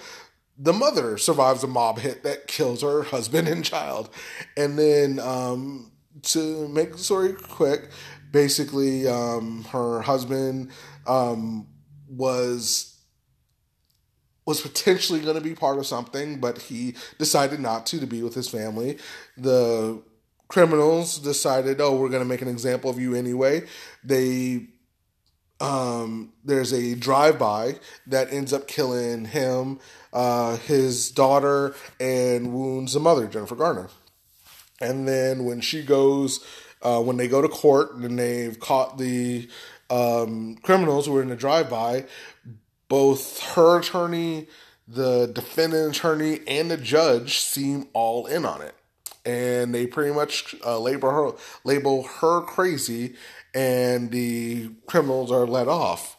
the 0.58 0.74
mother 0.74 1.18
survives 1.18 1.64
a 1.64 1.68
mob 1.68 2.00
hit 2.00 2.24
that 2.24 2.48
kills 2.48 2.82
her 2.82 3.04
husband 3.04 3.48
and 3.48 3.66
child. 3.66 4.10
And 4.56 4.80
then, 4.80 5.20
um, 5.20 5.92
to 6.24 6.68
make 6.70 6.94
the 6.94 6.98
story 6.98 7.34
quick, 7.34 7.90
basically, 8.32 9.08
um, 9.08 9.66
her 9.66 10.02
husband 10.02 10.72
um, 11.06 11.68
was 12.10 12.92
was 14.46 14.62
potentially 14.62 15.20
going 15.22 15.36
to 15.36 15.42
be 15.42 15.56
part 15.56 15.80
of 15.80 15.88
something, 15.88 16.40
but 16.40 16.60
he 16.60 16.96
decided 17.18 17.60
not 17.60 17.88
to 17.88 18.00
to 18.00 18.06
be 18.06 18.22
with 18.22 18.36
his 18.36 18.48
family. 18.48 19.00
The 19.38 20.02
criminals 20.48 21.18
decided, 21.18 21.82
"Oh, 21.82 21.98
we're 21.98 22.10
going 22.10 22.22
to 22.24 22.30
make 22.30 22.42
an 22.42 22.48
example 22.48 22.90
of 22.90 23.00
you 23.00 23.16
anyway." 23.16 23.64
They 24.04 24.68
um, 25.60 26.34
there's 26.44 26.74
a 26.74 26.96
drive-by 26.96 27.80
that 28.08 28.32
ends 28.32 28.52
up 28.54 28.68
killing 28.68 29.26
him, 29.26 29.80
uh, 30.12 30.58
his 30.58 31.12
daughter, 31.12 31.76
and 32.00 32.54
wounds 32.54 32.94
the 32.94 33.00
mother, 33.00 33.28
Jennifer 33.28 33.56
Garner. 33.56 33.90
And 34.82 35.08
then 35.08 35.46
when 35.46 35.62
she 35.62 35.82
goes, 35.82 36.46
uh, 36.82 37.02
when 37.02 37.18
they 37.18 37.28
go 37.28 37.42
to 37.42 37.48
court 37.48 37.96
and 37.96 38.20
they've 38.20 38.60
caught 38.60 38.98
the 38.98 39.50
um, 39.90 40.56
criminals 40.64 41.06
who 41.06 41.14
were 41.14 41.22
in 41.22 41.30
the 41.30 41.36
drive-by, 41.36 42.06
both 42.88 43.42
her 43.56 43.80
attorney, 43.80 44.48
the 44.88 45.28
defendant 45.28 45.96
attorney, 45.96 46.42
and 46.48 46.70
the 46.70 46.78
judge 46.78 47.40
seem 47.40 47.88
all 47.94 48.26
in 48.28 48.46
on 48.46 48.62
it. 48.62 48.76
And 49.26 49.74
they 49.74 49.88
pretty 49.88 50.14
much 50.14 50.56
uh, 50.64 50.80
label 50.80 51.10
her 51.10 51.32
label 51.64 52.04
her 52.04 52.42
crazy, 52.42 53.16
and 53.56 54.12
the 54.12 54.70
criminals 54.86 55.32
are 55.32 55.48
let 55.48 55.68
off. 55.68 56.16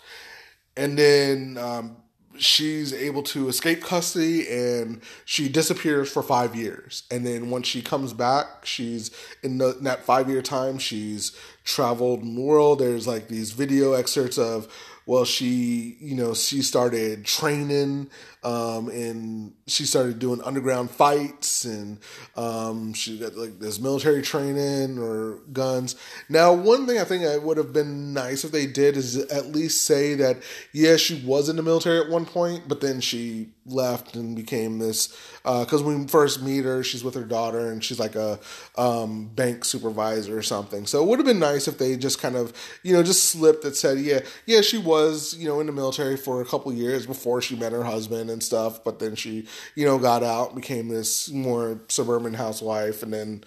And 0.77 0.99
then 0.99 1.57
um, 1.57 1.97
she's 2.41 2.93
able 2.93 3.23
to 3.23 3.49
escape 3.49 3.83
custody 3.83 4.49
and 4.49 5.01
she 5.25 5.49
disappears 5.49 6.11
for 6.11 6.23
five 6.23 6.55
years. 6.55 7.03
And 7.11 7.27
then 7.27 7.51
once 7.51 7.67
she 7.67 7.83
comes 7.83 8.13
back, 8.13 8.65
she's 8.65 9.11
in, 9.43 9.59
the, 9.59 9.77
in 9.79 9.85
that 9.85 10.05
five 10.05 10.29
year 10.29 10.43
time, 10.43 10.79
she's 10.79 11.37
traveled 11.65 12.23
the 12.23 12.41
world. 12.41 12.79
There's 12.79 13.07
like 13.07 13.29
these 13.29 13.53
video 13.53 13.93
excerpts 13.93 14.39
of 14.39 14.69
well, 15.07 15.25
she, 15.25 15.97
you 16.01 16.17
know, 16.17 16.35
she 16.35 16.63
started 16.63 17.25
training, 17.25 18.11
um, 18.43 18.89
and 18.89 19.55
she 19.69 19.85
started 19.85 20.19
doing 20.19 20.43
underground 20.43 20.91
fights, 20.91 21.65
and 21.65 21.99
um, 22.37 22.93
she 22.93 23.19
got 23.19 23.37
like 23.37 23.61
this 23.61 23.79
military 23.79 24.21
training 24.21 24.99
or 24.99 25.39
guns. 25.53 25.95
Now, 26.29 26.53
one 26.53 26.87
thing 26.87 26.99
I 26.99 27.05
think 27.05 27.23
it 27.23 27.43
would 27.43 27.57
have 27.57 27.73
been 27.73 28.13
nice 28.13 28.45
if 28.45 28.51
they 28.51 28.67
did 28.67 28.97
is 28.97 29.17
at 29.17 29.47
least 29.47 29.83
say 29.83 30.15
that, 30.15 30.43
yeah, 30.73 30.97
she 30.97 31.23
was 31.25 31.49
in 31.49 31.57
the 31.57 31.63
military 31.63 32.01
at 32.01 32.11
one 32.11 32.27
point, 32.27 32.65
but 32.67 32.81
then 32.81 33.01
she 33.01 33.51
left 33.67 34.15
and 34.15 34.37
became 34.37 34.79
this 34.79 35.09
because 35.43 35.83
uh, 35.83 35.85
when 35.85 36.03
we 36.03 36.07
first 36.07 36.41
meet 36.43 36.65
her 36.65 36.85
she's 36.85 37.03
with 37.03 37.15
her 37.15 37.25
daughter 37.25 37.71
and 37.71 37.83
she's 37.83 37.99
like 37.99 38.15
a 38.15 38.39
um, 38.79 39.27
bank 39.35 39.65
supervisor 39.65 40.39
or 40.39 40.43
something 40.43 40.87
so 40.87 41.03
it 41.03 41.09
would 41.09 41.19
have 41.19 41.27
been 41.27 41.41
nice 41.41 41.67
if 41.67 41.77
they 41.79 41.97
just 41.97 42.21
kind 42.21 42.37
of 42.37 42.53
you 42.85 42.93
know 42.93 43.03
just 43.03 43.25
slipped 43.27 43.63
that 43.63 43.77
said 43.77 43.99
yeah 43.99 44.21
yeah 44.47 44.61
she 44.61 44.79
was 44.79 44.96
you 45.37 45.49
know 45.49 45.61
in 45.61 45.67
the 45.67 45.73
military 45.73 46.17
for 46.17 46.41
a 46.41 46.45
couple 46.45 46.73
years 46.73 47.07
before 47.07 47.41
she 47.41 47.57
met 47.57 47.73
her 47.73 47.85
husband 47.85 48.31
and 48.31 48.43
stuff 48.43 48.83
but 48.85 48.99
then 48.99 49.15
she 49.15 49.47
you 49.75 49.85
know 49.85 49.99
got 49.99 50.23
out 50.23 50.55
became 50.55 50.89
this 50.89 51.31
more 51.31 51.81
suburban 51.89 52.35
housewife 52.35 53.03
and 53.03 53.13
then 53.13 53.43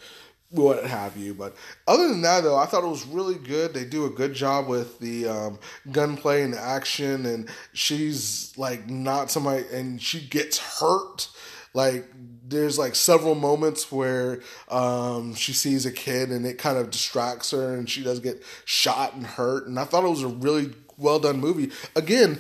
what 0.51 0.83
have 0.85 1.15
you. 1.15 1.33
But 1.33 1.55
other 1.87 2.07
than 2.07 2.21
that, 2.21 2.43
though, 2.43 2.57
I 2.57 2.65
thought 2.65 2.83
it 2.83 2.87
was 2.87 3.05
really 3.05 3.35
good. 3.35 3.73
They 3.73 3.85
do 3.85 4.05
a 4.05 4.09
good 4.09 4.33
job 4.33 4.67
with 4.67 4.99
the 4.99 5.27
um, 5.27 5.59
gunplay 5.91 6.41
and 6.41 6.55
action, 6.55 7.25
and 7.25 7.49
she's 7.73 8.57
like 8.57 8.89
not 8.89 9.31
somebody, 9.31 9.65
and 9.71 10.01
she 10.01 10.19
gets 10.19 10.79
hurt. 10.79 11.29
Like 11.73 12.05
there's 12.47 12.79
like 12.79 12.95
several 12.95 13.35
moments 13.35 13.91
where 13.91 14.41
um, 14.69 15.35
she 15.35 15.53
sees 15.53 15.85
a 15.85 15.91
kid 15.91 16.29
and 16.29 16.45
it 16.45 16.57
kind 16.57 16.77
of 16.77 16.89
distracts 16.89 17.51
her, 17.51 17.75
and 17.75 17.89
she 17.89 18.03
does 18.03 18.19
get 18.19 18.43
shot 18.65 19.13
and 19.13 19.25
hurt. 19.25 19.67
And 19.67 19.79
I 19.79 19.83
thought 19.83 20.03
it 20.03 20.09
was 20.09 20.23
a 20.23 20.27
really 20.27 20.73
well 20.99 21.19
done 21.19 21.39
movie. 21.39 21.71
Again, 21.95 22.39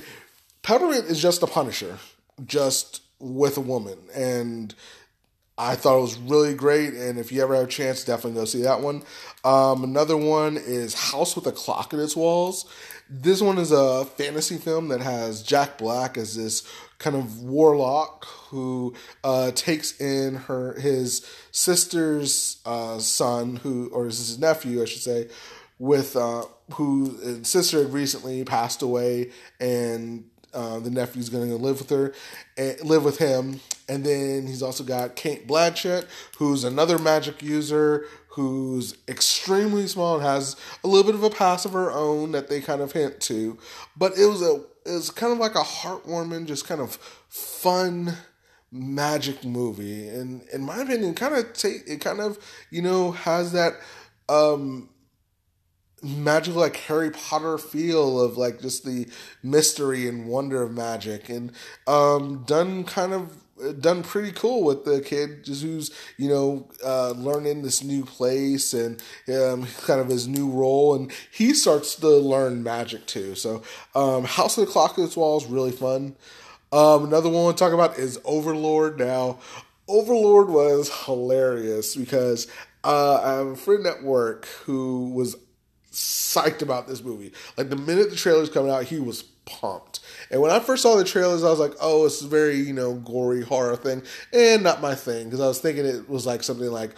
Peppermint 0.61 1.05
is 1.05 1.21
just 1.21 1.41
a 1.43 1.47
Punisher, 1.47 1.97
just 2.45 3.01
with 3.19 3.57
a 3.57 3.61
woman, 3.61 3.97
and 4.13 4.75
I 5.59 5.75
thought 5.75 5.97
it 5.97 6.01
was 6.01 6.17
really 6.17 6.53
great, 6.53 6.93
and 6.93 7.19
if 7.19 7.33
you 7.33 7.41
ever 7.41 7.53
have 7.53 7.65
a 7.65 7.67
chance, 7.67 8.05
definitely 8.05 8.39
go 8.39 8.45
see 8.45 8.61
that 8.61 8.79
one. 8.79 9.03
Um, 9.43 9.83
another 9.83 10.15
one 10.15 10.55
is 10.55 10.93
House 10.93 11.35
with 11.35 11.47
a 11.47 11.51
Clock 11.51 11.91
in 11.91 11.99
its 11.99 12.15
Walls. 12.15 12.65
This 13.09 13.41
one 13.41 13.57
is 13.57 13.73
a 13.73 14.05
fantasy 14.05 14.57
film 14.57 14.87
that 14.87 15.01
has 15.01 15.43
Jack 15.43 15.77
Black 15.77 16.17
as 16.17 16.37
this 16.37 16.65
kind 16.97 17.15
of 17.15 17.41
warlock 17.41 18.25
who 18.49 18.93
uh, 19.23 19.51
takes 19.51 19.99
in 19.99 20.35
her 20.35 20.79
his 20.79 21.25
sister's 21.51 22.61
uh, 22.65 22.99
son, 22.99 23.57
who 23.57 23.89
or 23.91 24.05
his 24.05 24.39
nephew, 24.39 24.81
I 24.81 24.85
should 24.85 25.01
say, 25.01 25.27
with 25.79 26.15
uh, 26.15 26.43
who 26.73 27.43
sister 27.43 27.79
had 27.83 27.93
recently 27.93 28.43
passed 28.43 28.81
away, 28.81 29.31
and 29.59 30.29
uh, 30.53 30.79
the 30.79 30.91
nephew's 30.91 31.29
going 31.29 31.49
to 31.49 31.55
live 31.55 31.79
with 31.79 31.89
her, 31.89 32.13
and 32.57 32.81
live 32.83 33.03
with 33.03 33.17
him, 33.17 33.59
and 33.87 34.03
then 34.03 34.45
he's 34.45 34.61
also 34.61 34.83
got 34.83 35.15
Cate 35.15 35.47
Blanchett, 35.47 36.05
who's 36.37 36.63
another 36.63 36.99
magic 36.99 37.41
user 37.41 38.05
who's 38.29 38.95
extremely 39.07 39.87
small 39.87 40.15
and 40.15 40.23
has 40.23 40.55
a 40.83 40.87
little 40.87 41.03
bit 41.03 41.15
of 41.15 41.23
a 41.23 41.29
past 41.29 41.65
of 41.65 41.73
her 41.73 41.91
own 41.91 42.31
that 42.31 42.47
they 42.47 42.61
kind 42.61 42.81
of 42.81 42.91
hint 42.91 43.19
to. 43.19 43.57
But 43.97 44.17
it 44.17 44.25
was 44.25 44.41
a 44.41 44.61
it 44.85 44.93
was 44.93 45.09
kind 45.09 45.33
of 45.33 45.39
like 45.39 45.55
a 45.55 45.63
heartwarming, 45.63 46.45
just 46.45 46.67
kind 46.67 46.81
of 46.81 46.95
fun 47.27 48.13
magic 48.71 49.43
movie. 49.43 50.07
And 50.07 50.43
in 50.53 50.61
my 50.61 50.81
opinion, 50.81 51.15
kind 51.15 51.35
of 51.35 51.53
take 51.53 51.81
it 51.87 52.01
kind 52.01 52.19
of, 52.19 52.37
you 52.69 52.81
know, 52.81 53.11
has 53.11 53.51
that 53.53 53.73
um 54.29 54.89
magical 56.03 56.61
like 56.61 56.77
Harry 56.77 57.11
Potter 57.11 57.57
feel 57.57 58.21
of 58.21 58.37
like 58.37 58.61
just 58.61 58.85
the 58.85 59.07
mystery 59.43 60.07
and 60.07 60.27
wonder 60.27 60.61
of 60.61 60.71
magic 60.71 61.29
and 61.29 61.51
um 61.87 62.43
done 62.45 62.83
kind 62.83 63.13
of 63.13 63.43
done 63.79 64.03
pretty 64.03 64.31
cool 64.31 64.63
with 64.63 64.85
the 64.85 65.01
kid 65.01 65.43
just 65.43 65.61
who's 65.61 65.91
you 66.17 66.29
know 66.29 66.67
uh, 66.83 67.11
learning 67.11 67.61
this 67.61 67.83
new 67.83 68.05
place 68.05 68.73
and 68.73 69.01
um, 69.27 69.67
kind 69.81 69.99
of 69.99 70.07
his 70.07 70.27
new 70.27 70.49
role 70.49 70.95
and 70.95 71.11
he 71.31 71.53
starts 71.53 71.95
to 71.95 72.07
learn 72.07 72.63
magic 72.63 73.05
too. 73.05 73.35
So 73.35 73.61
um, 73.95 74.23
house 74.23 74.57
of 74.57 74.65
the 74.65 74.71
clock 74.71 74.97
its 74.97 75.17
walls 75.17 75.45
really 75.45 75.71
fun. 75.71 76.15
Um, 76.71 77.05
another 77.05 77.29
one 77.29 77.43
we'll 77.43 77.53
talk 77.53 77.73
about 77.73 77.97
is 77.97 78.19
overlord. 78.23 78.99
Now 78.99 79.39
overlord 79.87 80.49
was 80.49 81.05
hilarious 81.05 81.95
because 81.95 82.47
uh, 82.83 83.19
i 83.23 83.31
have 83.33 83.47
a 83.47 83.55
friend 83.55 83.85
at 83.87 84.03
work 84.03 84.45
who 84.65 85.09
was 85.09 85.35
psyched 85.99 86.61
about 86.61 86.87
this 86.87 87.03
movie 87.03 87.31
like 87.57 87.69
the 87.69 87.75
minute 87.75 88.09
the 88.09 88.15
trailer's 88.15 88.49
coming 88.49 88.71
out 88.71 88.83
he 88.83 88.99
was 88.99 89.23
pumped. 89.49 89.99
And 90.31 90.41
when 90.41 90.51
I 90.51 90.59
first 90.59 90.83
saw 90.83 90.95
the 90.95 91.03
trailers, 91.03 91.43
I 91.43 91.49
was 91.49 91.59
like, 91.59 91.73
oh, 91.81 92.05
it's 92.05 92.21
a 92.21 92.27
very, 92.27 92.57
you 92.57 92.73
know, 92.73 92.93
gory 92.95 93.41
horror 93.41 93.75
thing. 93.75 94.03
And 94.31 94.63
not 94.63 94.81
my 94.81 94.95
thing, 94.95 95.25
because 95.25 95.41
I 95.41 95.47
was 95.47 95.59
thinking 95.59 95.85
it 95.85 96.07
was 96.07 96.25
like 96.25 96.43
something 96.43 96.69
like, 96.69 96.91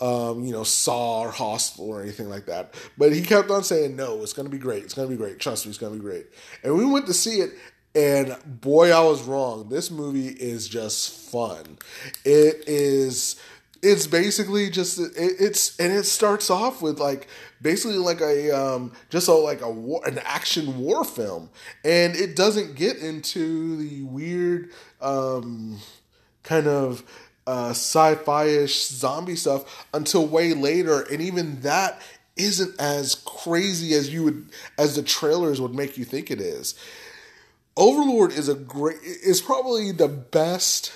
um, 0.00 0.44
you 0.44 0.52
know, 0.52 0.62
Saw 0.62 1.22
or 1.22 1.30
Hostel 1.30 1.90
or 1.90 2.02
anything 2.02 2.28
like 2.28 2.46
that. 2.46 2.74
But 2.96 3.12
he 3.12 3.20
kept 3.20 3.50
on 3.50 3.64
saying, 3.64 3.96
no, 3.96 4.22
it's 4.22 4.32
going 4.32 4.46
to 4.46 4.50
be 4.50 4.58
great. 4.58 4.84
It's 4.84 4.94
going 4.94 5.08
to 5.08 5.14
be 5.14 5.18
great. 5.18 5.38
Trust 5.38 5.66
me, 5.66 5.70
it's 5.70 5.78
going 5.78 5.92
to 5.92 5.98
be 5.98 6.04
great. 6.04 6.26
And 6.62 6.76
we 6.76 6.84
went 6.84 7.06
to 7.06 7.14
see 7.14 7.40
it, 7.40 7.50
and 7.94 8.36
boy, 8.60 8.90
I 8.90 9.00
was 9.00 9.22
wrong. 9.22 9.68
This 9.68 9.90
movie 9.90 10.28
is 10.28 10.68
just 10.68 11.30
fun. 11.30 11.78
It 12.24 12.64
is. 12.66 13.40
It's 13.80 14.06
basically 14.06 14.70
just 14.70 14.98
it, 14.98 15.12
it's 15.16 15.78
and 15.78 15.92
it 15.92 16.04
starts 16.04 16.50
off 16.50 16.82
with 16.82 16.98
like 16.98 17.28
basically 17.62 17.98
like 17.98 18.20
a 18.20 18.50
um, 18.50 18.92
just 19.08 19.28
a 19.28 19.32
like 19.32 19.60
a 19.60 19.70
war, 19.70 20.00
an 20.06 20.18
action 20.18 20.78
war 20.78 21.04
film, 21.04 21.50
and 21.84 22.16
it 22.16 22.34
doesn't 22.34 22.74
get 22.74 22.96
into 22.98 23.76
the 23.76 24.02
weird 24.02 24.70
um, 25.00 25.78
kind 26.42 26.66
of 26.66 27.04
uh, 27.46 27.70
sci-fi-ish 27.70 28.88
zombie 28.88 29.36
stuff 29.36 29.86
until 29.94 30.26
way 30.26 30.54
later, 30.54 31.02
and 31.02 31.20
even 31.20 31.60
that 31.60 32.02
isn't 32.36 32.78
as 32.80 33.14
crazy 33.14 33.94
as 33.94 34.12
you 34.12 34.24
would 34.24 34.48
as 34.76 34.96
the 34.96 35.02
trailers 35.02 35.60
would 35.60 35.74
make 35.74 35.96
you 35.96 36.04
think 36.04 36.30
it 36.30 36.40
is. 36.40 36.74
Overlord 37.76 38.32
is 38.32 38.48
a 38.48 38.54
great 38.54 38.98
is 39.02 39.40
probably 39.40 39.92
the 39.92 40.08
best 40.08 40.92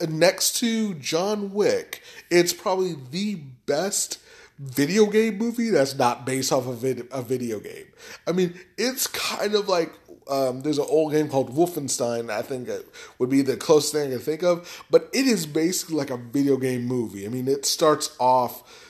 next 0.00 0.58
to 0.58 0.94
John 0.94 1.52
Wick. 1.52 2.02
It's 2.30 2.52
probably 2.52 2.96
the 3.10 3.36
best 3.66 4.18
video 4.58 5.06
game 5.06 5.38
movie 5.38 5.70
that's 5.70 5.96
not 5.96 6.24
based 6.24 6.52
off 6.52 6.66
of 6.66 6.84
a 6.84 7.22
video 7.22 7.58
game. 7.58 7.86
I 8.26 8.32
mean, 8.32 8.58
it's 8.78 9.06
kind 9.06 9.54
of 9.54 9.68
like 9.68 9.92
um, 10.28 10.62
there's 10.62 10.78
an 10.78 10.86
old 10.88 11.12
game 11.12 11.28
called 11.28 11.54
Wolfenstein. 11.54 12.30
I 12.30 12.42
think 12.42 12.68
it 12.68 12.86
would 13.18 13.30
be 13.30 13.42
the 13.42 13.56
closest 13.56 13.92
thing 13.92 14.08
I 14.08 14.12
can 14.12 14.20
think 14.20 14.42
of, 14.42 14.84
but 14.90 15.08
it 15.12 15.26
is 15.26 15.46
basically 15.46 15.96
like 15.96 16.10
a 16.10 16.16
video 16.16 16.56
game 16.56 16.84
movie. 16.84 17.26
I 17.26 17.28
mean, 17.28 17.48
it 17.48 17.66
starts 17.66 18.14
off. 18.18 18.83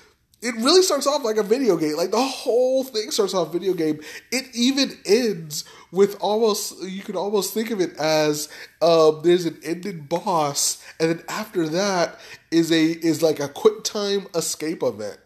It 0.45 0.55
really 0.57 0.83
starts 0.83 1.07
off 1.07 1.25
like 1.25 1.39
a 1.39 1.43
video 1.43 1.77
game. 1.77 1.97
Like 1.97 2.11
the 2.11 2.23
whole 2.23 2.85
thing 2.85 3.11
starts 3.11 3.33
off 3.35 3.53
video 3.53 3.73
game. 3.73 4.01
It 4.31 4.45
even 4.55 4.97
ends 5.07 5.65
with 5.91 6.17
almost 6.21 6.83
you 6.83 7.03
can 7.03 7.17
almost 7.17 7.55
think 7.55 7.71
of 7.71 7.81
it 7.81 7.97
as 7.97 8.49
um, 8.83 9.21
there's 9.25 9.47
an 9.47 9.59
ended 9.65 10.09
boss, 10.09 10.85
and 11.01 11.11
then 11.11 11.25
after 11.29 11.69
that 11.71 12.21
is 12.51 12.71
a 12.71 12.85
is 12.85 13.23
like 13.23 13.41
a 13.41 13.49
quick 13.49 13.83
time 13.85 14.27
escape 14.35 14.83
event 14.83 15.19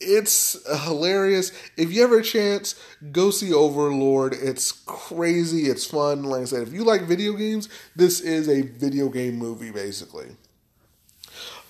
it's 0.00 0.56
hilarious. 0.84 1.52
If 1.76 1.92
you 1.92 2.04
ever 2.04 2.18
a 2.18 2.22
chance, 2.22 2.74
go 3.12 3.30
see 3.30 3.52
Overlord. 3.52 4.34
It's 4.34 4.72
crazy. 4.72 5.66
It's 5.66 5.86
fun. 5.86 6.24
Like 6.24 6.42
I 6.42 6.44
said, 6.44 6.62
if 6.68 6.72
you 6.72 6.84
like 6.84 7.02
video 7.02 7.32
games, 7.32 7.68
this 7.94 8.20
is 8.20 8.48
a 8.48 8.62
video 8.62 9.08
game 9.08 9.36
movie, 9.36 9.70
basically. 9.70 10.28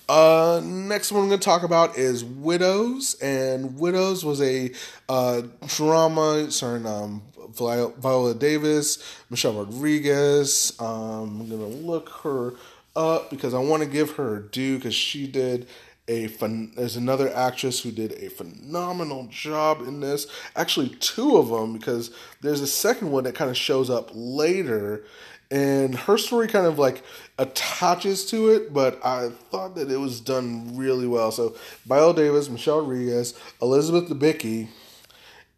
Uh, 0.09 0.61
next 0.63 1.11
one 1.11 1.23
I'm 1.23 1.27
going 1.27 1.39
to 1.39 1.45
talk 1.45 1.63
about 1.63 1.97
is 1.97 2.23
Widows, 2.23 3.15
and 3.21 3.77
Widows 3.77 4.23
was 4.23 4.41
a 4.41 4.71
uh, 5.09 5.41
drama 5.67 6.49
starring 6.49 6.85
um, 6.85 7.23
Viola 7.49 8.33
Davis, 8.33 9.03
Michelle 9.29 9.53
Rodriguez. 9.53 10.73
Um, 10.79 11.41
I'm 11.41 11.49
going 11.49 11.59
to 11.59 11.77
look 11.77 12.09
her 12.23 12.53
up 12.95 13.29
because 13.29 13.53
I 13.53 13.59
want 13.59 13.83
to 13.83 13.89
give 13.89 14.11
her 14.11 14.39
due 14.39 14.77
because 14.77 14.95
she 14.95 15.27
did 15.27 15.67
a 16.07 16.27
fun, 16.27 16.71
there's 16.77 16.95
another 16.95 17.33
actress 17.33 17.81
who 17.81 17.91
did 17.91 18.13
a 18.13 18.29
phenomenal 18.29 19.27
job 19.29 19.81
in 19.81 19.99
this. 19.99 20.25
Actually, 20.55 20.89
two 20.99 21.35
of 21.35 21.49
them 21.49 21.73
because 21.73 22.11
there's 22.41 22.61
a 22.61 22.67
second 22.67 23.11
one 23.11 23.25
that 23.25 23.35
kind 23.35 23.51
of 23.51 23.57
shows 23.57 23.89
up 23.89 24.09
later, 24.13 25.03
and 25.49 25.95
her 25.95 26.17
story 26.17 26.47
kind 26.47 26.65
of 26.65 26.77
like 26.77 27.03
attaches 27.37 28.25
to 28.31 28.49
it. 28.49 28.73
But 28.73 29.03
I 29.05 29.29
thought 29.29 29.75
that 29.75 29.91
it 29.91 29.97
was 29.97 30.19
done 30.19 30.75
really 30.75 31.07
well. 31.07 31.31
So, 31.31 31.55
Viola 31.85 32.15
Davis, 32.15 32.49
Michelle 32.49 32.81
Rodriguez, 32.81 33.33
Elizabeth 33.61 34.09
Debicki, 34.09 34.67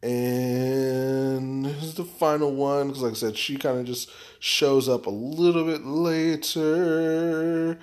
And 0.01 1.65
this 1.65 1.83
is 1.83 1.95
the 1.95 2.05
final 2.05 2.55
one 2.55 2.87
because, 2.87 3.03
like 3.03 3.11
I 3.11 3.15
said, 3.15 3.37
she 3.37 3.57
kind 3.57 3.79
of 3.79 3.85
just 3.85 4.09
shows 4.39 4.87
up 4.87 5.05
a 5.07 5.09
little 5.09 5.65
bit 5.65 5.85
later. 5.85 7.77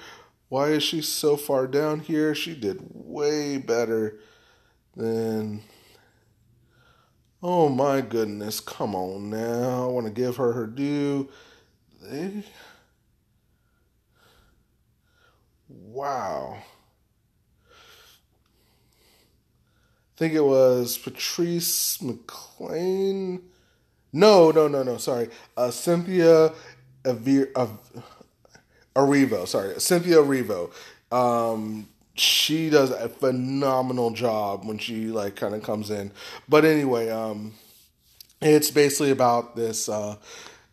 Why 0.49 0.69
is 0.69 0.83
she 0.83 1.03
so 1.03 1.37
far 1.37 1.67
down 1.67 2.01
here? 2.01 2.35
She 2.35 2.55
did 2.55 2.79
way 2.93 3.59
better 3.59 4.19
than. 4.97 5.63
Oh 7.43 7.69
my 7.69 8.01
goodness, 8.01 8.61
come 8.61 8.95
on 8.95 9.29
now. 9.29 9.85
I 9.85 9.93
want 9.93 10.07
to 10.07 10.13
give 10.13 10.37
her 10.37 10.53
her 10.53 10.67
due. 10.67 11.29
They... 12.03 12.45
Wow. 15.69 16.59
I 20.17 20.19
think 20.19 20.35
it 20.35 20.45
was 20.45 20.97
Patrice 20.97 21.99
McClain. 21.99 23.43
No, 24.13 24.51
no, 24.51 24.67
no, 24.67 24.83
no. 24.83 24.97
Sorry, 24.97 25.29
uh, 25.57 25.71
Cynthia 25.71 26.53
Erivo. 27.05 27.87
Sorry, 29.47 29.79
Cynthia 29.79 30.17
Erivo. 30.17 30.73
Um, 31.13 31.89
she 32.15 32.71
does 32.71 32.91
a 32.91 33.11
phenomenal 33.11 34.11
job 34.11 34.65
when 34.65 34.79
she 34.79 35.09
like 35.09 35.37
kind 35.37 35.55
of 35.55 35.63
comes 35.63 35.91
in. 35.91 36.11
But 36.49 36.65
anyway, 36.65 37.11
um, 37.11 37.53
it's 38.41 38.71
basically 38.71 39.11
about 39.11 39.55
this. 39.55 39.89
Uh, 39.89 40.17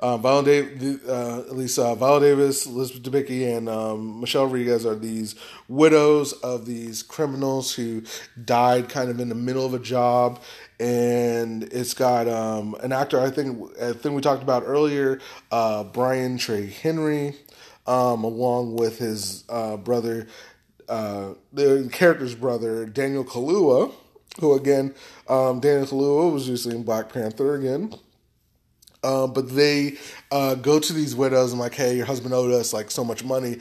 uh, 0.03 0.17
Viola 0.17 0.43
Davis, 0.43 1.07
uh, 1.07 1.45
at 1.47 1.55
least 1.55 1.79
uh, 1.79 2.19
Davis, 2.19 2.65
Elizabeth 2.65 3.03
Debicki, 3.03 3.55
and 3.55 3.69
um, 3.69 4.19
Michelle 4.19 4.43
Rodriguez 4.43 4.85
are 4.85 4.95
these 4.95 5.33
widows 5.69 6.33
of 6.33 6.65
these 6.65 7.01
criminals 7.01 7.73
who 7.73 8.03
died 8.43 8.89
kind 8.89 9.09
of 9.09 9.21
in 9.21 9.29
the 9.29 9.35
middle 9.35 9.65
of 9.65 9.73
a 9.73 9.79
job. 9.79 10.41
And 10.77 11.63
it's 11.71 11.93
got 11.93 12.27
um, 12.27 12.75
an 12.81 12.91
actor 12.91 13.17
I 13.17 13.31
think 13.31 13.71
I 13.81 13.93
think 13.93 14.13
we 14.13 14.21
talked 14.21 14.43
about 14.43 14.63
earlier, 14.65 15.21
uh, 15.51 15.85
Brian 15.85 16.37
Tyree 16.37 16.67
Henry, 16.69 17.37
um, 17.87 18.25
along 18.25 18.75
with 18.75 18.99
his 18.99 19.45
uh, 19.47 19.77
brother, 19.77 20.27
uh, 20.89 21.35
the 21.53 21.89
character's 21.93 22.35
brother 22.35 22.85
Daniel 22.85 23.23
Kaluuya, 23.23 23.93
who 24.41 24.53
again, 24.53 24.93
um, 25.29 25.61
Daniel 25.61 25.87
Kaluuya 25.87 26.33
was 26.33 26.49
usually 26.49 26.75
in 26.75 26.83
Black 26.83 27.07
Panther 27.07 27.55
again. 27.55 27.93
Uh, 29.03 29.27
but 29.27 29.53
they 29.53 29.97
uh, 30.31 30.55
go 30.55 30.79
to 30.79 30.93
these 30.93 31.15
widows 31.15 31.51
and 31.51 31.59
like, 31.59 31.73
hey, 31.73 31.95
your 31.95 32.05
husband 32.05 32.33
owed 32.33 32.51
us 32.51 32.73
like 32.73 32.89
so 32.89 33.03
much 33.03 33.23
money. 33.23 33.57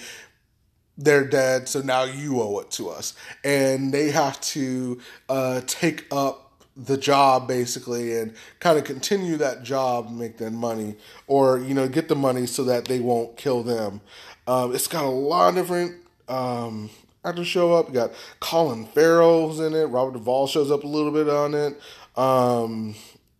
They're 0.96 1.24
dead, 1.24 1.68
so 1.68 1.80
now 1.80 2.04
you 2.04 2.40
owe 2.40 2.58
it 2.60 2.70
to 2.72 2.90
us, 2.90 3.14
and 3.42 3.92
they 3.92 4.10
have 4.10 4.40
to 4.42 5.00
uh, 5.28 5.62
take 5.66 6.06
up 6.12 6.42
the 6.76 6.96
job 6.96 7.46
basically 7.46 8.16
and 8.16 8.34
kind 8.60 8.78
of 8.78 8.84
continue 8.84 9.36
that 9.36 9.62
job, 9.62 10.10
make 10.10 10.38
that 10.38 10.52
money, 10.52 10.96
or 11.26 11.58
you 11.58 11.74
know, 11.74 11.88
get 11.88 12.08
the 12.08 12.14
money 12.14 12.46
so 12.46 12.64
that 12.64 12.84
they 12.86 13.00
won't 13.00 13.36
kill 13.36 13.62
them. 13.62 14.00
Um, 14.46 14.74
it's 14.74 14.88
got 14.88 15.04
a 15.04 15.08
lot 15.08 15.50
of 15.50 15.54
different 15.54 15.96
um, 16.28 16.90
actors 17.24 17.46
show 17.46 17.74
up. 17.74 17.88
You 17.88 17.94
got 17.94 18.12
Colin 18.40 18.86
Farrell's 18.86 19.60
in 19.60 19.74
it. 19.74 19.84
Robert 19.86 20.14
Duvall 20.14 20.46
shows 20.46 20.70
up 20.70 20.84
a 20.84 20.88
little 20.88 21.12
bit 21.12 21.28
on 21.28 21.54
it. 21.54 21.80
Um, 22.16 22.94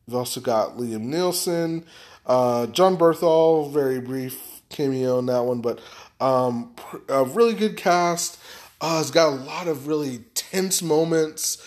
We've 0.07 0.16
also 0.16 0.40
got 0.40 0.76
Liam 0.76 1.07
Neeson, 1.07 1.84
uh, 2.26 2.66
Jon 2.66 2.96
Bernthal, 2.96 3.72
very 3.72 4.00
brief 4.00 4.62
cameo 4.68 5.18
in 5.18 5.26
that 5.26 5.42
one, 5.44 5.61
but 5.61 5.80
um, 6.20 6.74
a 7.09 7.24
really 7.24 7.55
good 7.55 7.76
cast. 7.76 8.38
Uh, 8.80 8.98
it's 9.00 9.11
got 9.11 9.28
a 9.28 9.36
lot 9.36 9.68
of 9.68 9.86
really 9.86 10.18
tense 10.34 10.82
moments, 10.82 11.59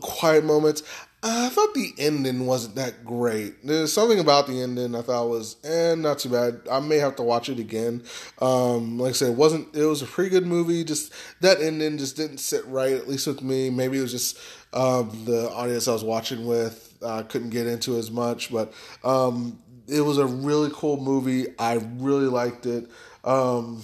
quiet 0.00 0.44
moments. 0.44 0.82
Uh, 1.20 1.46
I 1.46 1.48
thought 1.48 1.74
the 1.74 1.92
ending 1.98 2.46
wasn't 2.46 2.76
that 2.76 3.04
great. 3.04 3.66
There's 3.66 3.92
something 3.92 4.20
about 4.20 4.46
the 4.46 4.62
ending 4.62 4.94
I 4.94 5.02
thought 5.02 5.28
was, 5.28 5.56
eh, 5.64 5.96
not 5.96 6.20
too 6.20 6.28
bad. 6.28 6.60
I 6.70 6.78
may 6.78 6.98
have 6.98 7.16
to 7.16 7.24
watch 7.24 7.48
it 7.48 7.58
again. 7.58 8.04
Um, 8.40 8.98
like 8.98 9.10
I 9.10 9.12
said, 9.12 9.30
it 9.30 9.36
wasn't. 9.36 9.74
It 9.74 9.84
was 9.84 10.00
a 10.00 10.06
pretty 10.06 10.30
good 10.30 10.46
movie. 10.46 10.84
Just 10.84 11.12
that 11.40 11.60
ending 11.60 11.98
just 11.98 12.16
didn't 12.16 12.38
sit 12.38 12.64
right, 12.66 12.92
at 12.92 13.08
least 13.08 13.26
with 13.26 13.42
me. 13.42 13.68
Maybe 13.68 13.98
it 13.98 14.02
was 14.02 14.12
just 14.12 14.38
um, 14.72 15.10
the 15.24 15.50
audience 15.50 15.88
I 15.88 15.92
was 15.92 16.04
watching 16.04 16.46
with 16.46 16.87
uh, 17.02 17.22
couldn't 17.24 17.50
get 17.50 17.66
into 17.66 17.96
as 17.96 18.10
much, 18.10 18.52
but 18.52 18.72
um, 19.04 19.58
it 19.86 20.00
was 20.00 20.18
a 20.18 20.26
really 20.26 20.70
cool 20.72 20.98
movie. 20.98 21.46
I 21.58 21.74
really 21.98 22.26
liked 22.26 22.66
it. 22.66 22.88
Um, 23.24 23.82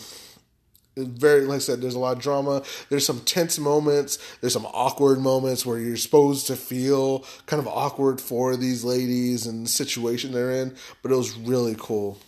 very 0.96 1.42
like 1.42 1.56
I 1.56 1.58
said, 1.58 1.80
there's 1.80 1.94
a 1.94 1.98
lot 1.98 2.16
of 2.16 2.22
drama. 2.22 2.62
There's 2.88 3.06
some 3.06 3.20
tense 3.20 3.58
moments. 3.58 4.18
There's 4.40 4.52
some 4.52 4.66
awkward 4.66 5.18
moments 5.20 5.66
where 5.66 5.78
you're 5.78 5.96
supposed 5.96 6.46
to 6.48 6.56
feel 6.56 7.24
kind 7.46 7.60
of 7.60 7.66
awkward 7.66 8.20
for 8.20 8.56
these 8.56 8.84
ladies 8.84 9.46
and 9.46 9.66
the 9.66 9.70
situation 9.70 10.32
they're 10.32 10.52
in. 10.52 10.74
But 11.02 11.10
it 11.10 11.16
was 11.16 11.36
really 11.36 11.74
cool. 11.78 12.18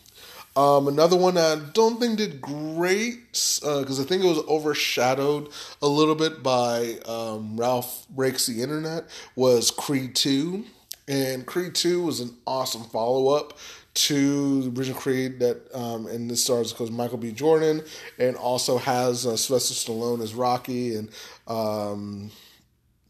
Um, 0.57 0.89
another 0.89 1.17
one 1.17 1.37
I 1.37 1.61
don't 1.75 2.01
think 2.01 2.17
did 2.17 2.41
great 2.41 3.31
because 3.31 3.63
uh, 3.63 4.03
I 4.03 4.07
think 4.07 4.25
it 4.25 4.27
was 4.27 4.43
overshadowed 4.49 5.51
a 5.83 5.87
little 5.87 6.15
bit 6.15 6.43
by 6.43 6.99
um, 7.05 7.59
Ralph 7.59 8.09
Breaks 8.09 8.47
the 8.47 8.63
Internet 8.63 9.05
was 9.37 9.71
Creed 9.71 10.15
2. 10.15 10.65
And 11.09 11.47
Creed 11.47 11.75
2 11.75 12.03
was 12.03 12.21
an 12.21 12.35
awesome 12.47 12.85
follow 12.85 13.29
up 13.29 13.59
to 13.95 14.63
the 14.63 14.79
original 14.79 15.01
Creed 15.01 15.41
that, 15.41 15.75
um, 15.75 16.07
and 16.07 16.31
this 16.31 16.45
stars, 16.45 16.73
of 16.73 16.79
course, 16.79 16.91
Michael 16.91 17.19
B. 17.19 17.33
Jordan, 17.33 17.83
and 18.19 18.37
also 18.37 18.77
has 18.79 19.25
uh, 19.25 19.37
Sylvester 19.37 19.75
Stallone 19.75 20.21
as 20.21 20.35
Rocky 20.35 20.97
and 20.97 21.09
um, 21.47 22.31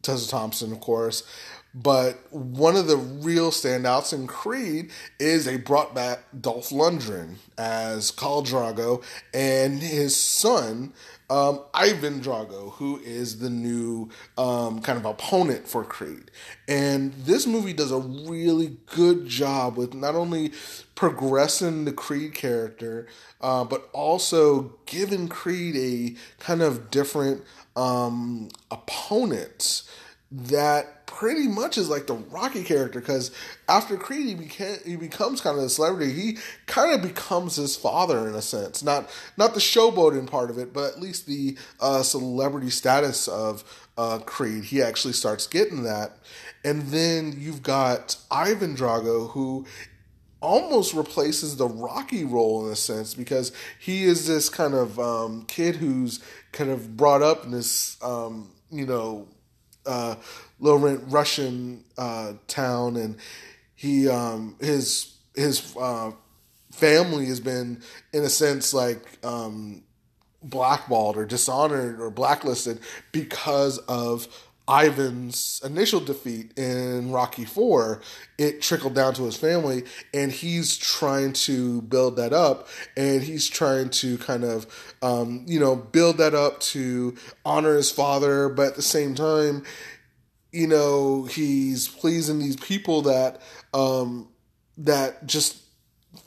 Tessa 0.02 0.28
Thompson, 0.28 0.72
of 0.72 0.80
course. 0.80 1.24
But 1.74 2.32
one 2.32 2.74
of 2.74 2.86
the 2.86 2.96
real 2.96 3.50
standouts 3.50 4.14
in 4.14 4.26
Creed 4.26 4.90
is 5.18 5.44
they 5.44 5.58
brought 5.58 5.94
back 5.94 6.20
Dolph 6.40 6.70
Lundgren 6.70 7.34
as 7.58 8.10
Khal 8.10 8.46
Drago 8.46 9.04
and 9.34 9.80
his 9.80 10.16
son 10.16 10.94
um, 11.28 11.60
Ivan 11.74 12.20
Drago, 12.20 12.72
who 12.74 12.98
is 13.04 13.38
the 13.38 13.50
new 13.50 14.10
um, 14.38 14.80
kind 14.80 14.98
of 14.98 15.04
opponent 15.04 15.66
for 15.68 15.84
Creed. 15.84 16.30
And 16.68 17.12
this 17.14 17.46
movie 17.46 17.72
does 17.72 17.90
a 17.90 17.98
really 17.98 18.76
good 18.86 19.26
job 19.26 19.76
with 19.76 19.94
not 19.94 20.14
only 20.14 20.52
progressing 20.94 21.84
the 21.84 21.92
Creed 21.92 22.34
character, 22.34 23.06
uh, 23.40 23.64
but 23.64 23.88
also 23.92 24.74
giving 24.86 25.28
Creed 25.28 25.76
a 25.76 26.42
kind 26.42 26.62
of 26.62 26.90
different 26.90 27.42
um, 27.74 28.48
opponent 28.70 29.82
that 30.30 31.06
pretty 31.06 31.46
much 31.46 31.78
is 31.78 31.88
like 31.88 32.06
the 32.08 32.14
Rocky 32.14 32.64
character 32.64 33.00
because 33.00 33.30
after 33.68 33.96
Creed 33.96 34.26
he 34.26 34.34
became 34.34 34.76
he 34.84 34.96
becomes 34.96 35.40
kind 35.40 35.56
of 35.56 35.64
a 35.64 35.68
celebrity. 35.68 36.12
He 36.12 36.38
kind 36.66 36.92
of 36.92 37.02
becomes 37.02 37.56
his 37.56 37.76
father 37.76 38.28
in 38.28 38.34
a 38.34 38.42
sense, 38.42 38.82
not 38.82 39.08
not 39.36 39.54
the 39.54 39.60
showboating 39.60 40.28
part 40.28 40.50
of 40.50 40.58
it, 40.58 40.72
but 40.72 40.94
at 40.94 41.00
least 41.00 41.26
the 41.26 41.56
uh, 41.80 42.02
celebrity 42.02 42.70
status 42.70 43.28
of 43.28 43.64
uh, 43.96 44.18
Creed. 44.18 44.64
He 44.64 44.82
actually 44.82 45.14
starts 45.14 45.46
getting 45.46 45.84
that, 45.84 46.18
and 46.64 46.82
then 46.88 47.36
you've 47.38 47.62
got 47.62 48.16
Ivan 48.30 48.74
Drago 48.74 49.30
who 49.30 49.64
almost 50.40 50.92
replaces 50.92 51.56
the 51.56 51.68
Rocky 51.68 52.24
role 52.24 52.66
in 52.66 52.72
a 52.72 52.76
sense 52.76 53.14
because 53.14 53.52
he 53.78 54.04
is 54.04 54.26
this 54.26 54.48
kind 54.48 54.74
of 54.74 54.98
um, 54.98 55.44
kid 55.46 55.76
who's 55.76 56.20
kind 56.52 56.70
of 56.70 56.96
brought 56.96 57.22
up 57.22 57.44
in 57.44 57.52
this 57.52 57.96
um, 58.02 58.50
you 58.70 58.84
know 58.84 59.28
uh, 59.86 60.16
low 60.60 60.76
rent 60.76 61.02
Russian 61.08 61.84
uh, 61.96 62.34
town, 62.48 62.96
and 62.96 63.16
he 63.74 64.08
um, 64.08 64.56
his 64.60 65.16
his 65.34 65.74
uh, 65.76 66.12
family 66.72 67.26
has 67.26 67.40
been 67.40 67.82
in 68.12 68.24
a 68.24 68.28
sense 68.28 68.72
like 68.72 69.18
um, 69.24 69.82
blackballed 70.42 71.16
or 71.16 71.24
dishonored 71.24 72.00
or 72.00 72.10
blacklisted 72.10 72.80
because 73.12 73.78
of 73.78 74.28
Ivan's 74.68 75.60
initial 75.64 76.00
defeat 76.00 76.56
in 76.58 77.12
Rocky 77.12 77.44
Four, 77.44 78.00
it 78.36 78.60
trickled 78.60 78.94
down 78.94 79.14
to 79.14 79.24
his 79.24 79.36
family, 79.36 79.84
and 80.12 80.32
he's 80.32 80.76
trying 80.76 81.32
to 81.34 81.82
build 81.82 82.16
that 82.16 82.32
up, 82.32 82.68
and 82.96 83.22
he's 83.22 83.48
trying 83.48 83.90
to 83.90 84.18
kind 84.18 84.44
of, 84.44 84.66
um, 85.02 85.44
you 85.46 85.60
know, 85.60 85.76
build 85.76 86.18
that 86.18 86.34
up 86.34 86.60
to 86.60 87.14
honor 87.44 87.76
his 87.76 87.90
father, 87.90 88.48
but 88.48 88.68
at 88.68 88.76
the 88.76 88.82
same 88.82 89.14
time, 89.14 89.62
you 90.50 90.66
know, 90.66 91.24
he's 91.24 91.86
pleasing 91.86 92.38
these 92.38 92.56
people 92.56 93.02
that, 93.02 93.40
um, 93.72 94.28
that 94.78 95.26
just 95.26 95.62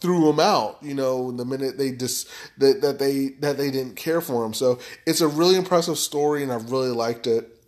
threw 0.01 0.29
him 0.29 0.39
out 0.39 0.77
you 0.83 0.93
know 0.93 1.31
the 1.31 1.43
minute 1.43 1.79
they 1.79 1.91
just 1.91 2.29
that, 2.59 2.79
that 2.81 2.99
they 2.99 3.29
that 3.39 3.57
they 3.57 3.71
didn't 3.71 3.95
care 3.95 4.21
for 4.21 4.45
him. 4.45 4.53
So 4.53 4.79
it's 5.07 5.19
a 5.19 5.27
really 5.27 5.55
impressive 5.55 5.97
story 5.97 6.43
and 6.43 6.51
i 6.51 6.55
really 6.55 6.91
liked 6.91 7.25
it 7.25 7.58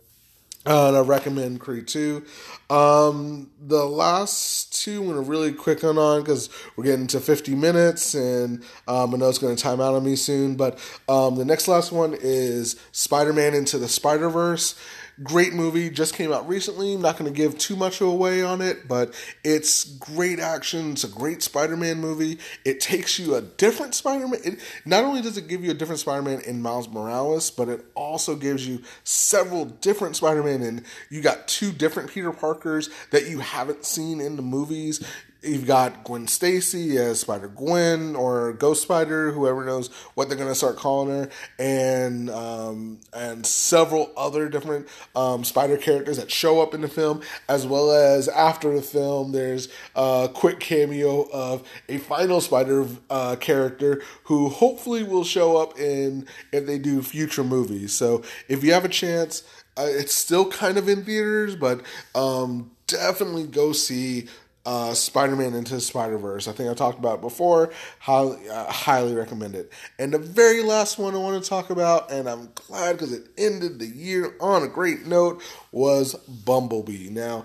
uh, 0.64 0.88
and 0.88 0.96
I 0.96 1.00
recommend 1.00 1.60
Creed 1.60 1.88
2. 1.88 2.24
Um, 2.70 3.50
the 3.60 3.84
last 3.84 4.82
two 4.82 5.00
I'm 5.00 5.08
going 5.08 5.22
to 5.22 5.28
really 5.28 5.52
quick 5.52 5.82
on 5.84 5.98
on 5.98 6.22
because 6.22 6.48
we're 6.76 6.84
getting 6.84 7.06
to 7.08 7.20
50 7.20 7.54
minutes 7.54 8.14
and 8.14 8.62
um, 8.86 9.14
I 9.14 9.18
know 9.18 9.28
it's 9.28 9.38
going 9.38 9.54
to 9.54 9.62
time 9.62 9.80
out 9.80 9.94
on 9.94 10.04
me 10.04 10.16
soon. 10.16 10.56
But 10.56 10.78
um, 11.08 11.36
the 11.36 11.44
next 11.44 11.68
last 11.68 11.92
one 11.92 12.16
is 12.18 12.80
Spider 12.92 13.32
Man 13.32 13.54
Into 13.54 13.78
the 13.78 13.88
Spider 13.88 14.28
Verse. 14.28 14.78
Great 15.22 15.52
movie. 15.52 15.90
Just 15.90 16.14
came 16.14 16.32
out 16.32 16.48
recently. 16.48 16.94
I'm 16.94 17.02
not 17.02 17.18
going 17.18 17.32
to 17.32 17.36
give 17.36 17.58
too 17.58 17.76
much 17.76 18.00
away 18.00 18.42
on 18.42 18.60
it, 18.60 18.86
but 18.88 19.14
it's 19.44 19.84
great 19.84 20.38
action. 20.38 20.92
It's 20.92 21.04
a 21.04 21.08
great 21.08 21.42
Spider-Man 21.42 21.98
movie. 21.98 22.38
It 22.64 22.80
takes 22.80 23.18
you 23.18 23.34
a 23.34 23.42
different 23.42 23.94
Spider-Man. 23.94 24.40
It, 24.44 24.60
not 24.84 25.04
only 25.04 25.22
does 25.22 25.36
it 25.36 25.48
give 25.48 25.64
you 25.64 25.70
a 25.70 25.74
different 25.74 26.00
Spider-Man 26.00 26.40
in 26.42 26.62
Miles 26.62 26.88
Morales, 26.88 27.50
but 27.50 27.68
it 27.68 27.84
also 27.94 28.36
gives 28.36 28.66
you 28.66 28.82
several 29.04 29.64
different 29.64 30.16
Spider-Man, 30.16 30.62
and 30.62 30.84
you 31.10 31.20
got 31.20 31.48
two 31.48 31.72
different 31.72 32.10
Peter 32.10 32.32
Parkers 32.32 32.88
that 33.10 33.28
you 33.28 33.40
haven't 33.40 33.84
seen 33.84 34.20
in 34.20 34.36
the 34.36 34.42
movies. 34.42 35.04
You've 35.42 35.66
got 35.66 36.04
Gwen 36.04 36.28
Stacy 36.28 36.96
as 36.98 37.18
Spider 37.18 37.48
Gwen 37.48 38.14
or 38.14 38.52
Ghost 38.52 38.82
Spider, 38.82 39.32
whoever 39.32 39.64
knows 39.64 39.88
what 40.14 40.28
they're 40.28 40.38
gonna 40.38 40.54
start 40.54 40.76
calling 40.76 41.08
her, 41.08 41.30
and 41.58 42.30
um, 42.30 43.00
and 43.12 43.44
several 43.44 44.12
other 44.16 44.48
different 44.48 44.86
um, 45.16 45.42
Spider 45.42 45.76
characters 45.76 46.18
that 46.18 46.30
show 46.30 46.60
up 46.60 46.74
in 46.74 46.80
the 46.80 46.88
film, 46.88 47.22
as 47.48 47.66
well 47.66 47.90
as 47.90 48.28
after 48.28 48.72
the 48.72 48.82
film. 48.82 49.32
There's 49.32 49.68
a 49.96 50.30
quick 50.32 50.60
cameo 50.60 51.28
of 51.32 51.68
a 51.88 51.98
final 51.98 52.40
Spider 52.40 52.86
uh, 53.10 53.34
character 53.34 54.00
who 54.24 54.48
hopefully 54.48 55.02
will 55.02 55.24
show 55.24 55.56
up 55.56 55.76
in 55.76 56.24
if 56.52 56.66
they 56.66 56.78
do 56.78 57.02
future 57.02 57.42
movies. 57.42 57.92
So 57.92 58.22
if 58.46 58.62
you 58.62 58.72
have 58.72 58.84
a 58.84 58.88
chance, 58.88 59.42
uh, 59.76 59.86
it's 59.88 60.14
still 60.14 60.48
kind 60.50 60.78
of 60.78 60.88
in 60.88 61.04
theaters, 61.04 61.56
but 61.56 61.80
um, 62.14 62.70
definitely 62.86 63.46
go 63.46 63.72
see 63.72 64.28
uh, 64.64 64.94
Spider-Man 64.94 65.54
into 65.54 65.80
Spider-Verse. 65.80 66.48
I 66.48 66.52
think 66.52 66.70
I 66.70 66.74
talked 66.74 66.98
about 66.98 67.20
before. 67.20 67.72
Highly, 67.98 68.48
uh, 68.48 68.70
highly 68.70 69.14
recommend 69.14 69.54
it. 69.54 69.72
And 69.98 70.12
the 70.12 70.18
very 70.18 70.62
last 70.62 70.98
one 70.98 71.14
I 71.14 71.18
want 71.18 71.42
to 71.42 71.48
talk 71.48 71.70
about, 71.70 72.10
and 72.10 72.28
I'm 72.28 72.50
glad 72.54 72.92
because 72.92 73.12
it 73.12 73.28
ended 73.36 73.78
the 73.78 73.86
year 73.86 74.34
on 74.40 74.62
a 74.62 74.68
great 74.68 75.06
note, 75.06 75.42
was 75.72 76.14
Bumblebee. 76.14 77.08
Now, 77.10 77.44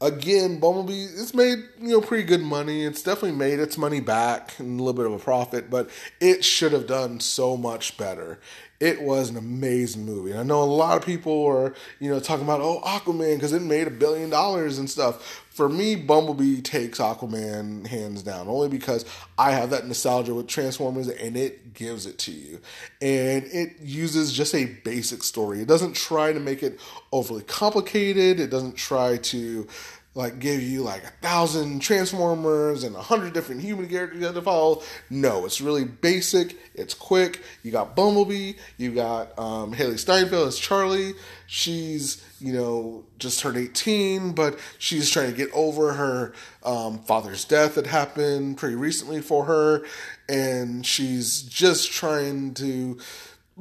again, 0.00 0.60
Bumblebee 0.60 1.04
it's 1.04 1.34
made 1.34 1.58
you 1.80 1.88
know 1.88 2.00
pretty 2.00 2.24
good 2.24 2.42
money. 2.42 2.84
It's 2.84 3.02
definitely 3.02 3.32
made 3.32 3.58
its 3.58 3.78
money 3.78 4.00
back 4.00 4.58
and 4.58 4.78
a 4.78 4.82
little 4.82 4.96
bit 4.96 5.06
of 5.06 5.12
a 5.12 5.18
profit, 5.18 5.70
but 5.70 5.90
it 6.20 6.44
should 6.44 6.72
have 6.72 6.86
done 6.86 7.20
so 7.20 7.56
much 7.56 7.96
better. 7.96 8.38
It 8.80 9.02
was 9.02 9.30
an 9.30 9.36
amazing 9.36 10.06
movie. 10.06 10.30
And 10.30 10.40
I 10.40 10.44
know 10.44 10.62
a 10.62 10.64
lot 10.64 10.96
of 10.96 11.04
people 11.04 11.46
are, 11.46 11.74
you 11.98 12.08
know, 12.10 12.20
talking 12.20 12.44
about 12.44 12.60
oh 12.60 12.80
Aquaman 12.84 13.34
because 13.34 13.52
it 13.52 13.62
made 13.62 13.88
a 13.88 13.90
billion 13.90 14.30
dollars 14.30 14.78
and 14.78 14.88
stuff. 14.88 15.44
For 15.58 15.68
me, 15.68 15.96
Bumblebee 15.96 16.60
takes 16.60 17.00
Aquaman 17.00 17.84
hands 17.88 18.22
down, 18.22 18.46
only 18.46 18.68
because 18.68 19.04
I 19.36 19.50
have 19.50 19.70
that 19.70 19.88
nostalgia 19.88 20.32
with 20.32 20.46
Transformers 20.46 21.08
and 21.08 21.36
it 21.36 21.74
gives 21.74 22.06
it 22.06 22.16
to 22.20 22.30
you. 22.30 22.60
And 23.02 23.42
it 23.46 23.80
uses 23.80 24.32
just 24.32 24.54
a 24.54 24.66
basic 24.66 25.24
story. 25.24 25.60
It 25.60 25.66
doesn't 25.66 25.96
try 25.96 26.32
to 26.32 26.38
make 26.38 26.62
it 26.62 26.78
overly 27.10 27.42
complicated. 27.42 28.38
It 28.38 28.50
doesn't 28.50 28.76
try 28.76 29.16
to 29.16 29.66
like 30.18 30.40
give 30.40 30.60
you 30.60 30.82
like 30.82 31.04
a 31.04 31.12
thousand 31.22 31.78
transformers 31.78 32.82
and 32.82 32.96
a 32.96 33.00
hundred 33.00 33.32
different 33.32 33.60
human 33.60 33.88
characters 33.88 34.20
to 34.20 34.42
follow. 34.42 34.82
No, 35.08 35.44
it's 35.46 35.60
really 35.60 35.84
basic. 35.84 36.56
It's 36.74 36.92
quick. 36.92 37.40
You 37.62 37.70
got 37.70 37.94
Bumblebee. 37.94 38.54
You 38.78 38.90
got 38.96 39.38
um, 39.38 39.72
Hailee 39.72 39.96
Steinfeld 39.96 40.48
as 40.48 40.58
Charlie. 40.58 41.14
She's 41.46 42.20
you 42.40 42.52
know 42.52 43.04
just 43.20 43.38
turned 43.38 43.58
eighteen, 43.58 44.32
but 44.32 44.58
she's 44.78 45.08
trying 45.08 45.30
to 45.30 45.36
get 45.36 45.52
over 45.54 45.92
her 45.92 46.34
um, 46.64 46.98
father's 47.04 47.44
death 47.44 47.76
that 47.76 47.86
happened 47.86 48.56
pretty 48.56 48.74
recently 48.74 49.20
for 49.20 49.44
her, 49.44 49.86
and 50.28 50.84
she's 50.84 51.42
just 51.42 51.92
trying 51.92 52.54
to 52.54 52.98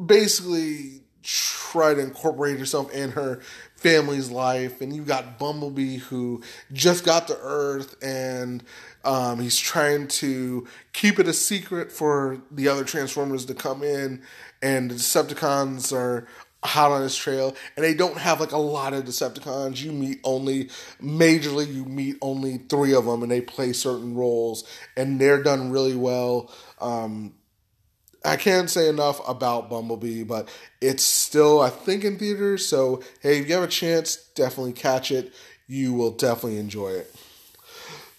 basically 0.08 1.04
try 1.28 1.94
to 1.94 2.00
incorporate 2.00 2.58
herself 2.58 2.92
in 2.94 3.12
her 3.12 3.42
family's 3.76 4.32
life, 4.32 4.80
and 4.80 4.96
you've 4.96 5.08
got 5.08 5.38
Bumblebee 5.38 5.98
who 5.98 6.42
just 6.72 7.04
got 7.04 7.28
to 7.28 7.38
Earth 7.42 8.02
and 8.02 8.64
um, 9.04 9.40
he's 9.40 9.60
trying 9.60 10.08
to 10.08 10.66
keep 10.94 11.20
it 11.20 11.28
a 11.28 11.34
secret 11.34 11.92
for 11.92 12.42
the 12.50 12.70
other 12.70 12.86
Transformers 12.86 13.46
to 13.46 13.54
come 13.54 13.84
in, 13.84 14.22
and 14.62 14.90
the 14.90 14.96
Decepticons 14.96 15.92
are 15.92 16.28
hot 16.64 16.92
on 16.92 17.02
his 17.02 17.16
trail, 17.16 17.56
and 17.76 17.84
they 17.86 17.94
don't 17.94 18.18
have 18.18 18.40
like 18.40 18.52
a 18.54 18.58
lot 18.58 18.94
of 18.94 19.04
Decepticons. 19.04 19.84
You 19.84 19.92
meet 19.92 20.20
only 20.24 20.66
majorly, 21.02 21.74
you 21.74 21.86
meet 21.86 22.18
only 22.22 22.58
three 22.58 22.94
of 22.94 23.06
them, 23.06 23.22
and 23.22 23.32
they 23.32 23.42
play 23.42 23.74
certain 23.74 24.16
roles, 24.16 24.66
and 24.96 25.20
they're 25.20 25.44
done 25.44 25.72
really 25.72 25.96
well. 25.96 26.52
Um, 26.80 27.34
I 28.28 28.36
can't 28.36 28.70
say 28.70 28.90
enough 28.90 29.22
about 29.28 29.70
Bumblebee, 29.70 30.24
but 30.24 30.50
it's 30.82 31.04
still, 31.04 31.62
I 31.62 31.70
think, 31.70 32.04
in 32.04 32.20
theaters. 32.20 32.68
So, 32.68 33.02
hey, 33.22 33.40
if 33.40 33.48
you 33.48 33.54
have 33.56 33.64
a 33.64 33.68
chance, 33.68 34.18
definitely 34.36 34.74
catch 34.74 35.12
it. 35.12 35.34
You 35.68 35.94
will 35.94 36.12
definitely 36.12 36.60
enjoy 36.60 36.90
it. 36.90 37.16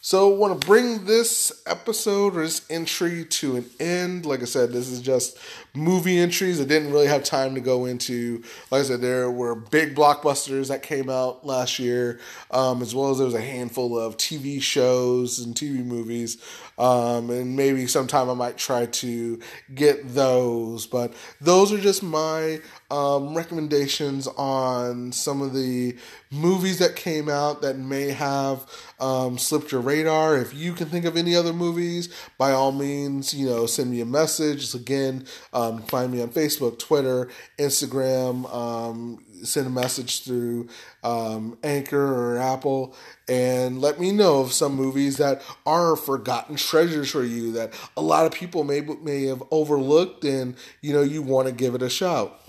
So, 0.00 0.28
want 0.28 0.58
to 0.58 0.66
bring 0.66 1.04
this 1.04 1.62
episode 1.66 2.36
or 2.36 2.42
this 2.42 2.64
entry 2.70 3.26
to 3.26 3.56
an 3.56 3.66
end. 3.78 4.24
Like 4.24 4.40
I 4.40 4.46
said, 4.46 4.72
this 4.72 4.88
is 4.88 5.02
just 5.02 5.36
movie 5.78 6.18
entries. 6.18 6.60
I 6.60 6.64
didn't 6.64 6.92
really 6.92 7.06
have 7.06 7.24
time 7.24 7.54
to 7.54 7.60
go 7.60 7.86
into. 7.86 8.42
Like 8.70 8.80
I 8.80 8.84
said, 8.84 9.00
there 9.00 9.30
were 9.30 9.54
big 9.54 9.94
blockbusters 9.94 10.68
that 10.68 10.82
came 10.82 11.08
out 11.08 11.46
last 11.46 11.78
year, 11.78 12.20
um, 12.50 12.82
as 12.82 12.94
well 12.94 13.10
as 13.10 13.18
there 13.18 13.26
was 13.26 13.34
a 13.34 13.40
handful 13.40 13.98
of 13.98 14.16
TV 14.16 14.60
shows 14.60 15.38
and 15.38 15.54
TV 15.54 15.84
movies. 15.84 16.38
Um, 16.78 17.30
and 17.30 17.56
maybe 17.56 17.86
sometime 17.86 18.30
I 18.30 18.34
might 18.34 18.56
try 18.56 18.86
to 18.86 19.40
get 19.74 20.14
those. 20.14 20.86
But 20.86 21.12
those 21.40 21.72
are 21.72 21.78
just 21.78 22.02
my 22.02 22.60
um, 22.90 23.34
recommendations 23.36 24.26
on 24.26 25.12
some 25.12 25.42
of 25.42 25.54
the 25.54 25.96
movies 26.30 26.78
that 26.78 26.96
came 26.96 27.28
out 27.28 27.62
that 27.62 27.76
may 27.78 28.10
have 28.10 28.66
um, 29.00 29.38
slipped 29.38 29.72
your 29.72 29.80
radar. 29.80 30.36
If 30.36 30.54
you 30.54 30.72
can 30.72 30.88
think 30.88 31.04
of 31.04 31.16
any 31.16 31.34
other 31.34 31.52
movies, 31.52 32.08
by 32.38 32.52
all 32.52 32.72
means, 32.72 33.34
you 33.34 33.46
know, 33.46 33.66
send 33.66 33.90
me 33.90 34.00
a 34.00 34.06
message. 34.06 34.74
Again, 34.74 35.26
um, 35.68 35.82
find 35.82 36.12
me 36.12 36.22
on 36.22 36.28
Facebook, 36.28 36.78
Twitter, 36.78 37.28
Instagram. 37.58 38.52
Um, 38.52 39.24
send 39.42 39.66
a 39.66 39.70
message 39.70 40.24
through 40.24 40.68
um, 41.04 41.58
Anchor 41.62 41.96
or 41.96 42.38
Apple 42.38 42.94
and 43.28 43.80
let 43.80 44.00
me 44.00 44.10
know 44.12 44.40
of 44.40 44.52
some 44.52 44.74
movies 44.74 45.16
that 45.18 45.42
are 45.64 45.96
forgotten 45.96 46.56
treasures 46.56 47.10
for 47.10 47.24
you 47.24 47.52
that 47.52 47.72
a 47.96 48.02
lot 48.02 48.26
of 48.26 48.32
people 48.32 48.64
may 48.64 48.80
may 48.80 49.26
have 49.26 49.42
overlooked 49.50 50.24
and 50.24 50.56
you 50.80 50.92
know 50.92 51.02
you 51.02 51.22
want 51.22 51.46
to 51.46 51.54
give 51.54 51.74
it 51.74 51.82
a 51.82 51.90
shout. 51.90 52.40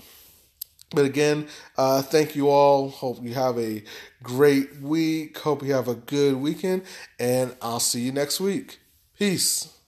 But 0.92 1.04
again, 1.04 1.46
uh, 1.78 2.02
thank 2.02 2.34
you 2.34 2.48
all. 2.48 2.88
Hope 2.88 3.22
you 3.22 3.34
have 3.34 3.56
a 3.58 3.84
great 4.24 4.80
week. 4.80 5.38
Hope 5.38 5.62
you 5.62 5.72
have 5.72 5.86
a 5.86 5.94
good 5.94 6.36
weekend, 6.36 6.82
and 7.20 7.54
I'll 7.62 7.78
see 7.78 8.00
you 8.00 8.10
next 8.10 8.40
week. 8.40 8.80
Peace. 9.16 9.79